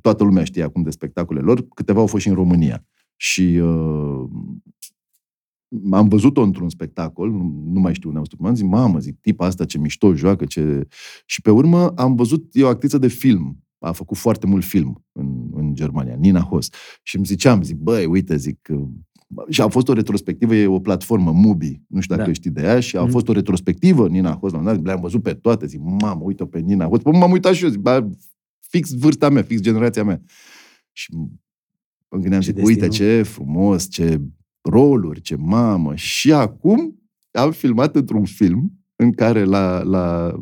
[0.00, 2.84] toată lumea știe acum de spectacolele lor, câteva au fost și în România.
[3.16, 4.24] Și uh,
[5.90, 9.20] am văzut-o într-un spectacol, nu, nu mai știu unde am văzut, m-am zis, mamă, zic,
[9.20, 10.86] tipa asta ce mișto joacă, ce...
[11.26, 15.04] Și pe urmă am văzut, e o actriță de film, a făcut foarte mult film
[15.12, 16.68] în, în Germania, Nina Hoss.
[17.02, 18.82] Și îmi ziceam, zic, băi, uite, zic, uh,
[19.48, 22.34] și a fost o retrospectivă, e o platformă, Mubi, nu știu dacă Da.
[22.34, 23.10] știi de ea, și a Mhm.
[23.10, 26.58] fost o retrospectivă, Nina Hoss, l-am, dat, le-am văzut pe toate, zic, mamă, uite pe
[26.58, 28.08] Nina Hoss, Păi m-am uitat și eu, zic, bă,
[28.72, 30.20] fix vârsta mea, fix generația mea.
[30.92, 31.12] Și
[32.08, 34.20] mă gândeam, Ce zic, uite destin, ce frumos, ce
[34.60, 35.94] roluri, ce mamă.
[35.94, 37.00] Și acum
[37.30, 40.34] am filmat într-un film în care la, la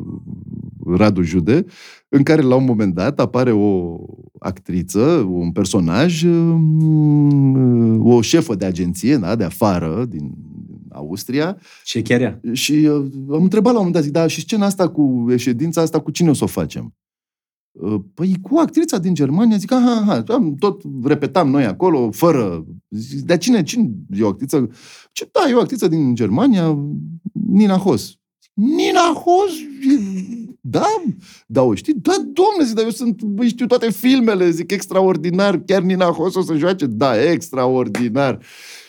[0.85, 1.65] Radu Jude,
[2.09, 3.97] în care la un moment dat apare o
[4.39, 10.31] actriță, un personaj, um, o șefă de agenție, da, de afară, din
[10.89, 12.39] Austria, Și chiar ea.
[12.53, 15.81] și uh, am întrebat la un moment dat, zic, da, și scena asta cu ședința
[15.81, 16.95] asta, cu cine o să o facem?
[17.71, 22.65] Uh, Păi cu actrița din Germania, zic, aha, aha, am, tot repetam noi acolo, fără,
[22.89, 24.69] zic, dar cine, cine e o actriță?
[25.11, 26.77] Ce, da, e o actriță din Germania,
[27.31, 28.15] Nina Hoss.
[28.53, 29.53] Nina Hoss?
[29.59, 30.85] E- Da,
[31.47, 31.93] da, o știi?
[31.93, 36.35] Da, domne, zic, dar eu sunt, băi, știu toate filmele, zic, extraordinar, chiar Nina Hoss
[36.35, 36.85] o să joace?
[36.85, 38.43] Da, extraordinar.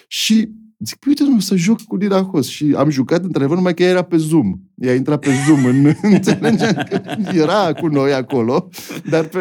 [0.09, 0.49] Și
[0.85, 2.47] Zic, păi uite, domnule, să joc cu Nina Hos.
[2.49, 4.53] Și am jucat, într-adevăr, numai că ea era pe Zoom.
[4.75, 6.73] Ea a intrat pe Zoom, în, înțelegem
[7.31, 8.69] că era cu noi acolo,
[9.11, 9.39] dar pe,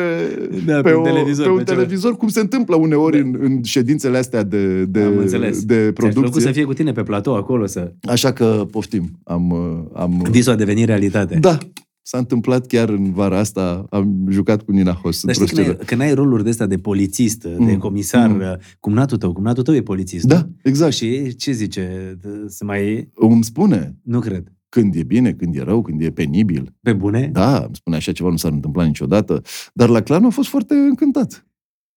[0.65, 1.77] Da, pe un televizor, pe un pe ceva.
[1.79, 5.63] televizor cum se întâmplă uneori în, în ședințele astea de, de, Am înțeles.
[5.63, 6.41] de Ți-ar fi plăcut producție.
[6.41, 7.91] să fie cu tine pe platou acolo, să...
[8.01, 9.19] Așa că poftim.
[9.23, 11.35] Am, uh, am, Visul a devenit realitate.
[11.39, 11.57] da,
[12.01, 13.85] s-a întâmplat chiar în vara asta.
[13.89, 15.85] Am jucat cu Nina Hos Dar într-o știi, când ai, scenă.
[15.89, 18.57] când ai roluri de astea de polițist, de Mm, comisar, mm.
[18.79, 20.25] cumnatul tău, cumnatul tău e polițist.
[20.25, 20.93] Da, exact.
[20.93, 22.17] Și ce zice?
[22.47, 23.09] Se mai...
[23.15, 24.51] Îmi spune Nu cred.
[24.69, 26.73] când e bine, când e rău, când e penibil.
[26.81, 27.29] Pe bune?
[27.33, 29.41] Da, îmi spune așa ceva, nu s-ar întâmpla niciodată.
[29.73, 31.45] Dar la clan a fost foarte încântat.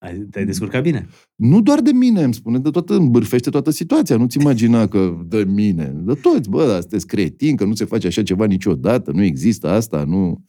[0.05, 1.07] Ai, te-ai descurcat bine.
[1.35, 4.17] Nu doar de mine, îmi spune, de toată, îmbârfește toată situația.
[4.17, 5.93] Nu-ți imagina că de mine.
[5.97, 9.69] De toți, bă, dar sunteți cretini, că nu se face așa ceva niciodată, nu există
[9.69, 10.45] asta, nu...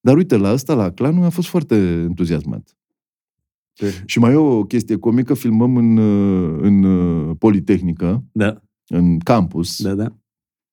[0.00, 1.74] Dar uite, la asta, la clanul, a fost foarte
[2.08, 2.76] entuziasmat.
[4.04, 9.82] Și mai e o chestie comică, filmăm în, uh, în uh, Politehnică, Da, în campus.
[9.82, 10.16] da, da.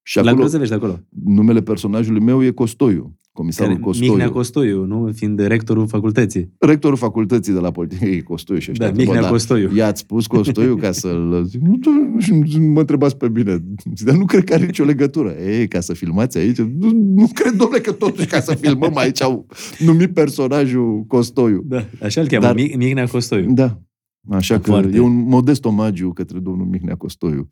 [0.03, 0.99] Și La acolo, Grozăvești de acolo.
[1.09, 4.09] numele personajului meu e Costoiu, comisarul Care, Costoiu.
[4.09, 5.11] Mihnea Costoiu, nu?
[5.13, 6.53] Fiind rectorul facultății.
[6.59, 8.85] Rectorul facultății de la Politehnică e Costoiu și ăștia.
[8.85, 9.75] Da, Bă, Mihnea da, Costoiu.
[9.75, 11.43] I-ați spus Costoiu ca să-l...
[11.47, 11.77] Zic, Nu,
[12.13, 13.63] nu, și mă întrebați pe mine.
[13.95, 15.29] Zic, Dar nu cred că are nicio legătură.
[15.45, 16.57] Ei, ca să filmați aici?
[16.57, 19.45] Nu, nu cred, domnule, că totuși ca să filmăm aici au
[19.79, 21.63] numit personajul Costoiu.
[21.65, 22.77] Da, așa îl cheamă, Dar- Dar...
[22.77, 23.51] Mihnea Costoiu.
[23.53, 23.81] Da.
[24.29, 24.95] Așa că Foarte.
[24.95, 27.49] e un modest omagiu către domnul Mihnea Costoiu.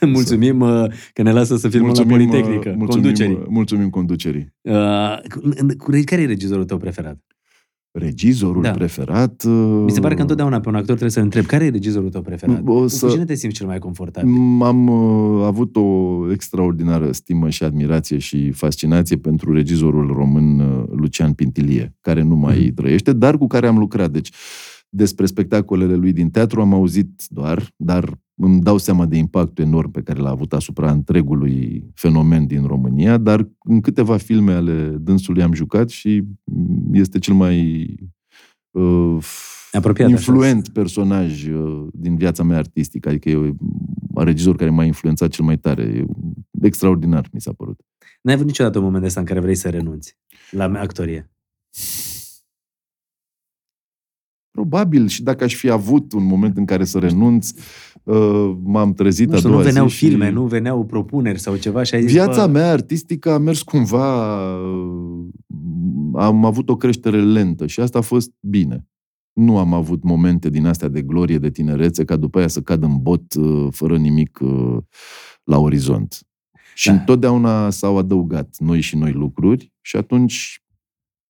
[0.14, 2.74] Mulțumim uh, că ne lasă să filmăm la Politehnică.
[2.76, 3.38] mulțumim, Conducerii.
[3.48, 4.54] mulțumim conducerii.
[4.60, 5.40] Uh, cu-
[5.76, 7.18] cu- care e regizorul tău preferat?
[7.98, 8.70] Regizorul Da.
[8.70, 9.44] preferat...
[9.84, 12.22] Mi se pare că întotdeauna pe un actor trebuie să întreb care e regizorul tău
[12.22, 12.60] preferat?
[12.66, 14.30] O Cu să- cine te simți cel mai confortabil?
[14.30, 20.84] M- Am uh, avut o extraordinară stimă și admirație și fascinație pentru regizorul român uh,
[20.96, 22.74] Lucian Pintilie, care nu mai Mhm.
[22.74, 24.10] trăiește, dar cu care am lucrat.
[24.10, 24.30] Deci,
[24.88, 29.90] despre spectacolele lui din teatru am auzit doar, dar îmi dau seama de impactul enorm
[29.90, 35.42] pe care l-a avut asupra întregului fenomen din România, dar în câteva filme ale dânsului
[35.42, 37.86] am jucat și mm, este cel mai
[38.70, 39.18] uh,
[39.72, 40.16] Apropiat, așa.
[40.16, 43.54] influent personaj uh, din viața mea artistică, adică e un
[44.14, 45.82] regizor care m-a influențat cel mai tare.
[45.82, 46.04] E
[46.66, 47.80] extraordinar, mi s-a părut.
[48.22, 50.18] N-ai avut niciodată un moment ăsta în care vrei să renunți
[50.50, 51.30] la actorie?
[54.56, 57.50] Probabil și dacă aș fi avut un moment în care să renunț,
[58.02, 60.06] uh, m-am trezit Nu, a știu, doua nu veneau zi și...
[60.06, 63.62] filme, nu veneau propuneri sau ceva și ai zis, Viața bă, mea artistică a mers
[63.62, 64.36] cumva...
[64.56, 65.26] uh,
[66.14, 68.86] Am avut o creștere lentă și asta a fost bine.
[69.32, 72.82] Nu am avut momente din astea de glorie, de tinerețe, ca după aia să cad
[72.82, 74.76] în bot uh, fără nimic uh,
[75.44, 76.18] la orizont.
[76.74, 76.94] Și Da.
[76.94, 80.62] întotdeauna s-au adăugat noi și noi lucruri și atunci,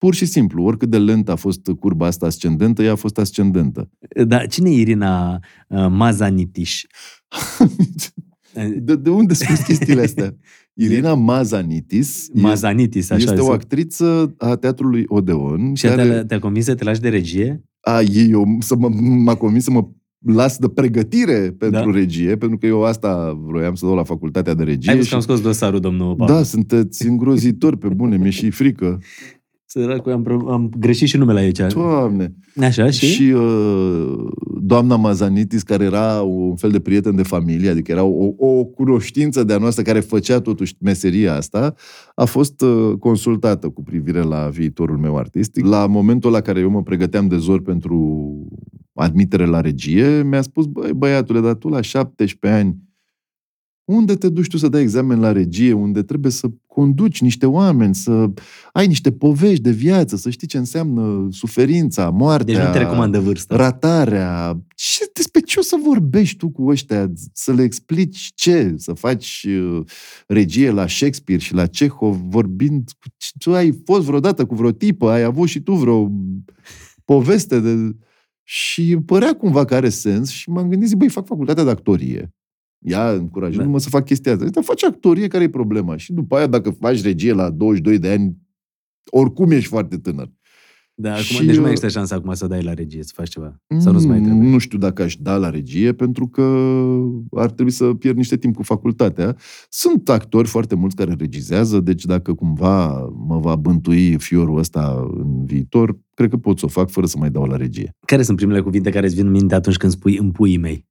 [0.06, 3.90] pur și simplu, oricât de lent a fost curba asta ascendentă, ea a fost ascendentă.
[4.26, 6.82] Da, cine e Irina uh, Mazanitiș?
[8.80, 10.36] De, de unde spus chestiile astea?
[10.84, 13.52] Irina Mazanitis Mazanitis, așa este o zis.
[13.52, 17.64] actriță a teatrului Odeon Și care te-a, te-a convins să te lași de regie?
[17.80, 18.88] a, ei, eu, să mă,
[19.24, 19.88] m-a convins să mă
[20.26, 21.98] las de pregătire pentru Da.
[21.98, 24.90] regie, pentru că eu asta vroiam să dau la facultatea de regie.
[24.90, 26.34] Ai văzut și- că am scos dosarul, domnul Pavel.
[26.34, 28.98] da, sunteți îngrozitori pe bune, mi-e și frică.
[29.68, 31.60] Săracul, am, pro- am greșit și numele aici.
[31.72, 32.34] Doamne!
[32.60, 33.06] Așa, și?
[33.06, 34.28] Și uh,
[34.60, 39.44] doamna Mazanitis, care era un fel de prieten de familie, adică era o, o cunoștință
[39.44, 41.74] de-a noastră care făcea totuși meseria asta,
[42.14, 45.64] a fost uh, consultată cu privire la viitorul meu artistic.
[45.64, 48.28] La momentul la care eu mă pregăteam de zor pentru
[48.93, 52.76] admitere la regie, mi-a spus, băi, băiatule, dar tu la 17 ani,
[53.84, 57.94] unde te duci tu să dai examen la regie, unde trebuie să conduci niște oameni,
[57.94, 58.31] să
[58.73, 63.20] ai niște povești de viață, să știi ce înseamnă suferința, moartea, Deci nu te recomandă
[63.20, 63.57] vârsta.
[63.57, 64.61] ratarea.
[64.74, 67.12] Ce, despre ce o să vorbești tu cu ăștia?
[67.32, 68.74] Să le explici ce?
[68.77, 69.85] Să faci uh,
[70.27, 73.09] regie la Shakespeare și la Cehov vorbind cu...
[73.39, 76.11] Tu ai fost vreodată cu vreo tipă, ai avut și tu vreo
[77.05, 77.97] poveste de...
[78.43, 82.35] Și părea cumva că are sens și m-am gândit, zic, băi, fac facultatea de actorie.
[82.86, 83.78] Ea încurajându-mă Da.
[83.78, 84.44] să fac chestia asta.
[84.44, 85.96] Dar faci actorie, care e problema?
[85.96, 88.36] Și după aia, dacă faci regie la 22 de ani,
[89.10, 90.30] oricum ești foarte tânăr.
[90.98, 93.12] Da, acum, Și, deci nu mai uh, există șansa acum să dai la regie, să
[93.14, 93.60] faci ceva.
[93.78, 94.48] Sau nu-ți mai trebuie.
[94.50, 96.42] Nu știu dacă aș da la regie, pentru că
[97.30, 99.36] ar trebui să pierd niște timp cu facultatea.
[99.68, 105.44] Sunt actori foarte mulți care regizează, deci dacă cumva mă va bântui fiorul ăsta în
[105.44, 107.90] viitor, cred că pot să o fac fără să mai dau la regie.
[108.06, 110.86] Care sunt primele cuvinte care îți vin în minte atunci când spui în puii mei?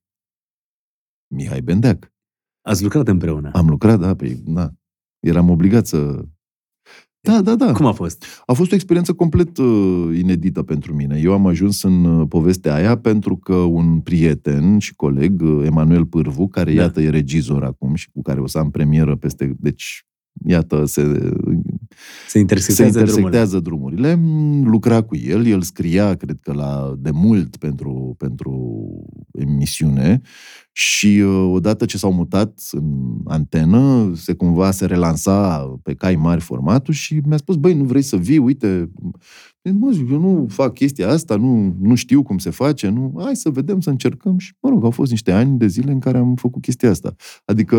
[1.27, 2.13] Mihai Bendeac.
[2.61, 3.49] Ați lucrat împreună.
[3.53, 4.73] Am lucrat, da, pe, na.
[5.19, 6.25] Eram obligat să...
[7.19, 7.71] Da, da, da.
[7.71, 8.25] Cum a fost?
[8.45, 11.19] A fost o experiență complet uh, inedită pentru mine.
[11.19, 16.05] Eu am ajuns în uh, povestea aia pentru că un prieten și coleg, uh, Emanuel
[16.05, 16.81] Pârvu, care Da.
[16.81, 19.55] iată e regizor acum și cu care o să am premieră peste...
[19.59, 20.05] Deci,
[20.47, 21.01] iată, se,
[22.27, 23.21] Se intersectează, se drumurile.
[23.21, 24.15] intersectează drumurile.
[24.15, 28.81] Mm, Lucra cu el, el scria, cred că la de mult pentru, pentru
[29.31, 30.21] emisiune
[30.71, 36.41] și uh, odată ce s-au mutat în antenă, se cumva se relansa pe cai mari
[36.41, 38.91] formatul și mi-a spus, băi, nu vrei să vii, uite,
[39.71, 43.35] mă, zic, eu nu fac chestia asta, nu, nu știu cum se face, nu, hai
[43.35, 46.17] să vedem, să încercăm și, mă rog, au fost niște ani de zile în care
[46.17, 47.15] am făcut chestia asta.
[47.45, 47.77] Adică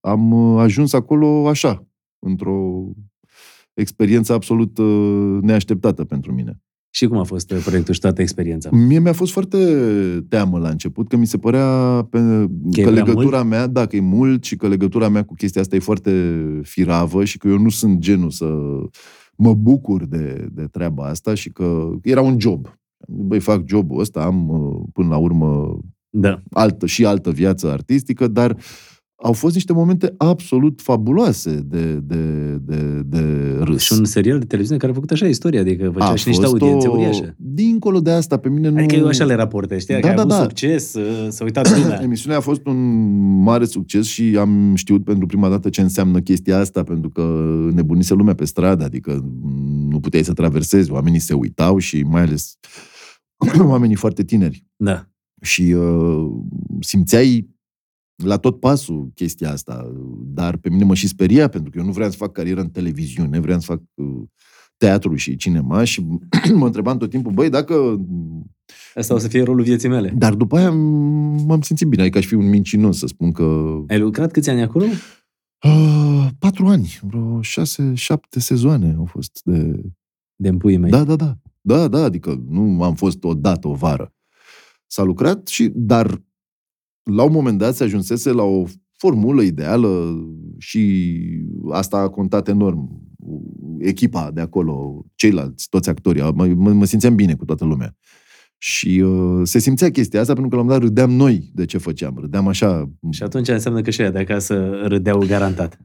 [0.00, 1.86] am uh, ajuns acolo așa,
[2.18, 2.84] într-o
[3.74, 6.60] experiență absolut uh, neașteptată pentru mine.
[6.90, 8.68] Și cum a fost uh, proiectul și toată experiența?
[8.72, 9.58] Mie mi-a fost foarte
[10.28, 13.86] teamă la început, că mi se părea pe, Că e că prea legătura mea, da,
[13.86, 17.48] că e mult și că legătura mea cu chestia asta e foarte firavă și că
[17.48, 18.46] eu nu sunt genul să
[19.36, 22.78] mă bucur de, de treaba asta și că era un job.
[23.08, 25.78] Băi, fac jobul ăsta, am uh, până la urmă
[26.10, 26.42] Da.
[26.50, 28.56] altă și altă viață artistică, dar
[29.22, 33.22] au fost niște momente absolut fabuloase de, de, de, de
[33.60, 33.82] râs.
[33.82, 36.62] Și un serial de televiziune care a făcut așa istoria, adică făcea și niște fost
[36.62, 36.92] audiențe o...
[36.92, 37.34] uriașe.
[37.38, 38.76] Dincolo de asta, pe mine nu...
[38.76, 39.94] Adică eu așa le raportez, știi?
[39.94, 40.42] Da, că ai da, avut da.
[40.42, 42.00] succes, uh, s-a uitat lumea.
[42.04, 46.58] Emisiunea a fost un mare succes și am știut pentru prima dată ce înseamnă chestia
[46.58, 49.24] asta, pentru că nebunise lumea pe stradă, adică
[49.88, 52.58] nu puteai să traversezi, oamenii se uitau și mai ales
[53.58, 54.64] oamenii foarte tineri.
[54.76, 55.08] Da.
[55.40, 56.26] Și uh,
[56.80, 57.55] simțeai
[58.24, 61.92] la tot pasul chestia asta, dar pe mine mă și speria, pentru că eu nu
[61.92, 64.22] vreau să fac carieră în televiziune, vreau să fac uh,
[64.76, 66.06] teatru și cinema și
[66.54, 68.00] mă întrebam tot timpul, băi, dacă
[68.94, 70.12] Asta o să fie rolul vieții mele.
[70.16, 73.76] dar după aia m- m-am simțit bine, adică aș fi un mincinos să spun că...
[73.88, 74.84] Ai lucrat câți ani acolo?
[75.64, 79.80] Uh, patru ani, vreo șase, șapte sezoane au fost de...
[80.36, 80.90] De împuii mei.
[80.90, 81.36] Da, da, da.
[81.60, 84.14] Da, da, adică nu am fost o dată, o vară.
[84.86, 86.22] S-a lucrat și, dar
[87.10, 88.64] la un moment dat se ajunsese la o
[88.96, 90.20] formulă ideală
[90.58, 91.12] și
[91.70, 93.04] asta a contat enorm.
[93.78, 97.96] Echipa de acolo, ceilalți, toți actorii, mă, mă, mă simțeam bine cu toată lumea.
[98.58, 101.64] Și uh, se simțea chestia asta pentru că la un moment dat râdeam noi de
[101.64, 102.16] ce făceam.
[102.20, 102.90] Râdeam așa.
[103.10, 105.78] Și atunci înseamnă că și ăia de acasă râdeau garantat.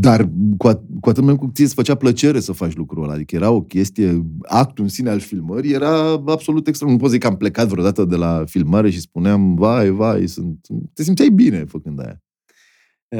[0.00, 3.12] Dar cu, at- cu atât mai mult ție îți făcea plăcere să faci lucrul ăla.
[3.12, 6.90] Adică era o chestie, actul în sine al filmării era absolut extrem.
[6.90, 10.66] Nu pot zic că am plecat vreodată de la filmare și spuneam, vai, vai, sunt...
[10.92, 12.23] te simțeai bine făcând aia.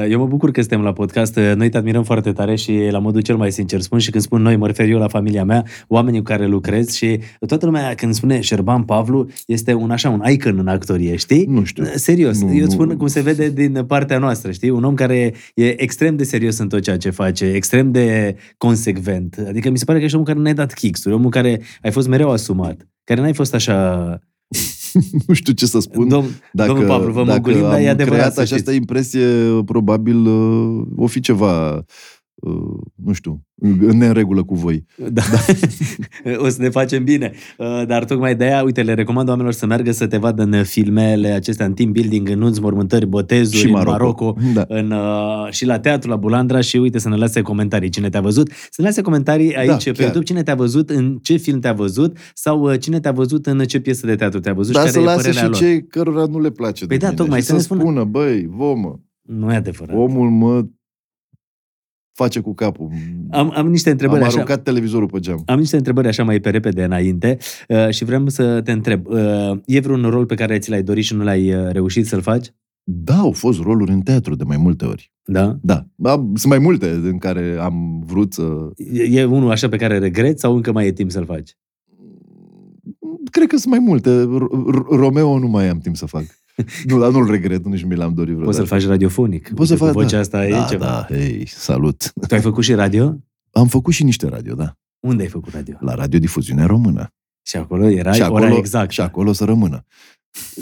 [0.08, 1.38] Eu mă bucur că suntem la podcast.
[1.56, 4.42] Noi te admirăm foarte tare și la modul cel mai sincer spun și când spun
[4.42, 8.14] noi, mă refer eu la familia mea, oamenii cu care lucrez și toată lumea când
[8.14, 11.44] spune Șerban Pavlu este un așa, un icon în actorie, știi?
[11.44, 11.84] Nu știu.
[11.84, 12.82] Serios, Nu, eu îți nu.
[12.82, 14.70] spun cum se vede din partea noastră, știi?
[14.70, 19.44] Un om care e extrem de serios în tot ceea ce face, extrem de consecvent.
[19.48, 22.08] Adică mi se pare că ești omul care n-ai dat kicks omul care ai fost
[22.08, 24.18] mereu asumat, care n-ai fost așa...
[25.26, 26.08] nu știu ce să spun.
[26.08, 28.76] Dom, domnul Pavlu, vă dacă măgulim, dar e am adevărat creat să această știți.
[28.76, 29.26] impresie,
[29.64, 31.82] probabil uh, o fi ceva, uh,
[32.94, 34.84] nu știu, în neregulă cu voi.
[35.12, 35.22] Da.
[36.44, 37.32] o să ne facem bine.
[37.58, 40.64] Uh, Dar tocmai de aia, uite, le recomand oamenilor să meargă să te vadă în
[40.64, 43.90] filmele acestea, în team building, în nunți, mormântări, botezuri, Și în Maroco.
[43.92, 44.64] Maroco, Da.
[44.68, 48.20] în, uh, și la teatru, la Bulandra și uite să ne lase comentarii cine te-a
[48.20, 48.50] văzut.
[48.70, 50.00] Să ne lase comentarii aici Da, pe chiar.
[50.00, 53.58] YouTube cine te-a văzut, în ce film te-a văzut sau uh, cine te-a văzut în
[53.58, 55.56] ce piesă de teatru te-a văzut Dar și să care e lase părerea și lor.
[55.58, 57.20] cei cărora nu le place Păi de da, mine.
[57.20, 57.80] tocmai, și să să ne spună.
[57.80, 59.96] spună, băi, vomă, Nu e adevărat.
[59.96, 60.64] omul mă
[62.14, 62.88] face cu capul.
[63.30, 64.34] Am, am niște întrebări Am așa.
[64.34, 65.42] aruncat televizorul pe geam.
[65.46, 67.38] Am niște întrebări așa mai pe repede înainte
[67.68, 69.06] uh, și vreau să te întreb.
[69.06, 72.20] Uh, e vreun rol pe care ți l-ai dorit și nu l-ai uh, reușit să-l
[72.20, 72.46] faci?
[72.86, 75.12] Da, au fost roluri în teatru de mai multe ori.
[75.24, 75.58] Da?
[75.62, 78.70] Da, da sunt mai multe în care am vrut să...
[78.76, 81.56] E, e unul așa pe care regreți sau încă mai e timp să-l faci?
[83.30, 84.10] Cred că sunt mai multe.
[84.10, 86.24] R- R- Romeo nu mai am timp să fac.
[86.88, 88.44] nu, dar nu-l regret, nici mi l-am dorit vreodată.
[88.44, 89.52] Poți să-l faci radiofonic.
[89.54, 90.20] Poți să Uite, fac, cu vocea da.
[90.20, 90.84] asta e da, ceva.
[90.84, 92.12] Da, hei, salut.
[92.28, 93.16] Tu ai făcut și radio?
[93.52, 94.72] Am făcut și niște radio, da.
[95.00, 95.76] Unde ai făcut radio?
[95.80, 97.08] La radiodifuziunea română.
[97.46, 98.90] Și acolo era și ora acolo, exact.
[98.90, 99.84] Și acolo să rămână.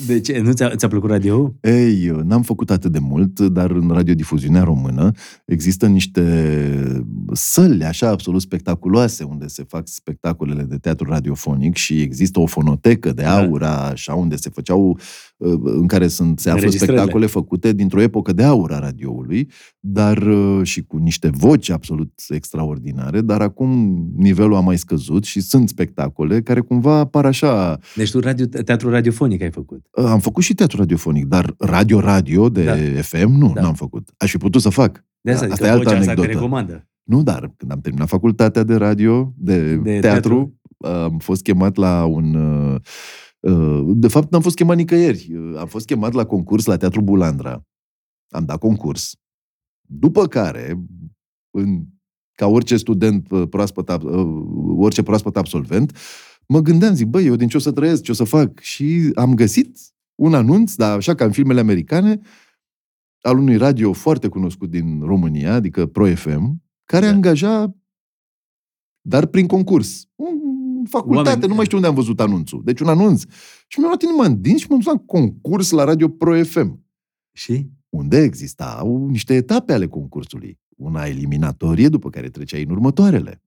[0.06, 0.40] De ce?
[0.40, 1.54] Nu ți-a, ți-a plăcut radio?
[1.60, 5.10] Ei, n-am făcut atât de mult, dar în radiodifuziunea română
[5.46, 12.40] există niște săli așa absolut spectaculoase unde se fac spectacolele de teatru radiofonic și există
[12.40, 13.38] o fonotecă de Da.
[13.38, 14.96] aur, așa, unde se făceau, uh,
[15.64, 16.98] în care sunt, se află Înregistrările.
[16.98, 19.48] spectacole făcute dintr-o epocă de aur a radioului,
[19.80, 25.40] dar uh, și cu niște voci absolut extraordinare, dar acum nivelul a mai scăzut și
[25.40, 29.86] sunt spectacole care cumva apar așa Deci tu radio, teatru radiofonic ai făcut.
[29.96, 32.74] Uh, Am făcut și teatru radiofonic, dar radio-radio de Da.
[33.02, 33.60] FM nu, Da.
[33.60, 34.08] n-am făcut.
[34.16, 35.04] Aș fi putut să fac.
[35.20, 36.28] De asta, Da, adică asta e altă vocea asta anecdotă.
[36.32, 36.86] că recomandă.
[37.02, 40.00] Nu, dar când am terminat facultatea de radio, de, De de teatru.
[40.08, 40.60] teatru,
[41.04, 42.34] am fost chemat la un...
[42.34, 42.80] uh, uh,
[43.94, 45.34] De fapt, n-am fost chemat nicăieri.
[45.36, 47.66] Uh, Am fost chemat la concurs la Teatru Bulandra.
[48.28, 49.16] Am dat concurs.
[49.88, 50.84] După care,
[51.50, 51.84] în,
[52.32, 55.96] ca orice student uh, proaspăt, ab- uh, orice proaspăt absolvent,
[56.48, 58.58] mă gândeam, zic, băi, eu din ce o să trăiesc, ce o să fac?
[58.58, 59.78] Și am găsit
[60.14, 62.20] un anunț, dar așa ca în filmele americane,
[63.20, 67.12] al unui radio foarte cunoscut din România, adică Pro FM, care Da.
[67.12, 67.76] angaja,
[69.00, 70.08] dar prin concurs.
[70.14, 70.51] Un
[70.88, 72.62] facultate, Oameni- nu mai știu unde am văzut anunțul.
[72.64, 73.22] Deci un anunț.
[73.66, 76.84] Și mi-a luat inima în dinți și m-am dus la concurs la Radio Pro FM,
[77.32, 77.70] Și?
[77.88, 80.60] unde existau niște etape ale concursului.
[80.76, 83.42] Una eliminatorie, după care treceai în următoarele.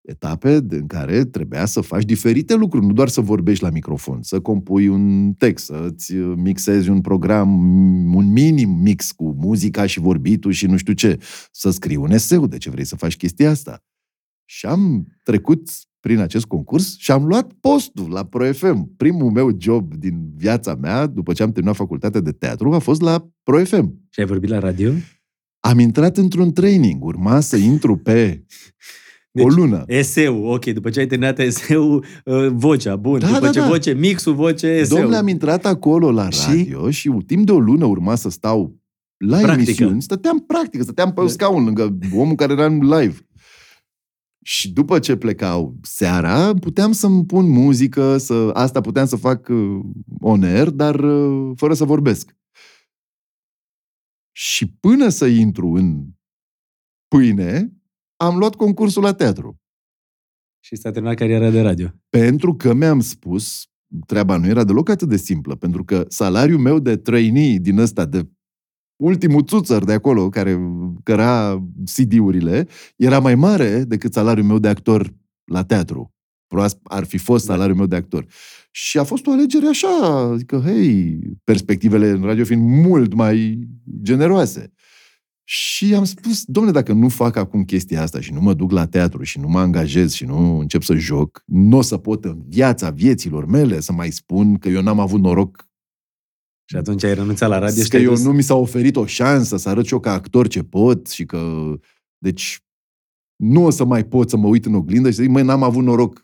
[0.00, 4.22] Etape de- în care trebuia să faci diferite lucruri, nu doar să vorbești la microfon,
[4.22, 7.48] să compui un text, să-ți mixezi un program,
[8.14, 11.18] un minim mix cu muzica și vorbitul și nu știu ce,
[11.52, 13.84] să scrii un eseu, de ce vrei să faci chestia asta.
[14.44, 15.68] Și am trecut
[16.06, 18.96] prin acest concurs și am luat postul la Pro FM.
[18.96, 23.00] Primul meu job din viața mea, după ce am terminat facultatea de teatru, a fost
[23.00, 23.94] la Pro FM.
[24.10, 24.90] Și ai vorbit la radio?
[25.60, 28.44] Am intrat într-un training, urma să intru pe
[29.32, 29.84] Deci, o lună.
[29.86, 33.18] Eseu, ok, după ce ai terminat eseu, uh, vocea, bun.
[33.18, 33.66] Da, după da, ce da.
[33.66, 34.96] voce, mixul, voce, eseu.
[34.96, 36.46] Domnule, am intrat acolo la Și?
[36.48, 38.76] radio și, și timp de o lună urma să stau
[39.16, 39.60] la Practică.
[39.70, 40.02] emisiuni.
[40.02, 41.28] Stăteam practică, stăteam pe Da.
[41.28, 43.16] scaun lângă omul care era în live.
[44.46, 49.80] Și după ce plecau seara, puteam să-mi pun muzică, să, asta puteam să fac uh,
[50.20, 52.36] on air, dar uh, fără să vorbesc.
[54.32, 56.06] Și până să intru în
[57.08, 57.72] pâine,
[58.16, 59.60] am luat concursul la teatru.
[60.64, 61.88] Și s-a terminat cariera de radio.
[62.08, 63.66] Pentru că mi-am spus,
[64.06, 68.04] treaba nu era deloc atât de simplă, pentru că salariul meu de trainee din ăsta,
[68.04, 68.28] de
[68.96, 70.58] ultimul țuțăr de acolo, care
[71.02, 71.64] căra
[71.94, 75.14] CD-urile, era mai mare decât salariul meu de actor
[75.44, 76.14] la teatru.
[76.46, 77.52] Proasp ar fi fost Da.
[77.52, 78.26] salariul meu de actor.
[78.70, 83.68] Și a fost o alegere așa, adică, hei, perspectivele în radio fiind mult mai
[84.02, 84.72] generoase.
[85.48, 88.86] Și am spus, domnule, dacă nu fac acum chestia asta și nu mă duc la
[88.86, 92.42] teatru și nu mă angajez și nu încep să joc, nu o să pot în
[92.48, 95.65] viața vieților mele să mai spun că eu n-am avut noroc
[96.68, 98.24] Și atunci ai renunțat la radio și că te-ai eu dus...
[98.24, 101.24] nu mi s-a oferit o șansă să arăt și eu ca actor ce pot și
[101.24, 101.72] că...
[102.18, 102.60] Deci
[103.36, 105.62] nu o să mai pot să mă uit în oglindă și să zic, măi, n-am
[105.62, 106.22] avut noroc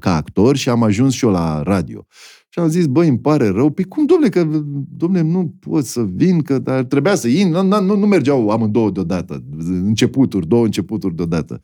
[0.00, 2.06] ca actor și am ajuns și eu la radio.
[2.48, 3.70] Și am zis, băi, îmi pare rău.
[3.70, 4.44] Păi cum, domnule, că,
[4.88, 7.48] domnule, nu pot să vin, că dar trebuia să in.
[7.48, 9.44] Nu, nu, nu mergeau amândouă deodată.
[9.66, 11.62] Începuturi, două începuturi deodată.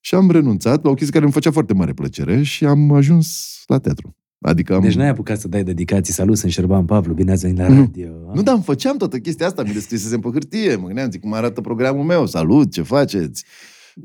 [0.00, 3.62] Și am renunțat la o chestie care îmi făcea foarte mare plăcere și am ajuns
[3.66, 4.16] la teatru.
[4.42, 4.80] Adică am...
[4.82, 6.12] Deci n-ai apucat să dai dedicații.
[6.12, 7.80] Salut, sunt Șerban Pavlu, bine ați venit la Nu.
[7.80, 8.08] radio.
[8.34, 11.32] Nu, dar îmi făceam toată chestia asta, mi descrisesem pe hârtie, mă gândeam, zic, cum
[11.32, 13.44] arată programul meu, salut, ce faceți?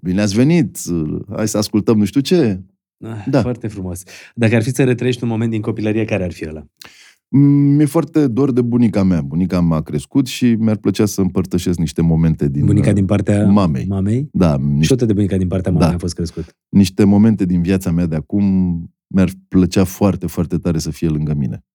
[0.01, 0.77] Bine ați venit,
[1.35, 2.61] hai să ascultăm nu știu ce.
[3.05, 3.41] Ah, Da.
[3.41, 4.03] Foarte frumos.
[4.35, 6.65] Dacă ar fi să retrăiești un moment din copilărie, care ar fi ăla?
[7.30, 7.41] Mm,
[7.76, 9.22] Mi-e foarte dor de bunica mea.
[9.22, 12.65] Bunica m-a crescut și mi-ar plăcea să împărtășesc niște momente din...
[12.65, 13.85] Bunica din partea mamei.
[13.88, 14.30] mamei?
[14.31, 15.93] Da, Și niște, tot de bunica din partea mamei Da.
[15.93, 16.55] a fost crescut.
[16.69, 18.43] niște momente din viața mea de acum
[19.07, 21.65] mi-ar plăcea foarte, foarte tare să fie lângă mine.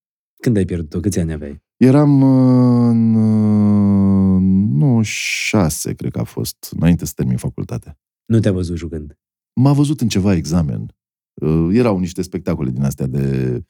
[0.42, 1.00] Când ai pierdut-o?
[1.00, 1.62] Câți ani aveai?
[1.76, 4.40] Eram uh, în uh,
[4.78, 7.98] 96, cred că a fost, înainte să termin facultatea.
[8.24, 9.18] Nu te-a văzut jucând.
[9.60, 10.94] M-a văzut în ceva examen.
[11.34, 13.64] Uh, Erau niște spectacole din astea de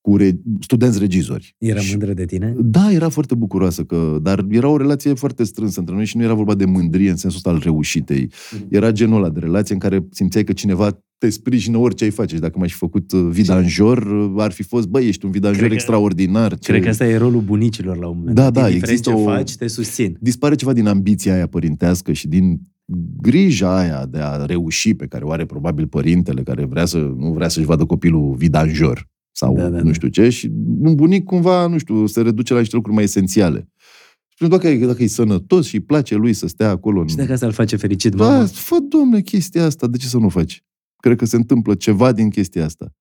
[0.00, 1.54] cu re, studenți regizori.
[1.58, 2.54] Era Și- mândră de tine?
[2.58, 6.22] Da, era foarte bucuroasă, că, dar era o relație foarte strânsă între noi și nu
[6.22, 8.30] era vorba de mândrie în sensul ăsta al reușitei.
[8.52, 8.66] Mhm.
[8.70, 12.34] Era genul ăla de relație în care simțeai că cineva te sprijină orice ai face.
[12.34, 15.58] Și dacă m-aș fi făcut uh, vidanjor, uh, ar fi fost, băi, ești un vidanjor
[15.58, 16.58] Cred că- extraordinar.
[16.58, 18.52] ce- Cred că asta e rolul bunicilor la un moment Da, dat.
[18.52, 20.16] da, Indiferent există ce o- faci, te susțin.
[20.20, 22.60] dispare ceva din ambiția aia părintească și din
[23.20, 27.32] grija aia de a reuși pe care o are probabil părintele care vrea să, nu
[27.32, 29.08] vrea să-și vadă copilul vidanjor
[29.40, 29.92] sau Da, da, nu da.
[29.92, 30.50] știu ce și
[30.80, 33.68] un bunic cumva, nu știu, se reduce la niște lucruri mai esențiale.
[34.34, 37.06] Spune, dacă e, dacă e sănătos și îi place lui să stea acolo în...
[37.06, 38.44] Și dacă asta îl face fericit, Da, mama?
[38.44, 40.64] fă, domne, chestia asta, de ce să nu o faci?
[40.96, 42.94] Cred că se întâmplă ceva din chestia asta.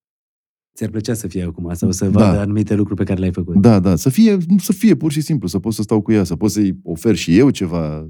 [0.75, 2.19] Ți-ar plăcea să fie acum sau să Da.
[2.25, 3.55] vadă anumite lucruri pe care le-ai făcut?
[3.55, 6.23] Da, da, să fie, să fie pur și simplu, să pot să stau cu ea,
[6.23, 8.09] să pot să-i ofer și eu ceva.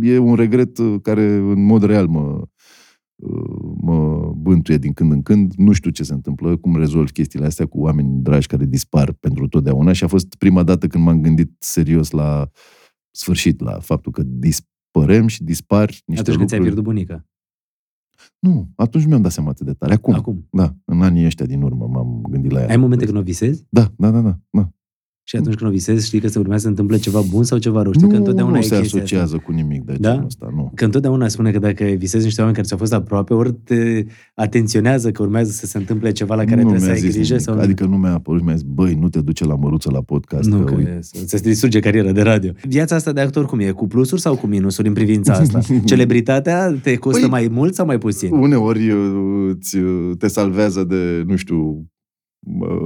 [0.00, 2.42] E un regret uh, care în mod real mă, uh,
[3.80, 5.54] mă bântuie din când în când.
[5.56, 9.48] Nu știu ce se întâmplă, cum rezolv chestiile astea cu oameni dragi care dispar pentru
[9.48, 12.48] totdeauna și a fost prima dată când m-am gândit serios la
[13.10, 16.36] sfârșit, la faptul că dispărem și dispar niște Atunci lucruri.
[16.36, 17.26] când ți-ai pierdut bunica.
[18.38, 19.92] Nu, atunci nu mi-am dat seama atât de tare.
[19.92, 20.46] Acum, Acum.
[20.50, 22.68] da, în anii ăștia din urmă m-am gândit la ea.
[22.68, 23.64] Ai momente când o visezi?
[23.68, 24.38] Da, da, da, da.
[24.50, 24.72] da.
[25.26, 27.82] Și atunci când o visezi, știi că se urmează să întâmple ceva bun sau ceva
[27.82, 27.92] rău.
[27.92, 29.46] Știi nu, că întotdeauna nu e se chestia asociază Asta.
[29.46, 30.10] cu nimic de Da?
[30.10, 30.72] genul ăsta, nu.
[30.74, 35.10] Că întotdeauna spune că dacă visezi niște oameni care ți-au fost aproape, ori te atenționează
[35.10, 37.32] că urmează să se întâmple ceva la care nu trebuie să mi-a ai zis grijă.
[37.32, 37.46] nimic.
[37.46, 40.00] Sau Adică nu mi-a apărut și mi-a zis, băi, nu te duce la măruță la
[40.02, 40.48] podcast.
[40.48, 42.50] nu, că, că uite, e- să-ți distruge cariera de radio.
[42.68, 43.70] Viața asta de actor cum e?
[43.70, 45.58] Cu plusuri sau cu minusuri în privința asta?
[45.84, 48.32] Celebritatea te costă Păi- mai mult sau mai puțin?
[48.34, 51.76] Uneori uh, îți, uh, te salvează de, nu știu, uh,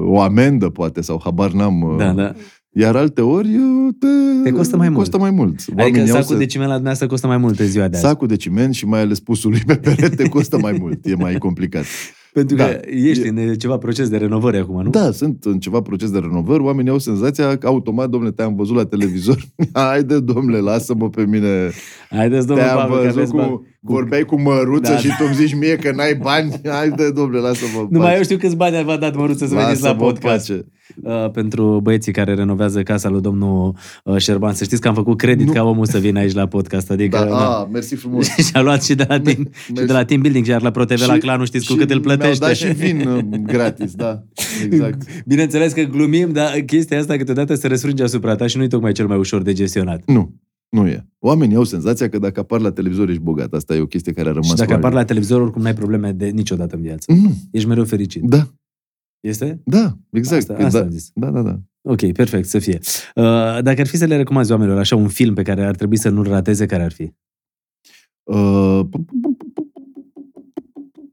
[0.07, 1.81] o amendă, poate, sau habar n-am.
[1.83, 2.33] uh, Da, da.
[2.73, 4.07] Iar alte ori uh, te,
[4.51, 4.99] Te costă mai mult.
[5.01, 5.51] Costă mai mult.
[5.59, 7.97] Adică Oamenii au sacul să- de ciment la dumneavoastră costă mai mult în ziua de
[7.97, 8.07] azi.
[8.07, 11.07] Sacul de ciment și mai ales pusul lui pe perete costă mai mult.
[11.07, 11.85] E mai complicat.
[12.33, 12.65] Pentru Da.
[12.65, 14.91] că ești în ceva proces de renovare acum, nu?
[14.91, 18.77] Da, sunt în ceva proces de renovări, oamenii au senzația că automat, domnule, te-am văzut
[18.77, 21.71] la televizor, haide, domnule, lasă-mă pe mine.
[22.11, 23.61] Haideți, domnul Te-am Pavel, că văzut aveți cu, bani.
[23.81, 27.81] Vorbeai cu măruță Da, și tu îmi zici mie că n-ai bani, haide, domnule, lasă-mă.
[27.81, 28.17] în Nu mai pace.
[28.17, 30.49] eu știu câți bani v-a dat măruță să veniți la Lasă-mă în podcast.
[30.49, 30.65] pace.
[31.03, 33.75] Uh, pentru băieții care renovează casa lui domnul
[34.05, 34.55] uh, Șerban.
[34.55, 35.53] Să știți că am făcut credit Nu.
[35.53, 36.91] ca omul să vină aici la podcast.
[36.91, 37.59] Adică, Da, da.
[37.59, 38.27] a, mersi frumos.
[38.47, 41.13] și-a luat și de la team, și de la team building, iar la ProTV la
[41.15, 42.39] Și- clanul știți cu și cât îl plătește.
[42.45, 44.23] Mi-au dat și vin uh, gratis, da.
[44.65, 45.03] Exact.
[45.27, 48.93] Bineînțeles că glumim, dar chestia asta câteodată se răsfrânge asupra ta și nu e tocmai
[48.93, 50.03] cel mai ușor de gestionat.
[50.07, 50.35] Nu,
[50.69, 51.07] nu e.
[51.19, 53.53] Oamenii au senzația că dacă apar la televizor ești bogat.
[53.53, 54.82] Asta e o chestie care a rămas Și dacă cu ani.
[54.85, 57.12] apar la televizor, oricum n-ai probleme de niciodată în viață.
[57.12, 58.23] Nu, Ești mereu fericit.
[58.23, 58.49] da,
[59.20, 59.61] Este?
[59.65, 60.40] da, exact.
[60.40, 61.11] Asta, Că asta da, am zis.
[61.15, 61.59] da, da, da.
[61.82, 62.78] Ok, perfect, să fie.
[63.15, 63.23] Uh,
[63.62, 66.09] dacă ar fi să le recomanzi oamenilor așa un film pe care ar trebui să
[66.09, 67.12] nu-l rateze, care ar fi?
[68.23, 68.81] Uh,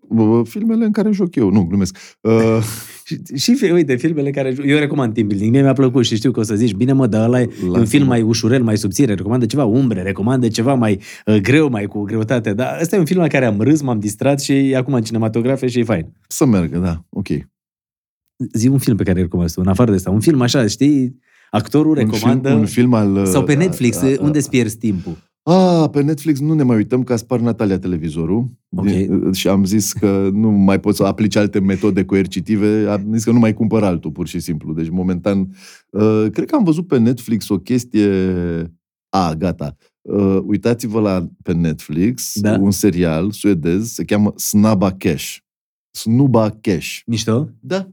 [0.08, 1.50] uh, filmele în care joc eu.
[1.50, 1.98] Nu, glumesc.
[2.22, 2.64] Uh,
[3.08, 4.56] Și, și fi- uite, filmele care...
[4.66, 7.08] Eu recomand Team Building, mie mi-a plăcut și știu că o să zici, bine mă,
[7.08, 7.86] dar ăla e un Lasă-mă.
[7.86, 12.02] film mai ușurel, mai subțire, recomandă ceva umbre, recomandă ceva mai uh, greu, mai cu
[12.04, 14.94] greutate, dar ăsta e un film la care am râs, m-am distrat și e acum
[14.94, 16.08] în cinematografe și e fain.
[16.28, 17.28] să meargă, da, ok.
[18.54, 20.68] Zi un film pe care îl recomanzi tu, în afară de asta, un film așa,
[20.68, 21.20] știi,
[21.52, 22.48] actorul Un recomandă...
[22.50, 23.16] film, un film al...
[23.16, 25.18] uh, Sau pe Netflix, a- a- unde îți pierzi timpul?
[25.48, 28.86] Ah, pe Netflix nu ne mai uităm că a spart Natalia televizorul Ok.
[28.86, 33.24] Din- și am zis că nu mai pot să aplici alte metode coercitive, am zis
[33.24, 34.74] că nu mai cumpăr altul, pur și simplu.
[34.74, 35.40] Deci, momentan,
[35.90, 38.10] uh, cred că am văzut pe Netflix o chestie...
[39.10, 39.76] A, gata.
[40.02, 42.58] Uh, uitați-vă la pe Netflix Da.
[42.60, 45.36] un serial suedez, se cheamă Snaba Cash.
[45.92, 47.00] Snuba Cash.
[47.06, 47.50] Mișto?
[47.60, 47.90] Da.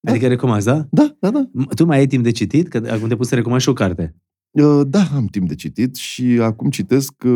[0.00, 0.10] Da.
[0.10, 0.86] Adică recomanzi, da?
[0.90, 1.50] Da, da, da.
[1.62, 2.68] M- Tu mai ai timp de citit?
[2.68, 4.14] Că acum te pus să recomand și o carte.
[4.50, 7.30] Uh, Da, am timp de citit și acum citesc uh,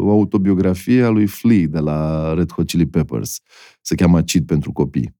[0.00, 3.40] o autobiografie a lui Flea de la Red Hot Chili Peppers.
[3.80, 5.14] Se cheamă Cid pentru copii.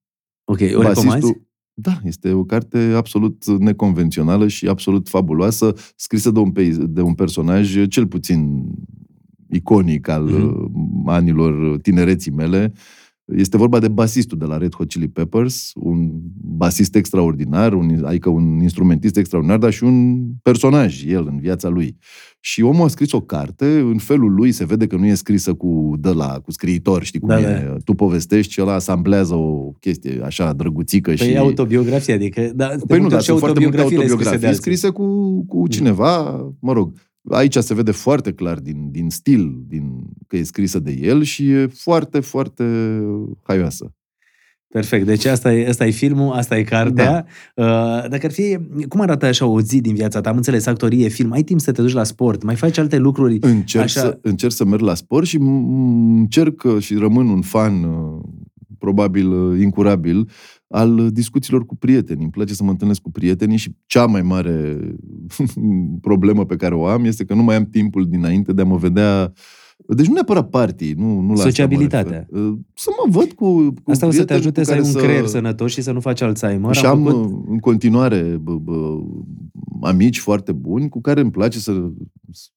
[0.44, 1.32] Ok, o recomanzi?
[1.80, 7.14] Da, este o carte absolut neconvențională și absolut fabuloasă, scrisă de un, pe, de un
[7.14, 8.64] personaj cel puțin
[9.50, 10.70] iconic al Mhm.
[10.70, 11.06] mm-hmm.
[11.06, 12.72] anilor tinereții mele.
[13.36, 16.10] Este vorba de basistul de la Red Hot Chili Peppers, un
[16.40, 21.96] basist extraordinar, un, adică un instrumentist extraordinar, dar și un personaj, el, în viața lui.
[22.40, 25.54] Și omul a scris o carte, în felul lui se vede că nu e scrisă
[25.54, 27.76] cu de la, cu scriitor, știi cum Da, da, e.
[27.84, 31.32] Tu povestești și ăla asamblează o chestie așa drăguțică Păi și...
[31.32, 32.40] e autobiografie, adică...
[32.54, 34.46] Da, de Păi multe nu, ori dar și sunt foarte multe autobiografiile scrise de autobiografii
[34.46, 34.62] alții.
[34.62, 36.22] scrise cu, cu cineva,
[36.60, 36.92] mă rog,
[37.30, 41.50] aici se vede foarte clar din, din stil, din, că e scrisă de el și
[41.50, 42.64] e foarte, foarte
[43.42, 43.92] haioasă.
[44.68, 45.06] Perfect.
[45.06, 47.26] Deci asta e, asta e filmul, asta e cartea.
[47.54, 47.64] Da.
[47.64, 48.58] Uh, dacă ar fi...
[48.88, 50.30] Cum arată așa o zi din viața ta?
[50.30, 51.32] Am înțeles, actorie, film.
[51.32, 52.42] Ai timp să te duci la sport?
[52.42, 53.38] Mai faci alte lucruri?
[53.40, 54.00] Încerc, Așa.
[54.00, 55.40] să, încerc să merg la sport și m-
[56.18, 58.20] încerc uh, și rămân un fan uh,
[58.78, 60.28] probabil uh, incurabil
[60.68, 62.22] al discuțiilor cu prieteni.
[62.22, 64.78] Îmi place să mă întâlnesc cu prietenii și cea mai mare
[66.00, 68.76] problemă pe care o am este că nu mai am timpul dinainte de a mă
[68.76, 69.32] vedea
[69.86, 72.18] deci nu neapărat party, nu, nu la Sociabilitatea.
[72.18, 72.50] Asta, mă refer.
[72.50, 74.78] Uh, să mă văd cu, cu Asta o să te prieteni ajute cu să ai
[74.78, 76.74] care un creier sănătos și să nu faci Alzheimer.
[76.74, 77.30] și Am am făcut...
[77.30, 78.98] uh, în continuare bă, bă,
[79.82, 81.72] amici foarte buni cu care îmi place să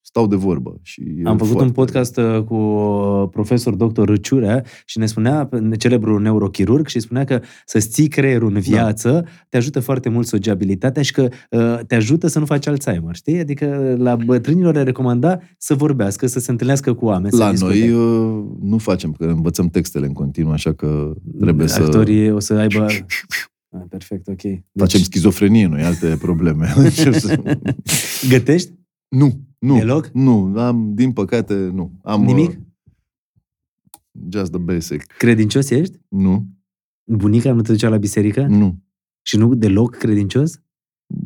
[0.01, 0.79] stau de vorbă.
[0.81, 1.67] Și e Am făcut foarte...
[1.67, 4.01] un podcast uh, cu uh, profesor dr.
[4.01, 8.55] Râciurea și ne spunea, celebrul neurochirurg, și spunea că să-ți ții creierul Da.
[8.55, 12.67] în viață te ajută foarte mult sociabilitatea și că uh, te ajută să nu faci
[12.67, 13.39] Alzheimer, știi?
[13.39, 17.77] Adică la bătrânilor le recomanda să vorbească, să se întâlnească cu oameni, La să discute.
[17.77, 22.39] noi uh, nu facem, că învățăm textele în continuu, așa că trebuie să Actorii o
[22.39, 22.85] să aibă...
[23.73, 24.41] Ah, perfect, ok.
[24.41, 26.67] Deci, facem schizofrenie noi, alte probleme.
[26.75, 27.59] Încep să-
[28.29, 28.71] Gătești?
[29.07, 29.77] nu, nu.
[29.77, 30.09] Deloc?
[30.13, 31.99] Nu, am, din păcate, nu.
[32.03, 32.49] Am, Nimic?
[32.49, 32.55] uh,
[34.31, 35.03] Just the basic.
[35.05, 35.97] Credincios ești?
[36.07, 36.47] Nu,
[37.03, 38.45] Bunica nu te ducea la biserică?
[38.45, 38.79] nu.
[39.21, 40.61] Și nu deloc credincios?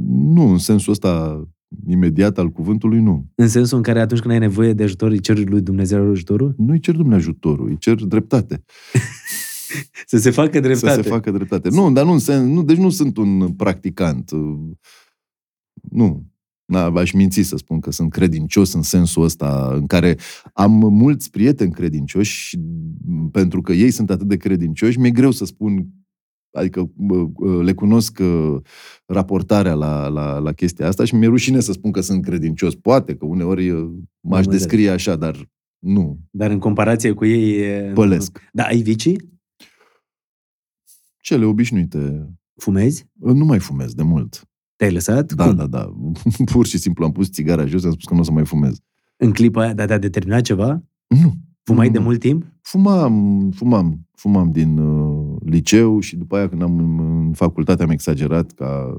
[0.07, 1.43] Nu, în sensul ăsta
[1.87, 3.31] imediat al cuvântului, nu.
[3.35, 6.53] În sensul în care atunci când ai nevoie de ajutor, îi ceri lui Dumnezeu ajutorul?
[6.57, 8.63] Nu-i cer Dumnezeu ajutorul, îi cer dreptate.
[10.05, 10.95] Să se facă dreptate.
[10.95, 11.69] Să se facă dreptate.
[11.69, 14.31] Nu, dar nu, în sens, nu, deci nu sunt un practicant.
[15.91, 16.25] Nu.
[16.65, 20.17] Na, aș minți să spun că sunt credincios în sensul ăsta în care
[20.53, 22.59] am mulți prieteni credincioși și
[23.31, 25.87] pentru că ei sunt atât de credincioși, mi-e greu să spun
[26.55, 26.91] Adică
[27.63, 28.55] le cunosc uh,
[29.05, 32.75] raportarea la, la, la chestia asta și mi-e rușine să spun că sunt credincios.
[32.75, 36.19] Poate că uneori uh, m-aș descrie așa, dar nu.
[36.31, 37.63] Dar în comparație cu ei...
[37.93, 38.41] Pălesc.
[38.51, 39.33] Da, ai vicii?
[41.25, 42.29] Cele obișnuite.
[42.55, 43.07] Fumezi?
[43.13, 44.47] Nu mai fumez de mult.
[44.75, 45.33] Te-ai lăsat?
[45.33, 45.55] Da, Cum?
[45.55, 45.93] da, da.
[46.51, 48.45] Pur și simplu am pus țigara jos și am spus că nu o să mai
[48.45, 48.79] fumez.
[49.17, 50.83] În clipa aia, dar te-a determinat ceva?
[51.07, 51.33] Nu.
[51.63, 52.03] Fumai nu, de nu.
[52.03, 52.45] mult timp?
[52.61, 57.89] Fumam, fumam, fumam din uh, liceu și după aia când am în, în facultate am
[57.89, 58.95] exagerat ca...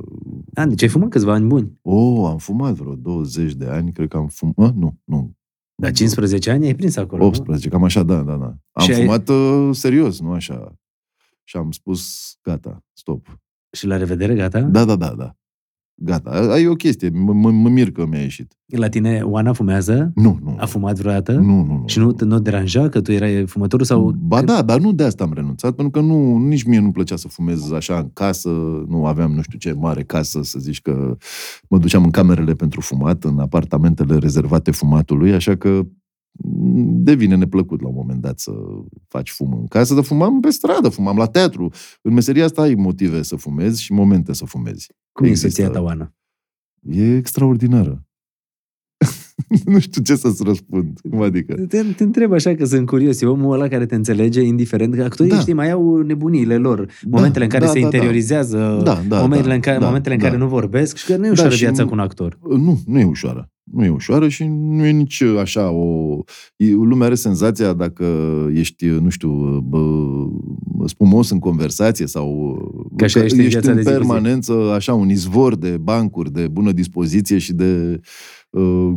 [0.54, 1.78] A, deci ai fumat câțiva ani buni.
[1.82, 4.74] Oh, am fumat vreo 20 de ani, cred că am fumat...
[4.74, 5.32] Nu, nu.
[5.74, 8.56] Dar 15 ani ai prins acolo, 18, cam așa, da, da, da.
[8.72, 10.76] Am Și ai- fumat uh, serios, nu așa.
[11.48, 13.26] Și am spus, gata, stop.
[13.28, 13.34] nu?
[13.70, 14.60] Și la revedere, gata?
[14.60, 15.36] Da, da, da, da.
[16.02, 18.52] Gata, a- e o chestie, mă, mă, mă mir că mi-a ieșit.
[18.66, 20.12] La tine Oana fumează?
[20.14, 20.56] Nu, nu.
[20.58, 21.32] A fumat vreodată?
[21.32, 21.82] Nu, nu, nu.
[21.86, 24.10] Și nu, nu deranja că tu erai fumătorul sau...
[24.10, 27.16] Ba da, dar nu de asta am renunțat, pentru că nu, nici mie nu plăcea
[27.16, 28.48] să fumez așa în casă,
[28.88, 31.16] nu aveam nu știu ce mare casă, să zici că
[31.68, 35.96] mă duceam în camerele pentru fumat, în apartamentele rezervate fumatului, așa că m,
[37.04, 38.52] devine neplăcut la un moment dat să
[39.08, 41.72] faci fum în casă, dar fumam pe stradă, fumam la teatru.
[42.02, 44.86] În meseria asta ai motive să fumezi și momente să fumezi.
[45.12, 45.48] Cum e Există.
[45.48, 46.14] soția ta, Oana?
[46.80, 48.05] E extraordinară.
[49.72, 50.98] nu știu ce să-ți răspund.
[51.10, 51.54] Cum adică?
[51.68, 53.20] Te, te întreb așa că sunt curios.
[53.20, 55.38] E omul ăla care te înțelege, indiferent că actorii, Da.
[55.40, 56.86] știi, mai au nebuniile lor.
[57.10, 57.96] Momentele în care da, se da, da.
[57.96, 60.26] interiorizează, Da, da, momentele, da, în care, da, momentele în da.
[60.26, 62.38] care nu vorbesc și că nu e Da, ușoară și viața nu- cu un actor.
[62.48, 63.50] Nu, nu e ușoară.
[63.72, 66.18] Nu e ușoară și nu e nici așa o...
[66.56, 68.04] e- Lumea are senzația dacă
[68.54, 69.30] ești, nu știu,
[69.68, 69.80] bă,
[70.86, 72.58] spumos în conversație sau
[72.96, 73.98] Că așa ești în ești viața în de zi cu zi.
[73.98, 78.00] permanență așa un izvor de bancuri, de bună dispoziție și de
[78.60, 78.94] uh,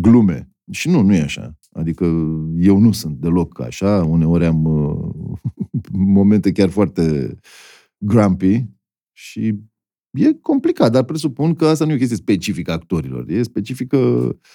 [0.00, 0.50] glume.
[0.70, 1.58] Și nu, nu e așa.
[1.72, 2.04] Adică
[2.56, 4.04] eu nu sunt deloc așa.
[4.08, 5.38] Uneori am uh,
[5.92, 7.36] momente chiar foarte
[7.98, 8.64] grumpy
[9.12, 9.54] și
[10.12, 13.24] E complicat, dar presupun că asta nu e o chestie specifică actorilor.
[13.28, 13.98] E specifică,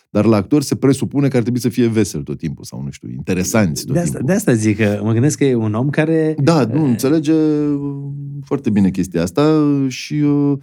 [0.09, 2.91] dar la actori se presupune că ar trebui să fie vesel tot timpul sau, nu
[2.91, 4.27] știu, interesanți tot De asta, timpul.
[4.27, 6.35] de asta zic că mă gândesc că e un om care...
[6.37, 7.33] Da, nu, înțelege
[8.43, 10.57] foarte bine chestia asta și uh,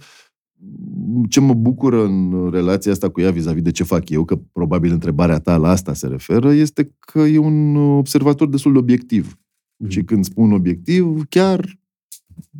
[1.29, 4.91] ce mă bucură în relația asta cu ea vis-a-vis de ce fac eu, că probabil
[4.91, 9.39] întrebarea ta la asta se referă, este că e un observator destul de obiectiv.
[9.77, 9.89] Mhm.
[9.89, 11.79] Și când spun obiectiv, chiar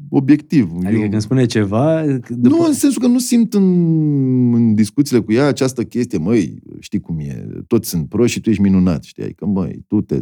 [0.09, 0.71] obiectiv.
[0.75, 2.05] Adică Eu- când spune ceva...
[2.29, 2.55] După...
[2.55, 6.99] Nu, în sensul că nu simt în, în discuțiile cu ea această chestie, măi, știi
[6.99, 10.19] cum e, toți sunt proști și tu ești minunat, știi, adică, măi, tu, te,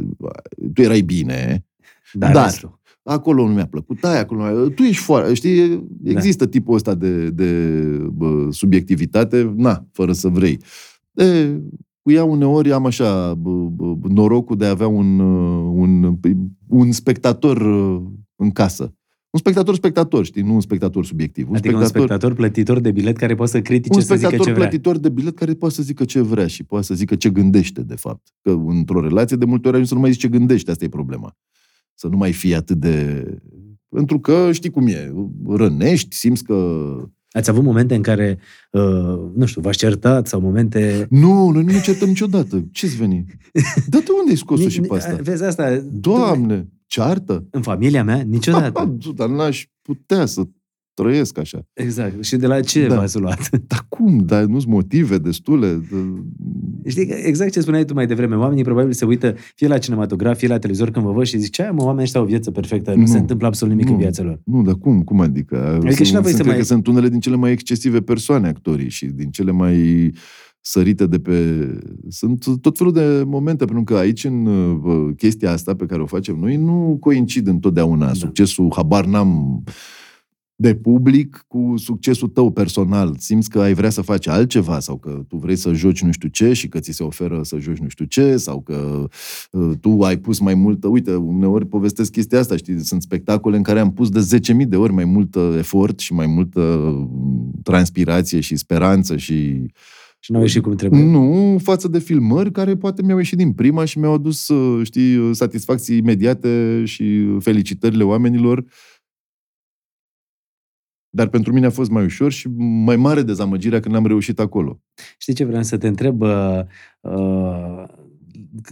[0.74, 1.66] tu erai bine,
[2.14, 2.82] dar, dar- restul.
[3.04, 6.96] Acolo nu mi-a plăcut, aia acolo nu mi-a, tu ești foarte, știi, există tipul ăsta
[6.96, 7.52] de, de
[8.14, 10.60] bă, subiectivitate, na, fără să vrei.
[11.12, 11.62] De,
[12.02, 16.18] cu ea uneori am așa bă, bă, norocul de a avea un, uh, un,
[16.68, 18.02] un spectator uh,
[18.36, 18.94] în casă.
[19.30, 21.50] Un spectator-spectator, știi, nu un spectator subiectiv.
[21.50, 24.46] Un Adică un spectator plătitor de bilet care poate să critique un să zică spectator
[24.46, 24.68] ce vrea.
[24.68, 27.82] plătitor de bilet care poate să zică ce vrea și poate să zică ce gândește,
[27.82, 28.28] de fapt.
[28.42, 30.90] Că într-o relație de multe ori ajungi să nu mai zici ce gândește, asta e
[30.90, 31.38] problema.
[31.96, 33.26] Să nu mai fii atât de...
[33.90, 35.14] Pentru că știi cum e,
[35.48, 36.96] rănești, simți că...
[37.32, 38.40] Ați avut momente în care,
[38.72, 41.08] uh, nu știu, v-ați certat sau momente...
[41.10, 42.68] Nu, noi nu ne certăm niciodată.
[42.72, 43.26] Ce-ți veni?
[43.88, 45.18] Dar de unde ai scos-o și Ni- pe asta?
[45.22, 45.84] Vezi asta?
[45.92, 47.48] Doamne, ceartă?
[47.52, 48.98] În familia mea, niciodată.
[49.16, 50.44] Dar n-aș putea să
[50.94, 51.66] trăiesc așa.
[51.74, 52.24] Exact.
[52.24, 52.96] Și de la ce Da.
[52.96, 53.50] v-ați luat?
[53.68, 54.18] Dar cum?
[54.26, 55.82] Dar nu-s motive destule?
[56.88, 58.36] Știi, că exact ce spuneai tu mai devreme.
[58.36, 61.52] Oamenii probabil se uită fie la cinematograf, fie la televizor când vă văd și zic,
[61.52, 63.06] ce ai, mă, oamenii ăștia au o viață perfectă, nu, Nu.
[63.06, 63.94] se întâmplă absolut nimic Nu.
[63.96, 64.40] în viața lor.
[64.46, 65.02] Nu, dar cum?
[65.02, 65.80] Cum adică?
[65.84, 68.00] Adică și la voi sunt, se cred mai- că sunt unele din cele mai excesive
[68.02, 70.12] persoane actorii și din cele mai
[70.62, 71.68] sărite de pe...
[72.10, 76.06] Sunt tot felul de momente, pentru că aici, în uh, chestia asta pe care o
[76.06, 78.14] facem noi, nu coincid întotdeauna Da.
[78.14, 79.64] succesul, habar n-am
[80.56, 83.16] de public cu succesul tău personal.
[83.20, 86.30] Simți că ai vrea să faci altceva sau că tu vrei să joci nu știu
[86.30, 89.08] ce și că ți se oferă să joci nu știu ce sau că
[89.52, 90.88] uh, tu ai pus mai multă...
[90.88, 92.84] Uite, uneori povestesc chestia asta, știi?
[92.84, 96.28] Sunt spectacole în care am pus de 10.000 de ori mai mult efort și mai
[96.28, 96.60] multă
[97.10, 99.66] mm, transpirație și speranță și...
[100.20, 101.04] Și nu au ieșit cum trebuie.
[101.04, 105.36] Nu, față de filmări care poate mi-au ieșit din prima și mi-au adus, uh, știi,
[105.36, 108.66] satisfacții imediate și felicitările oamenilor.
[111.16, 112.48] Dar pentru mine a fost mai ușor și
[112.86, 114.82] mai mare dezamăgirea când am reușit acolo.
[115.18, 116.22] Știi ce vreau să te întreb?
[116.22, 116.60] Uh,
[117.02, 117.84] uh,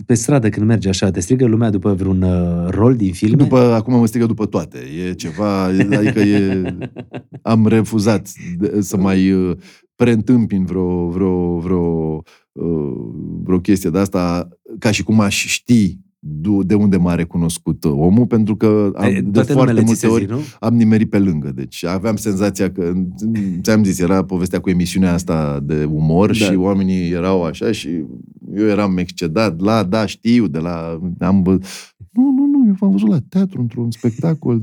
[0.05, 3.43] pe stradă când mergi așa, te strigă lumea după vreun uh, rol din filme?
[3.43, 4.77] După, acum mă strigă după toate.
[5.07, 6.75] E ceva, adică e,
[7.41, 9.57] am refuzat de- să mai uh,
[9.95, 12.93] preîntâmpin vreo, vreo, vreo, uh,
[13.43, 14.49] vreo chestie de asta,
[14.79, 16.10] ca și cum aș ști du-
[16.65, 19.99] de unde m-a recunoscut omul, pentru că am, E, de toate foarte numele ți multe
[19.99, 20.39] se ori zic, nu?
[20.59, 21.51] am nimerit pe lângă.
[21.55, 22.91] Deci aveam senzația că,
[23.61, 26.33] ți-am zis, era povestea cu emisiunea asta de umor Da.
[26.33, 27.89] și oamenii erau așa și
[28.55, 30.99] eu eram excedat la, da, știu, de la...
[31.19, 31.59] Am, vă-
[32.13, 34.61] nu, nu, nu, eu v-am văzut la teatru, într-un spectacol.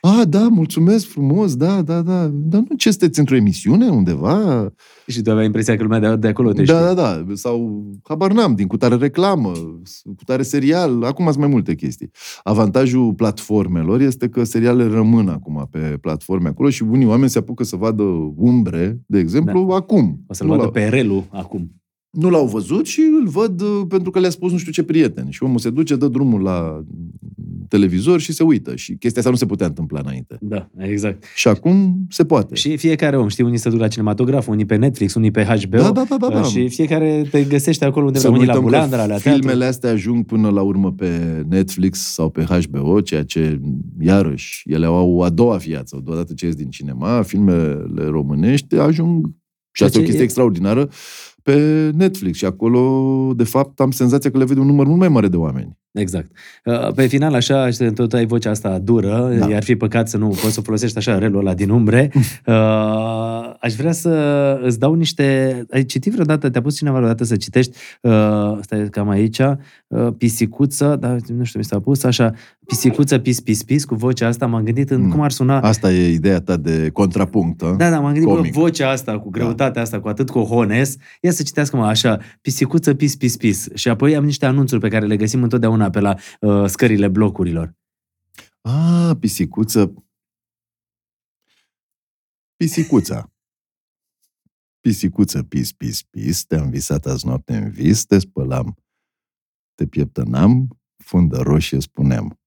[0.00, 2.26] A, da, mulțumesc frumos, da, da, da.
[2.32, 4.68] Dar nu ce sunteți într-o emisiune undeva?
[5.06, 6.86] Și tu aveai impresia că lumea de, de acolo te Da, știe.
[6.86, 7.24] da, da.
[7.34, 9.52] Sau, habar n-am, din cutare reclamă,
[10.16, 12.10] cutare serial, acum sunt mai multe chestii.
[12.42, 17.64] Avantajul platformelor este că serialele rămân acum pe platforme acolo și unii oameni se apucă
[17.64, 18.02] să vadă
[18.36, 19.74] umbre, de exemplu, da.
[19.74, 20.24] acum.
[20.26, 21.70] O să-l Nu vadă la- pe relul acum.
[22.16, 25.30] Nu l-au văzut și îl văd uh, pentru că le-a spus nu știu ce prieten.
[25.30, 26.84] Și omul se duce, dă drumul la
[27.68, 28.76] televizor și se uită.
[28.76, 30.36] Și chestia asta nu se putea întâmpla înainte.
[30.40, 31.24] Da, exact.
[31.34, 32.54] Și acum se poate.
[32.54, 35.76] Și fiecare om, știi, unii se duc la cinematograf, unii pe Netflix, unii pe HBO.
[35.76, 36.42] Da, da, da, da, da.
[36.42, 39.30] Și fiecare te găsește acolo undeva, Să nu unii la uităm că Bulandra, la teatru.
[39.40, 43.60] filmele astea ajung până la urmă pe Netflix sau pe HBO, ceea ce,
[44.00, 46.02] iarăși, ele au a doua viață.
[46.06, 49.30] Odată ce ies din cinema, filmele românești ajung,
[49.72, 50.88] și asta e o ce chestie e- extraordinară,
[51.46, 52.36] pe Netflix.
[52.36, 55.36] Și acolo, de fapt, am senzația că le vede un număr mult mai mare de
[55.36, 55.78] oameni.
[56.00, 56.30] Exact.
[56.64, 59.46] Uh, Pe final, așa, și tot ai vocea asta dură, Da.
[59.46, 59.56] da.
[59.56, 62.10] ar fi păcat să nu poți să folosești așa relul ăla din umbre.
[62.46, 64.10] Uh, aș vrea să
[64.62, 65.64] îți dau niște...
[65.70, 68.12] Ai citit vreodată, te-a pus cineva vreodată să citești, uh,
[68.60, 72.32] stai cam aici, uh, pisicuță, dar nu știu, mi s-a pus așa,
[72.66, 75.10] pisicuță, pis, pis, pis, cu vocea asta, m-am gândit în Mm.
[75.10, 75.60] cum ar suna...
[75.60, 77.74] Asta e ideea ta de contrapunct, a?
[77.78, 78.52] Da, da, m-am gândit, bă, Comic.
[78.54, 78.60] Da.
[78.60, 83.16] vocea asta, cu greutatea asta, cu atât cojones, ia să citească, mă, așa, pisicuță, pis,
[83.16, 83.66] pis, pis.
[83.74, 87.74] Și apoi am niște anunțuri pe care le găsim întotdeauna pe la uh, scările blocurilor.
[88.60, 90.06] A, pisicuță.
[92.56, 93.30] Pisicuța.
[94.80, 98.74] Pisicuță, pis, pis, pis, te-am visat azi noapte în vis, te spălam,
[99.74, 102.40] te pieptănam, fundă roșie spuneam.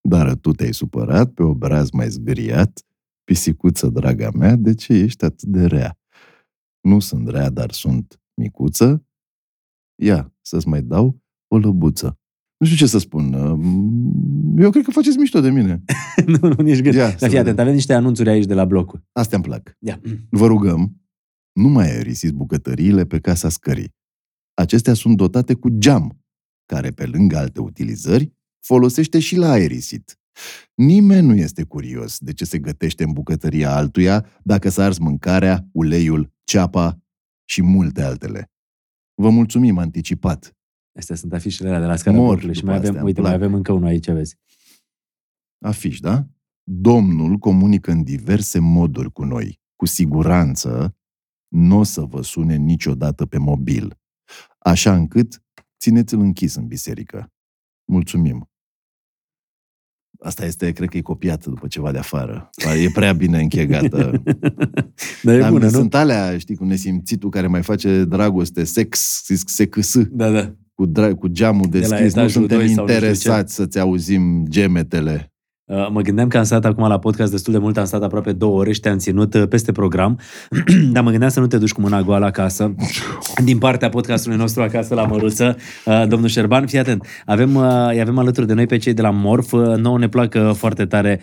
[0.00, 2.86] Dar tu te-ai supărat, pe obraz mai zgâriat,
[3.24, 5.98] pisicuță, draga mea, de ce ești atât de rea?
[6.80, 9.06] Nu sunt rea, dar sunt micuță?
[10.02, 12.20] Ia, să-ți mai dau o lăbuță.
[12.56, 13.32] Nu știu ce să spun.
[13.32, 15.82] um, Eu cred că faceți mișto de mine.
[16.40, 16.94] nu, nu, nici gând.
[16.94, 17.40] Ia, Dar să fii vedem.
[17.40, 19.02] atent, avem niște anunțuri aici de la blocuri.
[19.12, 19.76] Astea îmi plac.
[19.78, 20.00] Ia.
[20.30, 21.00] Vă rugăm,
[21.52, 23.94] nu mai aerisiți bucătăriile pe casa scării.
[24.54, 26.20] Acestea sunt dotate cu geam,
[26.72, 28.32] care pe lângă alte utilizări
[28.66, 30.18] folosește și la aerisit.
[30.74, 35.68] Nimeni nu este curios de ce se gătește în bucătăria altuia dacă s-a ars mâncarea,
[35.72, 36.98] uleiul, ceapa
[37.48, 38.50] și multe altele.
[39.14, 40.56] Vă mulțumim anticipat.
[40.96, 43.20] Astea sunt afișele alea de la scara Mor blocului și după mai avem, astea, uite,
[43.20, 43.44] îmi mai plac.
[43.44, 44.36] avem încă unul aici, vezi.
[45.58, 46.26] Afiș, da?
[46.62, 49.60] Domnul comunică în diverse moduri cu noi.
[49.76, 50.96] Cu siguranță
[51.48, 53.98] nu o să vă sune niciodată pe mobil.
[54.58, 55.42] Așa încât
[55.78, 57.32] țineți-l închis în biserică.
[57.84, 58.50] Mulțumim.
[60.20, 62.50] Asta este, cred că e copiată după ceva de afară.
[62.84, 64.22] E prea bine închegată.
[65.22, 65.70] Dar e Dar bună, nu?
[65.70, 70.52] sunt alea, știi, cu nesimțitul care mai face dragoste, sex, sex, Da, da.
[70.74, 71.98] cu, dra- cu geamul De la deschis.
[72.14, 73.04] Nu etajul suntem doi sau nu știu ce.
[73.06, 75.30] interesați să-ți auzim gemetele.
[75.66, 78.32] Uh, Mă gândeam că am stat acum la podcast destul de mult, am stat aproape
[78.32, 80.18] două ore și te-am ținut uh, peste program,
[80.92, 82.74] dar mă gândeam să nu te duci cu mâna goală acasă,
[83.44, 85.56] din partea podcastului nostru acasă la Măruță.
[85.84, 89.02] Uh, Domnul Șerban, fii atent, avem, uh, îi avem alături de noi pe cei de
[89.02, 91.20] la Morf, Uh, nouă ne plac uh, foarte tare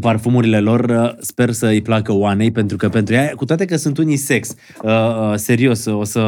[0.00, 3.76] parfumurile lor, Uh, sper să îi placă Oanei, pentru că pentru ea, cu toate că
[3.76, 6.22] sunt unii sex, uh, uh, serios, o să...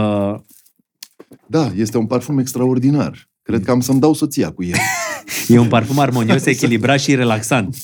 [1.46, 3.28] Da, este un parfum extraordinar.
[3.42, 4.76] Cred că am să-mi dau soția cu el.
[5.48, 7.76] E un parfum armonios, echilibrat și relaxant.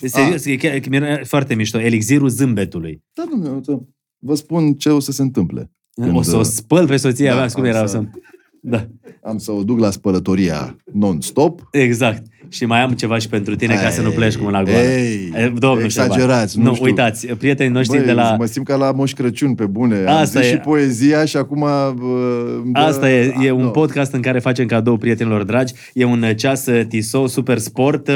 [0.00, 1.78] Serios, e chiar, e foarte mișto.
[1.80, 3.02] Elixirul zâmbetului.
[3.14, 3.88] Da, domnule, uite,
[4.18, 5.70] vă spun ce o să se întâmple.
[6.12, 7.86] o să o spăl pe soția Da, mea, cum am era?
[7.86, 8.18] să- Să...
[8.62, 8.86] Da,
[9.22, 11.68] Am să o duc la spălătoria non-stop.
[11.70, 12.22] exact.
[12.48, 14.78] Și mai am ceva și pentru tine ca să nu Ei, pleci cu mâna goală.
[14.78, 16.62] ei, E, Domnul exagerați, Șerban.
[16.64, 16.86] nu Nu, știu.
[16.86, 18.34] uitați, prietenii noștri Băi, de la...
[18.38, 19.96] mă simt ca la Moș Crăciun, pe bune.
[20.06, 20.52] Am Asta zis e.
[20.52, 21.60] și poezia și acum...
[21.60, 23.68] Bă, îmi dă- Asta e, e un nu.
[23.70, 25.72] podcast în care facem cadou prietenilor dragi.
[25.94, 28.14] E un ceas uh, Tissot Super Sport, uh,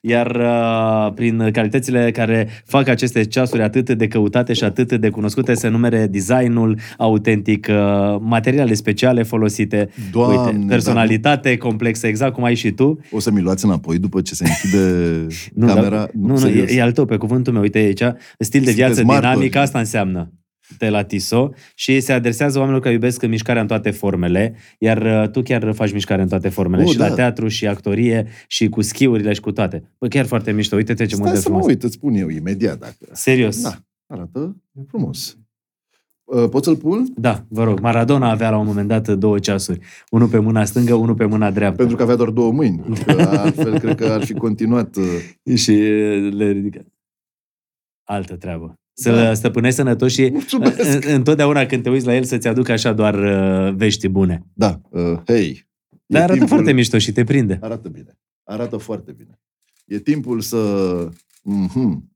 [0.00, 5.54] iar uh, prin calitățile care fac aceste ceasuri atât de căutate și atât de cunoscute
[5.54, 12.54] se numere designul autentic, uh, materiale speciale folosite, Doamne, uite, personalitate complexă, exact cum ai
[12.54, 12.98] și tu.
[13.10, 15.26] O să mi luați înapoi după ce se închide
[15.60, 15.88] Nu, camera?
[15.98, 16.70] dar, nu, nu, e, serios.
[16.70, 19.20] e al tău, pe cuvântul meu, uite aici, stil de Sunteți viață martori.
[19.32, 20.32] dinamic, asta înseamnă.
[20.78, 25.30] de la TISO și se adresează oamenilor care iubesc mișcarea în toate formele, iar uh,
[25.30, 27.14] tu chiar faci mișcare în toate formele, Oh, și la da.
[27.14, 29.82] teatru, și actorie, și cu schiurile și cu toate.
[29.98, 30.76] Bă, chiar foarte mișto.
[30.76, 31.72] Uite-te ce Stai model să mă frumos.
[31.74, 32.96] uit, îți spun eu imediat dacă...
[33.12, 33.62] Serios.
[33.62, 33.74] Da,
[34.06, 34.56] arată
[34.88, 35.38] frumos.
[36.34, 37.06] Uh, Pot să-l pun?
[37.16, 37.80] Da, vă rog.
[37.80, 39.80] Maradona avea la un moment dat două ceasuri.
[40.10, 41.76] Unul pe mâna stângă, unul pe mâna dreaptă.
[41.76, 42.82] Pentru că avea doar două mâini.
[43.06, 44.96] Că altfel cred că ar fi continuat.
[44.96, 46.84] uh, Și uh, le ridică.
[48.04, 48.74] Altă treabă.
[48.92, 49.22] Să Da.
[49.22, 49.34] da.
[49.34, 50.78] stăpânești sănătos și Mulțumesc.
[51.06, 54.42] în- întotdeauna când te uiți la el să-ți aducă așa doar uh, vești bune.
[54.52, 55.48] Da, uh, hei.
[55.50, 57.58] e Dar arată timpul- foarte mișto și te prinde.
[57.60, 58.18] Arată bine.
[58.44, 59.40] Arată foarte bine.
[59.86, 60.58] E timpul să...
[61.42, 62.08] Mhm.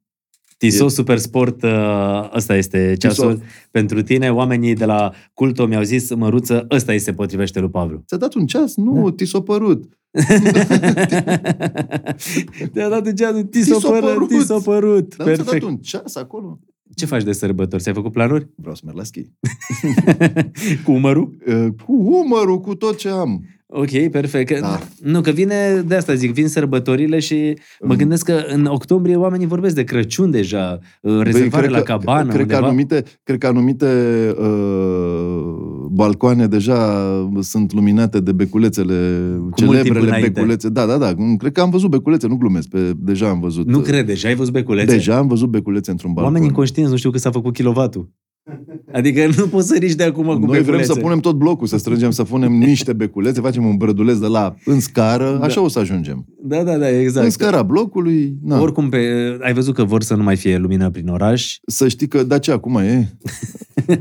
[0.59, 3.49] Tissot E- Super Sport, uh, ăsta este ceasul Tissot.
[3.71, 4.33] pentru tine.
[4.33, 8.03] Oamenii de la Culto mi-au zis, măruță, ăsta îi se potrivește lui Pavlu.
[8.07, 8.75] Ți-a dat un ceas?
[8.77, 9.15] Nu, Da.
[9.17, 9.85] ti s-a părut.
[12.73, 14.29] Te-a dat un ceasul, ti s-a Ți s-a părut, părut.
[14.29, 15.17] ti s-a părut.
[15.17, 15.65] Dar nu ți-a dat Perfect.
[15.71, 16.59] un ceas acolo?
[16.97, 17.83] Ce faci de sărbători?
[17.83, 18.49] Ți-ai făcut planuri?
[18.57, 19.31] Vreau să merg la schi.
[20.85, 21.37] Cu umărul?
[21.47, 23.45] Uh, Cu umărul, cu tot ce am.
[23.77, 24.51] Ok, perfect.
[24.53, 24.79] Că- Da.
[25.03, 27.97] Nu, că vine, de asta zic, vin sărbătorile și mă Mm.
[27.97, 32.23] gândesc că în octombrie oamenii vorbesc de Crăciun deja, uh, rezervare cred la că- cabană
[32.33, 32.67] Cred că undeva.
[32.67, 33.87] anumite, cred că anumite
[34.39, 37.03] uh, balcoane deja
[37.41, 38.95] sunt luminate de beculețele,
[39.39, 40.31] mult timp celebrele înainte.
[40.31, 40.69] beculețe.
[40.69, 41.13] Da, da, da.
[41.39, 43.67] Cred că am văzut beculețe, nu glumesc, pe, deja am văzut.
[43.67, 44.95] Nu uh, cred, deja ai văzut beculețe.
[44.95, 46.25] Deja am văzut beculețe într-un balcon.
[46.33, 48.11] Oamenii inconștienți nu știu că s-a făcut kilovatul.
[48.93, 50.71] Adică nu poți să rici de acum cu Noi beculețe.
[50.71, 54.27] vrem să punem tot blocul, să strângem, să punem niște beculețe, facem un brăduleț de
[54.27, 55.45] la în scară, Da.
[55.45, 56.27] așa o să ajungem.
[56.43, 57.31] Da, da, da, În exact.
[57.31, 61.09] scara blocului, na, Oricum, pe, ai văzut că vor să nu mai fie lumină prin
[61.09, 61.59] oraș.
[61.67, 63.17] să știi că, da ce, acum e?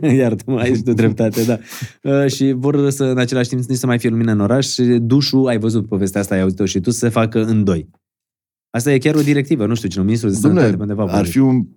[0.17, 1.57] Iartă-mă, ai și tu dreptate, da.
[2.23, 4.83] Uh, și vor să, în același timp, nici să mai fie lumină în oraș și
[4.83, 7.89] dușul, ai văzut povestea asta, ai auzit-o și tu, să se facă în doi.
[8.69, 11.03] Asta e chiar o directivă, nu știu cine, ministrul de Dom'le, sănătate pe undeva.
[11.03, 11.67] ar fi un,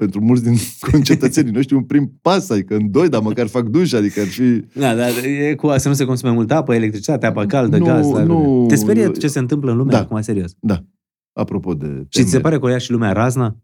[0.00, 0.54] pentru mulți din
[0.92, 4.64] concetățenii noștri, un prim pas, adică în doi, dar măcar fac duș, adică ar fi...
[4.74, 8.10] Da, da, e cu să nu se consume multă apă, electricitate, apă caldă, Nu, gaz.
[8.12, 8.64] dar- nu.
[8.68, 9.98] Te sperie ce se întâmplă în lume Da.
[9.98, 10.54] acum, serios.
[10.60, 10.84] Da,
[11.32, 11.86] apropo de...
[11.86, 12.42] Și ți se temeri.
[12.42, 13.56] pare că o ia și lumea razna?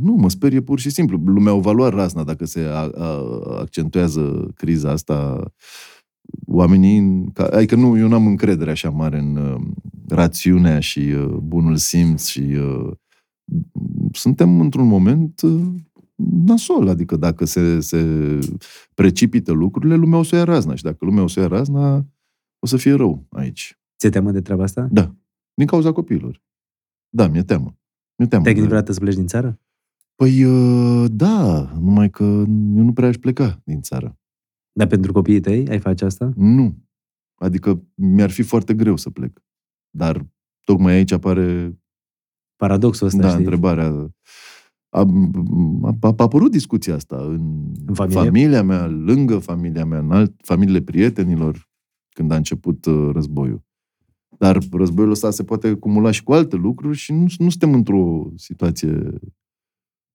[0.00, 1.20] Nu, mă sperie pur și simplu.
[1.24, 3.22] Lumea o va lua razna dacă se a, a,
[3.60, 5.44] accentuează criza asta.
[6.46, 9.60] Oamenii, ca, adică nu, eu n-am încredere așa mare în uh,
[10.08, 12.90] rațiunea și uh, bunul simț și uh,
[14.16, 15.66] suntem într-un moment uh,
[16.46, 18.38] nasol, adică dacă se, se
[18.94, 21.48] precipită lucrurile, lumea o să o ia razna și dacă lumea o să o ia
[21.48, 22.06] razna,
[22.58, 23.78] o să fie rău aici.
[23.98, 24.88] Ți-e teamă de treaba asta?
[24.90, 25.14] Da,
[25.54, 26.42] din cauza copiilor.
[27.08, 27.78] Da, mi-e teamă.
[28.16, 28.42] Mi-e teamă.
[28.44, 29.60] Te-ai gândit de- vreodată să pleci din țară?
[30.14, 34.18] Păi, uh, da, numai că eu nu prea aș pleca din țară.
[34.72, 36.32] Dar pentru copiii tăi ai face asta?
[36.36, 36.76] Nu.
[37.34, 39.42] Adică mi-ar fi foarte greu să plec.
[39.90, 40.26] Dar
[40.64, 41.78] tocmai aici apare
[42.56, 43.40] Paradoxul ăsta, da, știi?
[43.40, 44.10] întrebarea.
[44.88, 45.00] A,
[45.82, 48.22] a, a apărut discuția asta în, În familie?
[48.22, 51.68] familia mea, lângă familia mea, în alt, familiile prietenilor,
[52.08, 53.64] când a început uh, războiul.
[54.38, 58.30] Dar războiul ăsta se poate cumula și cu alte lucruri și nu, nu suntem într-o
[58.34, 59.12] situație...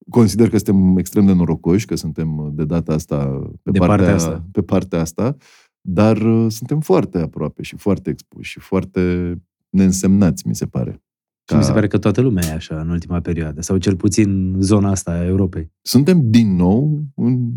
[0.10, 3.26] Consider că suntem extrem de norocoși, că suntem uh, de data asta
[3.64, 4.46] pe, De partea, partea asta.
[4.52, 5.36] pe partea asta,
[5.82, 9.36] dar uh, suntem foarte aproape și foarte expuși și foarte
[9.70, 11.04] neînsemnați, mi se pare.
[11.52, 14.56] Și mi se pare că toată lumea e așa în ultima perioadă, sau cel puțin
[14.60, 15.72] zona asta a Europei.
[15.82, 17.52] suntem din nou în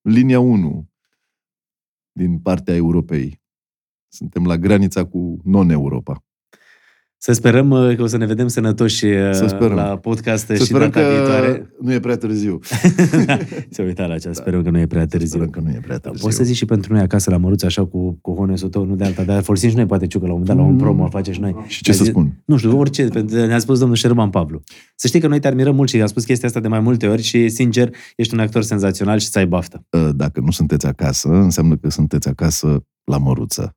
[0.00, 0.88] linia 1
[2.12, 3.42] din partea Europei.
[4.12, 6.24] Suntem la granița cu non-Europa.
[7.22, 9.76] Să sperăm uh, că o să ne vedem sănătoși uh, Să sperăm.
[9.76, 11.70] la podcast Să și sperăm data că viitoare.
[11.80, 12.58] nu e prea târziu.
[13.70, 14.40] Se uita la aceasta, Da.
[14.40, 15.28] sperăm că nu e prea Să târziu.
[15.28, 16.22] Sperăm că nu e prea târziu.
[16.24, 19.04] Poți să zici și pentru noi acasă la măruță, așa cu cohonesul tău, nu de
[19.04, 20.78] alta, dar folosim și noi poate ciucă la un moment dat, la un Mm.
[20.86, 21.56] promo, îl face și noi.
[21.66, 22.42] Și ce Ai să zis- spun?
[22.44, 24.60] Nu știu, orice, pentru- ne-a spus domnul Șerban Pavlu.
[24.94, 27.06] Să știi că noi te admirăm mult și am spus chestia asta de mai multe
[27.06, 29.86] ori și, sincer, ești un actor senzațional și să ai baftă.
[30.14, 33.76] Dacă nu sunteți acasă, înseamnă că sunteți acasă la măruță.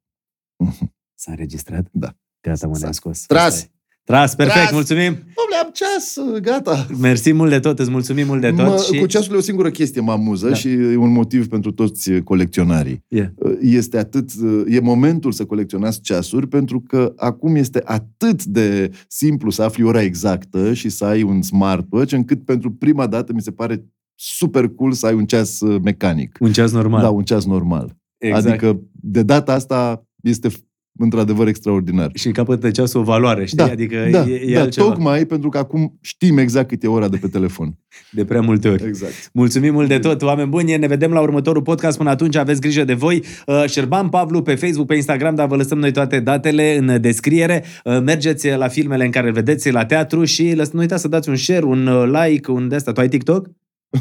[1.16, 1.88] S-a înregistrat?
[1.92, 2.16] Da.
[2.44, 3.26] Gata, mă, S-a ne-am scos.
[3.26, 3.44] tras.
[3.46, 3.72] Asta e.
[4.06, 4.72] Tras, perfect, Tras.
[4.72, 5.14] mulțumim!
[5.14, 6.88] Dom'le, am ceas, gata.
[7.00, 9.00] Mersi mult de tot, îți mulțumim mult de tot Mă, și...
[9.00, 10.54] Cu ceasul e o singură chestie mă amuză Da.
[10.54, 13.04] și e un motiv pentru toți colecționarii.
[13.08, 13.30] Yeah.
[13.62, 14.30] este atât,
[14.68, 20.02] e momentul să colecționați ceasuri pentru că acum este atât de simplu să afli ora
[20.02, 24.92] exactă și să ai un smartwatch încât pentru prima dată mi se pare super cool
[24.92, 26.38] să ai un ceas uh, mecanic.
[26.40, 27.02] Un ceas normal.
[27.02, 27.96] Da, un ceas normal.
[28.18, 28.46] exact.
[28.48, 32.12] Adică de data asta este f- într-adevăr extraordinar.
[32.14, 33.58] Și capătă ceasul o valoare, știi?
[33.58, 34.88] Da, adică da, e, e da altceva.
[34.88, 37.78] tocmai pentru că acum știm exact cât e ora de pe telefon.
[38.12, 38.84] De prea multe ori.
[38.88, 39.14] Exact.
[39.34, 40.76] Mulțumim mult de tot, oameni buni.
[40.78, 41.98] Ne vedem la următorul podcast.
[41.98, 43.24] Până atunci aveți grijă de voi.
[43.46, 47.64] Uh, Șerban Pavlu pe Facebook, pe Instagram, dar vă lăsăm noi toate datele în descriere.
[47.84, 51.08] Uh, Mergeți la filmele în care îl vedeți la teatru și lăs- nu uitați să
[51.08, 52.92] dați un share, un uh, like, un de asta.
[52.92, 53.48] Tu ai TikTok?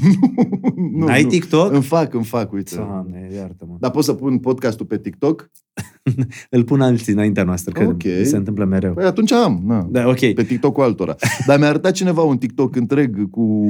[0.99, 1.29] nu, N-ai nu.
[1.29, 1.73] TikTok?
[1.73, 2.75] Îmi fac, îmi fac, uite.
[2.77, 3.77] Doamne, iartă-mă.
[3.81, 5.51] Dar pot să pun podcastul pe TikTok?
[6.51, 8.03] Îl pun alții înaintea noastră, că Ok.
[8.23, 8.93] se întâmplă mereu.
[8.93, 9.87] Păi atunci am, na.
[9.91, 10.19] Da, ok.
[10.19, 11.15] Pe TikTok-ul altora.
[11.47, 13.65] Dar mi-a arătat cineva un TikTok întreg cu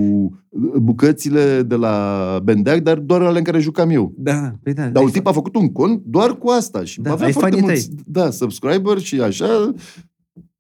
[0.81, 4.12] bucățile de la Bendeac, dar doar ale în care jucam eu.
[4.16, 4.86] Da, păi da.
[4.86, 7.51] Dar un tip a făcut un cont doar cu asta și Da, avea ai foarte
[7.51, 9.73] fanii mulți da, subscriber și așa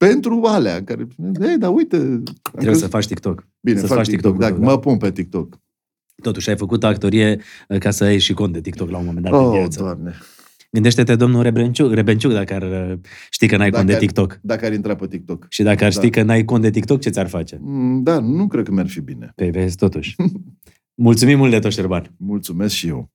[0.06, 1.06] pentru alea în care,
[1.48, 2.22] ei, dar uite,
[2.52, 3.48] Trebuie să faci TikTok.
[3.60, 5.58] Bine, să fac faci TikTok, TikTok-ul dacă tău, mă pun pe TikTok.
[6.22, 9.24] Totuși, ai făcut actorie uh, ca să ai și cont de TikTok la un moment
[9.24, 9.80] dat în Oh, viață.
[9.80, 10.14] doamne.
[10.70, 12.62] Gândește-te, domnul Rebenciuc, Rebenciuc, dacă ar
[12.92, 12.98] uh,
[13.30, 14.38] ști că n-ai Dacă cont de ar- TikTok.
[14.42, 15.46] Dacă ar intra pe TikTok.
[15.48, 15.98] Și dacă ar Da.
[16.00, 17.58] ști că n-ai cont de TikTok, ce ți-ar face?
[17.60, 19.32] Mm, Da, nu cred că mi-ar fi bine.
[19.34, 20.16] Păi vezi, totuși.
[20.94, 22.14] Mulțumim mult de tot, Șerban.
[22.16, 23.10] Mulțumesc și eu.